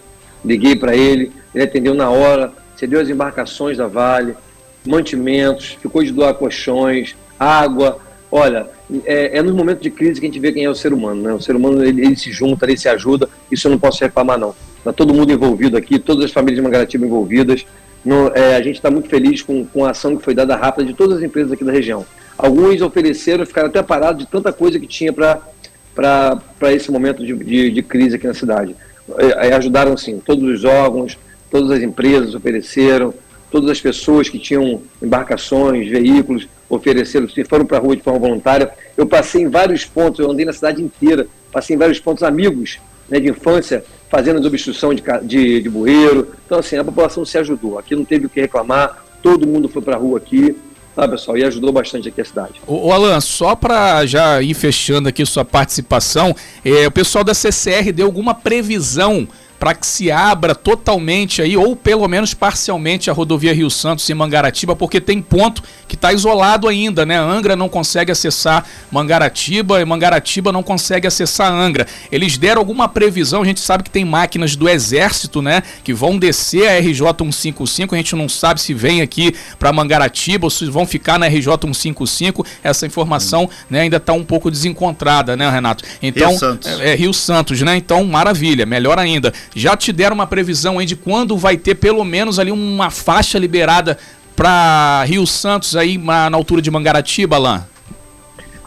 liguei 0.44 0.76
para 0.76 0.94
ele, 0.94 1.32
ele 1.54 1.64
atendeu 1.64 1.94
na 1.94 2.10
hora, 2.10 2.52
cedeu 2.76 3.00
as 3.00 3.08
embarcações 3.08 3.76
da 3.76 3.86
Vale, 3.86 4.34
mantimentos, 4.86 5.78
ficou 5.80 6.02
de 6.02 6.12
doar 6.12 6.34
colchões, 6.34 7.14
água. 7.38 7.98
Olha, 8.32 8.68
é, 9.04 9.38
é 9.38 9.42
nos 9.42 9.54
momentos 9.54 9.82
de 9.82 9.90
crise 9.90 10.20
que 10.20 10.26
a 10.26 10.28
gente 10.28 10.40
vê 10.40 10.52
quem 10.52 10.64
é 10.64 10.70
o 10.70 10.74
ser 10.74 10.92
humano, 10.92 11.22
né? 11.22 11.32
O 11.32 11.40
ser 11.40 11.56
humano, 11.56 11.84
ele, 11.84 12.04
ele 12.04 12.16
se 12.16 12.30
junta, 12.32 12.64
ele 12.64 12.78
se 12.78 12.88
ajuda, 12.88 13.28
isso 13.50 13.66
eu 13.66 13.72
não 13.72 13.78
posso 13.78 14.02
reclamar, 14.02 14.38
não. 14.38 14.54
Está 14.78 14.92
todo 14.92 15.12
mundo 15.12 15.32
envolvido 15.32 15.76
aqui, 15.76 15.98
todas 15.98 16.24
as 16.24 16.30
famílias 16.30 16.56
de 16.56 16.62
Mangaratiba 16.62 17.04
envolvidas. 17.04 17.66
No, 18.04 18.28
é, 18.28 18.56
a 18.56 18.62
gente 18.62 18.76
está 18.76 18.90
muito 18.90 19.08
feliz 19.10 19.42
com, 19.42 19.66
com 19.66 19.84
a 19.84 19.90
ação 19.90 20.16
que 20.16 20.24
foi 20.24 20.34
dada 20.34 20.56
rápida 20.56 20.86
de 20.86 20.94
todas 20.94 21.18
as 21.18 21.22
empresas 21.22 21.52
aqui 21.52 21.64
da 21.64 21.72
região. 21.72 22.06
Alguns 22.38 22.80
ofereceram, 22.80 23.44
ficaram 23.44 23.68
até 23.68 23.82
parados 23.82 24.24
de 24.24 24.30
tanta 24.30 24.50
coisa 24.52 24.80
que 24.80 24.86
tinha 24.86 25.12
para 25.12 26.72
esse 26.72 26.90
momento 26.90 27.24
de, 27.24 27.34
de, 27.36 27.70
de 27.70 27.82
crise 27.82 28.16
aqui 28.16 28.26
na 28.26 28.32
cidade. 28.32 28.74
É, 29.18 29.48
é, 29.48 29.52
ajudaram 29.54 29.96
sim, 29.96 30.20
todos 30.24 30.44
os 30.44 30.64
órgãos, 30.64 31.18
todas 31.50 31.70
as 31.70 31.82
empresas 31.82 32.34
ofereceram, 32.34 33.12
todas 33.50 33.70
as 33.70 33.80
pessoas 33.80 34.28
que 34.28 34.38
tinham 34.38 34.82
embarcações, 35.02 35.88
veículos, 35.88 36.48
ofereceram, 36.68 37.28
se 37.28 37.44
foram 37.44 37.66
para 37.66 37.78
a 37.78 37.80
rua 37.80 37.96
de 37.96 38.02
forma 38.02 38.20
voluntária. 38.20 38.70
Eu 38.96 39.06
passei 39.06 39.42
em 39.42 39.48
vários 39.48 39.84
pontos, 39.84 40.20
eu 40.20 40.30
andei 40.30 40.46
na 40.46 40.52
cidade 40.52 40.82
inteira, 40.82 41.26
passei 41.52 41.74
em 41.74 41.78
vários 41.78 41.98
pontos 41.98 42.22
amigos 42.22 42.78
né, 43.08 43.18
de 43.18 43.28
infância, 43.28 43.84
fazendo 44.08 44.38
desobstrução 44.38 44.94
de, 44.94 45.02
de, 45.22 45.62
de 45.62 45.68
bueiro. 45.68 46.28
Então, 46.46 46.58
assim, 46.60 46.76
a 46.76 46.84
população 46.84 47.24
se 47.24 47.36
ajudou. 47.38 47.78
Aqui 47.78 47.96
não 47.96 48.04
teve 48.04 48.26
o 48.26 48.28
que 48.28 48.40
reclamar, 48.40 49.04
todo 49.20 49.46
mundo 49.46 49.68
foi 49.68 49.82
para 49.82 49.96
a 49.96 49.98
rua 49.98 50.18
aqui 50.18 50.56
tá, 51.00 51.08
pessoal? 51.08 51.36
E 51.38 51.44
ajudou 51.44 51.72
bastante 51.72 52.08
aqui 52.08 52.20
a 52.20 52.24
cidade. 52.24 52.54
O, 52.66 52.92
Alan, 52.92 53.20
só 53.20 53.54
para 53.54 54.04
já 54.06 54.40
ir 54.42 54.54
fechando 54.54 55.08
aqui 55.08 55.24
sua 55.24 55.44
participação, 55.44 56.34
é, 56.64 56.86
o 56.86 56.90
pessoal 56.90 57.24
da 57.24 57.34
CCR 57.34 57.92
deu 57.92 58.06
alguma 58.06 58.34
previsão 58.34 59.26
para 59.60 59.74
que 59.74 59.86
se 59.86 60.10
abra 60.10 60.54
totalmente 60.54 61.42
aí, 61.42 61.54
ou 61.54 61.76
pelo 61.76 62.08
menos 62.08 62.32
parcialmente, 62.32 63.10
a 63.10 63.12
rodovia 63.12 63.52
Rio 63.52 63.68
Santos 63.68 64.08
e 64.08 64.14
Mangaratiba, 64.14 64.74
porque 64.74 65.02
tem 65.02 65.20
ponto 65.20 65.62
que 65.86 65.96
está 65.96 66.14
isolado 66.14 66.66
ainda, 66.66 67.04
né? 67.04 67.18
Angra 67.18 67.54
não 67.54 67.68
consegue 67.68 68.10
acessar 68.10 68.64
Mangaratiba 68.90 69.78
e 69.78 69.84
Mangaratiba 69.84 70.50
não 70.50 70.62
consegue 70.62 71.06
acessar 71.06 71.52
Angra. 71.52 71.86
Eles 72.10 72.38
deram 72.38 72.58
alguma 72.58 72.88
previsão, 72.88 73.42
a 73.42 73.44
gente 73.44 73.60
sabe 73.60 73.84
que 73.84 73.90
tem 73.90 74.02
máquinas 74.02 74.56
do 74.56 74.66
Exército, 74.66 75.42
né? 75.42 75.62
Que 75.84 75.92
vão 75.92 76.18
descer 76.18 76.66
a 76.66 76.78
RJ 76.78 77.02
155, 77.30 77.94
a 77.94 77.98
gente 77.98 78.16
não 78.16 78.30
sabe 78.30 78.62
se 78.62 78.72
vem 78.72 79.02
aqui 79.02 79.34
para 79.58 79.70
Mangaratiba 79.74 80.46
ou 80.46 80.50
se 80.50 80.64
vão 80.70 80.86
ficar 80.86 81.18
na 81.18 81.26
RJ 81.26 81.52
155. 81.60 82.46
Essa 82.62 82.86
informação 82.86 83.50
né, 83.68 83.82
ainda 83.82 83.98
está 83.98 84.14
um 84.14 84.24
pouco 84.24 84.50
desencontrada, 84.50 85.36
né, 85.36 85.50
Renato? 85.50 85.84
Então, 86.00 86.30
Rio 86.30 86.38
Santos. 86.38 86.80
É, 86.80 86.92
é 86.92 86.94
Rio 86.94 87.12
Santos, 87.12 87.60
né? 87.60 87.76
Então, 87.76 88.02
maravilha, 88.04 88.64
melhor 88.64 88.98
ainda. 88.98 89.30
Já 89.54 89.76
te 89.76 89.92
deram 89.92 90.14
uma 90.14 90.26
previsão 90.26 90.78
aí 90.78 90.86
de 90.86 90.96
quando 90.96 91.36
vai 91.36 91.56
ter 91.56 91.74
pelo 91.74 92.04
menos 92.04 92.38
ali 92.38 92.52
uma 92.52 92.90
faixa 92.90 93.38
liberada 93.38 93.98
para 94.36 95.04
Rio 95.04 95.26
Santos 95.26 95.76
aí 95.76 95.98
na, 95.98 96.30
altura 96.34 96.62
de 96.62 96.70
Mangaratiba, 96.70 97.36
Alain? 97.36 97.60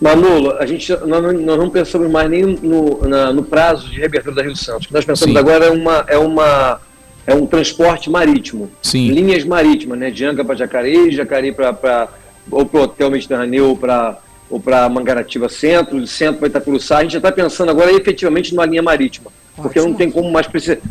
Manolo, 0.01 0.51
a 0.57 0.65
gente, 0.65 0.91
nós, 1.05 1.21
nós 1.41 1.57
não 1.57 1.69
pensamos 1.69 2.11
mais 2.11 2.29
nem 2.29 2.43
no, 2.43 3.07
na, 3.07 3.31
no 3.31 3.43
prazo 3.43 3.89
de 3.89 3.97
reabertura 3.97 4.35
da 4.35 4.43
Rio 4.43 4.55
Santos. 4.55 4.85
O 4.85 4.87
que 4.89 4.93
nós 4.93 5.05
pensamos 5.05 5.33
Sim. 5.33 5.39
agora 5.39 5.65
é, 5.65 5.71
uma, 5.71 6.05
é, 6.07 6.17
uma, 6.17 6.81
é 7.25 7.33
um 7.33 7.45
transporte 7.45 8.09
marítimo. 8.09 8.69
Sim. 8.81 9.09
Linhas 9.11 9.45
marítimas, 9.45 9.97
né? 9.97 10.11
De 10.11 10.25
Angra 10.25 10.43
para 10.43 10.55
Jacareí, 10.55 11.11
Jacareí 11.11 11.53
para 11.53 12.09
ou 12.51 12.65
para 12.65 12.79
o 12.81 12.83
Hotel 12.83 13.09
Mediterrâneo 13.09 13.69
ou 13.69 13.77
para 13.77 14.17
ou 14.49 14.59
para 14.59 14.87
Mangaratiba 14.87 15.49
Centro, 15.49 15.97
o 15.97 16.05
centro 16.05 16.45
estar 16.45 16.61
pelo 16.61 16.75
A 16.77 17.01
gente 17.01 17.13
já 17.13 17.17
está 17.17 17.31
pensando 17.31 17.71
agora 17.71 17.91
efetivamente 17.91 18.53
numa 18.53 18.65
linha 18.65 18.83
marítima 18.83 19.31
porque 19.55 19.79
não 19.79 19.93
tem 19.93 20.09
como 20.09 20.31
mais 20.31 20.47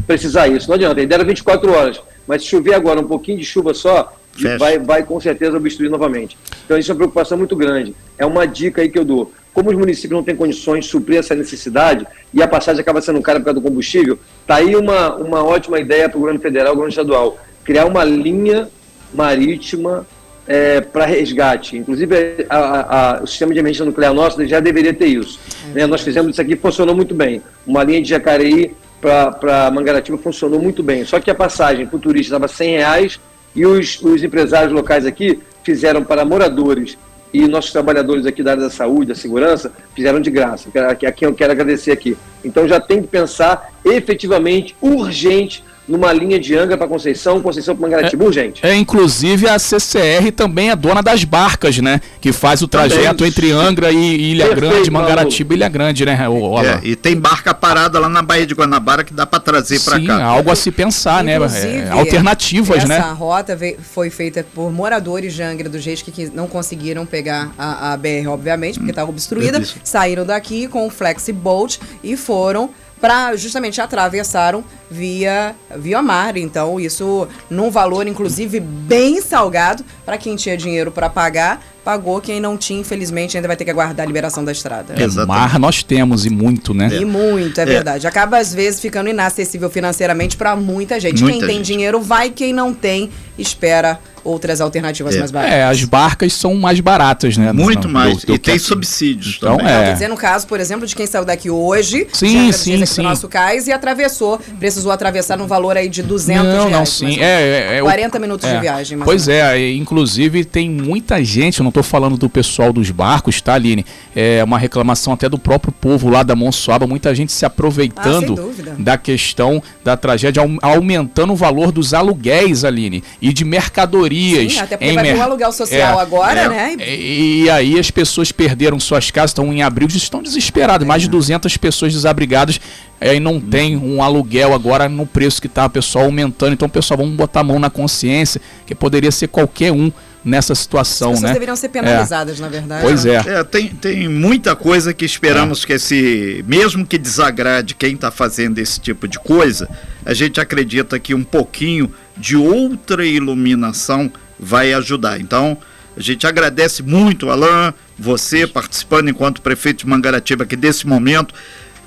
precisar 0.06 0.48
isso. 0.48 0.68
Não 0.68 0.76
adianta, 0.76 1.00
ele 1.00 1.06
deram 1.06 1.24
24 1.24 1.72
horas, 1.72 2.00
mas 2.26 2.42
se 2.42 2.48
chover 2.48 2.74
agora 2.74 3.00
um 3.00 3.06
pouquinho 3.06 3.38
de 3.38 3.44
chuva 3.44 3.74
só, 3.74 4.12
vai, 4.58 4.78
vai 4.78 5.02
com 5.02 5.20
certeza 5.20 5.56
obstruir 5.56 5.90
novamente. 5.90 6.36
Então 6.64 6.78
isso 6.78 6.90
é 6.90 6.92
uma 6.92 6.98
preocupação 6.98 7.36
muito 7.36 7.56
grande. 7.56 7.94
É 8.16 8.24
uma 8.24 8.46
dica 8.46 8.82
aí 8.82 8.88
que 8.88 8.98
eu 8.98 9.04
dou. 9.04 9.32
Como 9.52 9.70
os 9.70 9.76
municípios 9.76 10.12
não 10.12 10.24
têm 10.24 10.34
condições 10.34 10.84
de 10.84 10.90
suprir 10.90 11.18
essa 11.18 11.34
necessidade 11.34 12.06
e 12.32 12.42
a 12.42 12.48
passagem 12.48 12.80
acaba 12.80 13.02
sendo 13.02 13.20
cara 13.20 13.38
por 13.38 13.46
causa 13.46 13.60
do 13.60 13.68
combustível, 13.68 14.18
tá 14.46 14.56
aí 14.56 14.74
uma, 14.74 15.14
uma 15.16 15.44
ótima 15.44 15.78
ideia 15.78 16.08
para 16.08 16.16
o 16.16 16.20
governo 16.20 16.40
federal 16.40 16.68
e 16.68 16.72
o 16.72 16.76
governo 16.76 16.90
estadual. 16.90 17.38
Criar 17.62 17.84
uma 17.84 18.02
linha 18.02 18.68
marítima 19.12 20.06
é, 20.52 20.82
para 20.82 21.06
resgate. 21.06 21.78
Inclusive, 21.78 22.44
a, 22.50 22.58
a, 22.58 23.22
o 23.22 23.26
sistema 23.26 23.54
de 23.54 23.58
emergência 23.60 23.86
nuclear 23.86 24.12
nosso 24.12 24.46
já 24.46 24.60
deveria 24.60 24.92
ter 24.92 25.06
isso. 25.06 25.40
É. 25.70 25.78
Né? 25.78 25.86
Nós 25.86 26.02
fizemos 26.02 26.32
isso 26.32 26.42
aqui, 26.42 26.56
funcionou 26.56 26.94
muito 26.94 27.14
bem. 27.14 27.40
Uma 27.66 27.82
linha 27.82 28.02
de 28.02 28.10
Jacareí 28.10 28.74
para 29.00 29.70
Mangaratiba 29.70 30.18
funcionou 30.18 30.60
muito 30.60 30.82
bem. 30.82 31.06
Só 31.06 31.18
que 31.18 31.30
a 31.30 31.34
passagem 31.34 31.86
para 31.86 31.96
o 31.96 31.98
turista 31.98 32.34
estava 32.34 32.48
100 32.48 32.70
reais 32.76 33.20
e 33.56 33.64
os, 33.64 34.02
os 34.02 34.22
empresários 34.22 34.74
locais 34.74 35.06
aqui 35.06 35.40
fizeram 35.64 36.04
para 36.04 36.22
moradores 36.22 36.98
e 37.32 37.48
nossos 37.48 37.72
trabalhadores 37.72 38.26
aqui 38.26 38.42
da 38.42 38.50
área 38.50 38.64
da 38.64 38.70
saúde, 38.70 39.06
da 39.06 39.14
segurança, 39.14 39.72
fizeram 39.94 40.20
de 40.20 40.30
graça. 40.30 40.68
Aqui 41.08 41.24
eu 41.24 41.32
quero 41.32 41.52
agradecer 41.52 41.92
aqui. 41.92 42.14
Então 42.44 42.68
já 42.68 42.78
tem 42.78 43.00
que 43.00 43.08
pensar 43.08 43.72
efetivamente, 43.86 44.76
urgente, 44.82 45.64
numa 45.92 46.10
linha 46.10 46.40
de 46.40 46.56
Angra 46.56 46.78
para 46.78 46.88
Conceição, 46.88 47.42
Conceição 47.42 47.76
para 47.76 47.86
Mangaratiba, 47.86 48.24
é, 48.24 48.32
gente. 48.32 48.66
É, 48.66 48.74
inclusive 48.74 49.46
a 49.46 49.58
CCR 49.58 50.32
também 50.34 50.70
é 50.70 50.76
dona 50.76 51.02
das 51.02 51.22
barcas, 51.22 51.76
né? 51.78 52.00
Que 52.18 52.32
faz 52.32 52.62
o 52.62 52.66
trajeto 52.68 53.16
também. 53.16 53.28
entre 53.28 53.52
Angra 53.52 53.92
e 53.92 54.30
Ilha 54.32 54.46
Perfeito, 54.48 54.72
Grande, 54.72 54.90
Mangaratiba 54.90 55.52
e 55.52 55.56
Ilha 55.58 55.68
Grande, 55.68 56.06
né? 56.06 56.28
O, 56.30 56.58
é, 56.58 56.80
e 56.82 56.96
tem 56.96 57.14
barca 57.14 57.52
parada 57.52 57.98
lá 57.98 58.08
na 58.08 58.22
Baía 58.22 58.46
de 58.46 58.54
Guanabara 58.54 59.04
que 59.04 59.12
dá 59.12 59.26
para 59.26 59.38
trazer 59.38 59.80
para 59.80 60.00
cá. 60.00 60.16
Sim, 60.16 60.22
algo 60.22 60.50
a 60.50 60.56
se 60.56 60.70
pensar, 60.70 61.22
né? 61.22 61.34
É, 61.34 61.90
alternativas, 61.90 62.78
essa 62.78 62.88
né? 62.88 62.96
Essa 62.96 63.12
rota 63.12 63.54
veio, 63.54 63.76
foi 63.78 64.08
feita 64.08 64.46
por 64.54 64.72
moradores 64.72 65.34
de 65.34 65.42
Angra 65.42 65.68
do 65.68 65.78
Reis 65.78 66.00
que, 66.00 66.10
que 66.10 66.30
não 66.34 66.46
conseguiram 66.46 67.04
pegar 67.04 67.52
a, 67.58 67.92
a 67.92 67.96
BR, 67.98 68.28
obviamente, 68.28 68.78
porque 68.78 68.92
estava 68.92 69.10
obstruída, 69.10 69.62
saíram 69.84 70.24
daqui 70.24 70.66
com 70.68 70.86
o 70.86 70.90
Flexibolt 70.90 71.78
e 72.02 72.16
foram 72.16 72.70
para 73.02 73.34
justamente 73.34 73.80
atravessaram 73.80 74.64
via 74.92 75.54
via 75.76 76.02
mar. 76.02 76.36
Então, 76.36 76.78
isso 76.78 77.26
num 77.50 77.70
valor 77.70 78.06
inclusive 78.06 78.60
bem 78.60 79.20
salgado 79.20 79.84
para 80.04 80.18
quem 80.18 80.36
tinha 80.36 80.56
dinheiro 80.56 80.92
para 80.92 81.08
pagar, 81.08 81.62
pagou, 81.84 82.20
quem 82.20 82.40
não 82.40 82.56
tinha, 82.56 82.80
infelizmente, 82.80 83.36
ainda 83.36 83.48
vai 83.48 83.56
ter 83.56 83.64
que 83.64 83.70
aguardar 83.70 84.04
a 84.04 84.06
liberação 84.06 84.44
da 84.44 84.52
estrada. 84.52 84.94
É, 84.96 85.26
mar 85.26 85.58
nós 85.58 85.82
temos 85.82 86.24
e 86.24 86.30
muito, 86.30 86.72
né? 86.72 86.88
E 86.92 87.04
muito, 87.04 87.58
é, 87.58 87.62
é, 87.62 87.66
verdade. 87.66 88.06
Acaba, 88.06 88.38
às 88.38 88.54
vezes, 88.54 88.80
ficando 88.80 89.08
inacessível 89.08 89.68
financeiramente 89.68 90.36
para 90.36 90.54
muita 90.54 90.98
gente. 91.00 91.22
Muita 91.22 91.38
quem 91.38 91.40
gente. 91.40 91.54
tem 91.54 91.62
dinheiro 91.62 92.00
vai, 92.00 92.30
quem 92.30 92.52
não 92.52 92.72
tem, 92.72 93.10
espera 93.38 93.98
outras 94.24 94.60
alternativas 94.60 95.16
é. 95.16 95.18
mais 95.18 95.30
baratas. 95.30 95.54
É, 95.54 95.64
as 95.64 95.84
barcas 95.84 96.32
são 96.32 96.54
mais 96.54 96.78
baratas, 96.80 97.36
né? 97.36 97.52
Muito 97.52 97.88
não, 97.88 97.94
mais. 97.94 98.24
Do, 98.24 98.34
e 98.34 98.38
tem 98.38 98.58
subsídios 98.58 99.36
então, 99.38 99.56
também. 99.56 99.72
É. 99.72 99.84
Quer 99.84 99.92
dizer, 99.94 100.08
no 100.08 100.16
caso, 100.16 100.46
por 100.46 100.60
exemplo, 100.60 100.86
de 100.86 100.94
quem 100.94 101.06
saiu 101.06 101.24
daqui 101.24 101.50
hoje, 101.50 102.06
sim, 102.12 102.52
sim, 102.52 102.84
sim. 102.86 103.02
nosso 103.02 103.28
cais 103.28 103.66
e 103.66 103.72
atravessou, 103.72 104.40
precisou 104.82 104.92
atravessar 104.92 105.38
num 105.38 105.46
valor 105.46 105.76
aí 105.76 105.88
de 105.88 106.02
200 106.02 106.44
não, 106.44 106.52
reais. 106.52 106.72
Não, 106.72 106.86
sim. 106.86 107.20
É, 107.20 107.78
é, 107.78 107.82
40 107.82 108.16
é, 108.16 108.20
minutos 108.20 108.48
de 108.48 108.54
é. 108.54 108.60
viagem. 108.60 108.98
Pois 108.98 109.28
é, 109.28 109.72
inclusive 109.72 110.44
tem 110.44 110.68
muita 110.68 111.22
gente, 111.24 111.60
eu 111.60 111.64
não 111.64 111.68
estou 111.68 111.82
falando 111.82 112.16
do 112.16 112.28
pessoal 112.28 112.72
dos 112.72 112.90
barcos, 112.90 113.40
tá, 113.40 113.54
Aline? 113.54 113.86
É 114.14 114.42
uma 114.42 114.58
reclamação 114.58 115.12
até 115.12 115.28
do 115.28 115.38
próprio 115.38 115.72
povo 115.72 116.08
lá 116.08 116.22
da 116.22 116.34
Monsoaba, 116.34 116.86
muita 116.86 117.14
gente 117.14 117.32
se 117.32 117.44
aproveitando 117.44 118.34
ah, 118.38 118.74
da 118.78 118.98
questão 118.98 119.62
da 119.84 119.96
tragédia, 119.96 120.42
aumentando 120.60 121.32
o 121.32 121.36
valor 121.36 121.70
dos 121.70 121.94
aluguéis, 121.94 122.64
Aline, 122.64 123.02
e 123.20 123.32
de 123.32 123.44
mercadorias. 123.44 124.52
Sim, 124.52 124.58
até 124.60 124.76
porque 124.76 124.92
vai 124.92 125.04
ter 125.04 125.16
um 125.16 125.22
aluguel 125.22 125.52
social 125.52 125.98
é, 125.98 126.02
agora, 126.02 126.40
é, 126.40 126.48
né? 126.48 126.76
E, 126.78 127.44
e, 127.44 127.50
aí 127.50 127.78
as 127.78 127.90
pessoas 127.90 128.32
perderam 128.32 128.78
suas 128.80 129.10
casas, 129.10 129.30
estão 129.30 129.52
em 129.52 129.62
abril, 129.62 129.88
estão 129.88 130.22
desesperadas. 130.22 130.86
Mais 130.86 131.02
de 131.02 131.08
200 131.08 131.56
pessoas 131.56 131.92
desabrigadas 131.92 132.60
aí 133.08 133.20
não 133.20 133.40
tem 133.40 133.76
um 133.76 134.02
aluguel 134.02 134.54
agora 134.54 134.88
no 134.88 135.06
preço 135.06 135.40
que 135.40 135.46
está 135.46 135.66
o 135.66 135.70
pessoal 135.70 136.04
aumentando. 136.04 136.52
Então, 136.52 136.68
pessoal, 136.68 136.98
vamos 136.98 137.14
botar 137.14 137.40
a 137.40 137.44
mão 137.44 137.58
na 137.58 137.70
consciência, 137.70 138.40
que 138.66 138.74
poderia 138.74 139.10
ser 139.10 139.28
qualquer 139.28 139.72
um 139.72 139.92
nessa 140.24 140.54
situação, 140.54 141.08
As 141.10 141.14
pessoas 141.16 141.30
né? 141.30 141.32
deveriam 141.34 141.56
ser 141.56 141.68
penalizadas, 141.68 142.38
é. 142.38 142.42
na 142.42 142.48
verdade. 142.48 142.82
Pois 142.82 143.04
é. 143.04 143.16
é. 143.16 143.44
tem, 143.44 143.68
tem 143.68 144.08
muita 144.08 144.54
coisa 144.54 144.94
que 144.94 145.04
esperamos 145.04 145.64
é. 145.64 145.66
que 145.66 145.72
esse, 145.72 146.44
mesmo 146.46 146.86
que 146.86 146.96
desagrade 146.96 147.74
quem 147.74 147.94
está 147.94 148.10
fazendo 148.10 148.58
esse 148.58 148.78
tipo 148.78 149.08
de 149.08 149.18
coisa, 149.18 149.68
a 150.04 150.14
gente 150.14 150.40
acredita 150.40 150.98
que 150.98 151.14
um 151.14 151.24
pouquinho 151.24 151.92
de 152.16 152.36
outra 152.36 153.04
iluminação 153.04 154.10
vai 154.38 154.72
ajudar. 154.72 155.20
Então, 155.20 155.58
a 155.96 156.00
gente 156.00 156.26
agradece 156.26 156.82
muito, 156.82 157.28
Alain, 157.28 157.72
você 157.98 158.46
participando 158.46 159.08
enquanto 159.08 159.42
prefeito 159.42 159.84
de 159.84 159.86
Mangaratiba 159.86 160.44
aqui 160.44 160.56
desse 160.56 160.86
momento. 160.86 161.34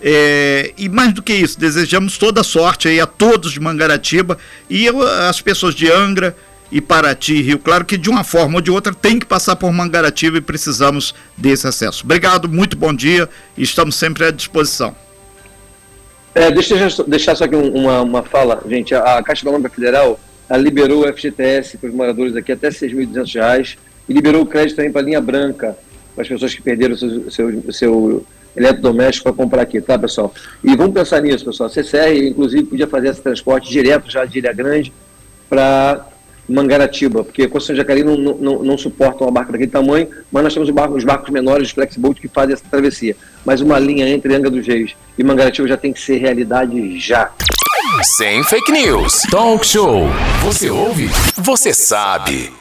É, 0.08 0.72
e 0.78 0.88
mais 0.88 1.14
do 1.14 1.24
que 1.24 1.34
isso, 1.34 1.60
desejamos 1.60 2.16
toda 2.16 2.44
sorte 2.44 2.88
aí 2.88 3.00
a 3.00 3.08
todos 3.08 3.52
de 3.52 3.60
Mangaratiba 3.60 4.38
e 4.70 4.88
as 5.28 5.42
pessoas 5.42 5.74
de 5.74 5.92
Angra, 5.92 6.36
e 6.72 6.82
Paraty, 6.82 7.42
Rio 7.42 7.60
Claro, 7.60 7.86
que 7.86 7.98
de 7.98 8.10
uma 8.10 8.24
forma 8.24 8.56
ou 8.56 8.62
de 8.62 8.72
outra 8.72 8.94
tem 8.94 9.20
que 9.20 9.26
passar 9.26 9.56
por 9.56 9.72
Mangaratiba 9.72 10.38
e 10.38 10.42
precisamos 10.42 11.14
desse 11.38 11.68
acesso. 11.68 12.04
Obrigado, 12.04 12.50
muito 12.50 12.76
bom 12.76 12.94
dia 12.94 13.30
e 13.58 13.64
estamos 13.64 13.96
sempre 13.96 14.26
à 14.26 14.32
disposição. 14.32 14.96
É, 16.34 16.52
deixa 16.52 16.76
eu 16.76 17.06
deixar 17.08 17.36
só 17.36 17.46
aqui 17.46 17.56
uma, 17.56 18.02
uma 18.02 18.24
fala, 18.24 18.62
gente. 18.68 18.94
A 18.94 19.24
Caixa 19.24 19.44
Econômica 19.44 19.74
Federal 19.74 20.20
liberou 20.60 21.06
o 21.06 21.14
FGTS 21.14 21.78
para 21.78 21.90
os 21.90 21.96
moradores 21.96 22.36
aqui 22.36 22.52
até 22.52 22.68
R$ 22.68 22.76
6.200 22.76 23.78
e 24.10 24.14
liberou 24.14 24.42
o 24.42 24.46
crédito 24.46 24.76
também 24.76 24.92
para 24.92 25.02
a 25.02 25.06
linha 25.06 25.22
branca, 25.22 25.78
para 26.14 26.24
as 26.24 26.28
pessoas 26.28 26.54
que 26.54 26.62
perderam 26.62 26.98
seu, 26.98 27.32
seu, 27.32 27.72
seu 27.72 28.26
eletrodoméstico 28.56 29.24
para 29.24 29.34
comprar 29.34 29.62
aqui, 29.62 29.82
tá, 29.82 29.98
pessoal? 29.98 30.34
E 30.64 30.76
vamos 30.76 30.94
pensar 30.94 31.22
nisso, 31.22 31.46
pessoal. 31.46 31.68
A 31.68 31.74
CCR, 31.74 32.28
inclusive, 32.28 32.64
podia 32.64 32.88
fazer 32.88 33.10
esse 33.10 33.22
transporte 33.22 33.70
direto 33.70 34.10
já 34.10 34.26
de 34.26 34.40
Ilha 34.40 34.54
Grande 34.54 34.94
para 35.50 36.08
Mangaratiba, 36.48 37.24
porque 37.24 37.48
Conceição 37.48 37.76
Jacareí 37.76 38.04
não, 38.04 38.16
não, 38.18 38.64
não 38.64 38.78
suporta 38.78 39.24
uma 39.24 39.32
barca 39.32 39.52
daquele 39.52 39.72
tamanho, 39.72 40.08
mas 40.32 40.44
nós 40.44 40.54
temos 40.54 40.70
os 40.70 40.76
barcos, 40.76 40.98
os 40.98 41.04
barcos 41.04 41.30
menores, 41.30 41.68
os 41.68 41.74
flexiboat, 41.74 42.22
que 42.22 42.28
fazem 42.28 42.54
essa 42.54 42.64
travessia. 42.70 43.16
Mas 43.44 43.62
uma 43.62 43.80
linha 43.80 44.08
entre 44.08 44.34
Angra 44.36 44.50
dos 44.50 44.66
Reis 44.66 44.96
e 45.18 45.24
Mangaratiba 45.24 45.68
já 45.68 45.78
tem 45.78 45.92
que 45.92 46.00
ser 46.00 46.18
realidade 46.18 47.00
já. 47.00 47.32
Sem 48.18 48.44
fake 48.44 48.72
news. 48.72 49.22
Talk 49.32 49.66
show. 49.66 50.08
Você 50.44 50.70
ouve? 50.70 51.10
Você 51.38 51.74
sabe. 51.74 52.52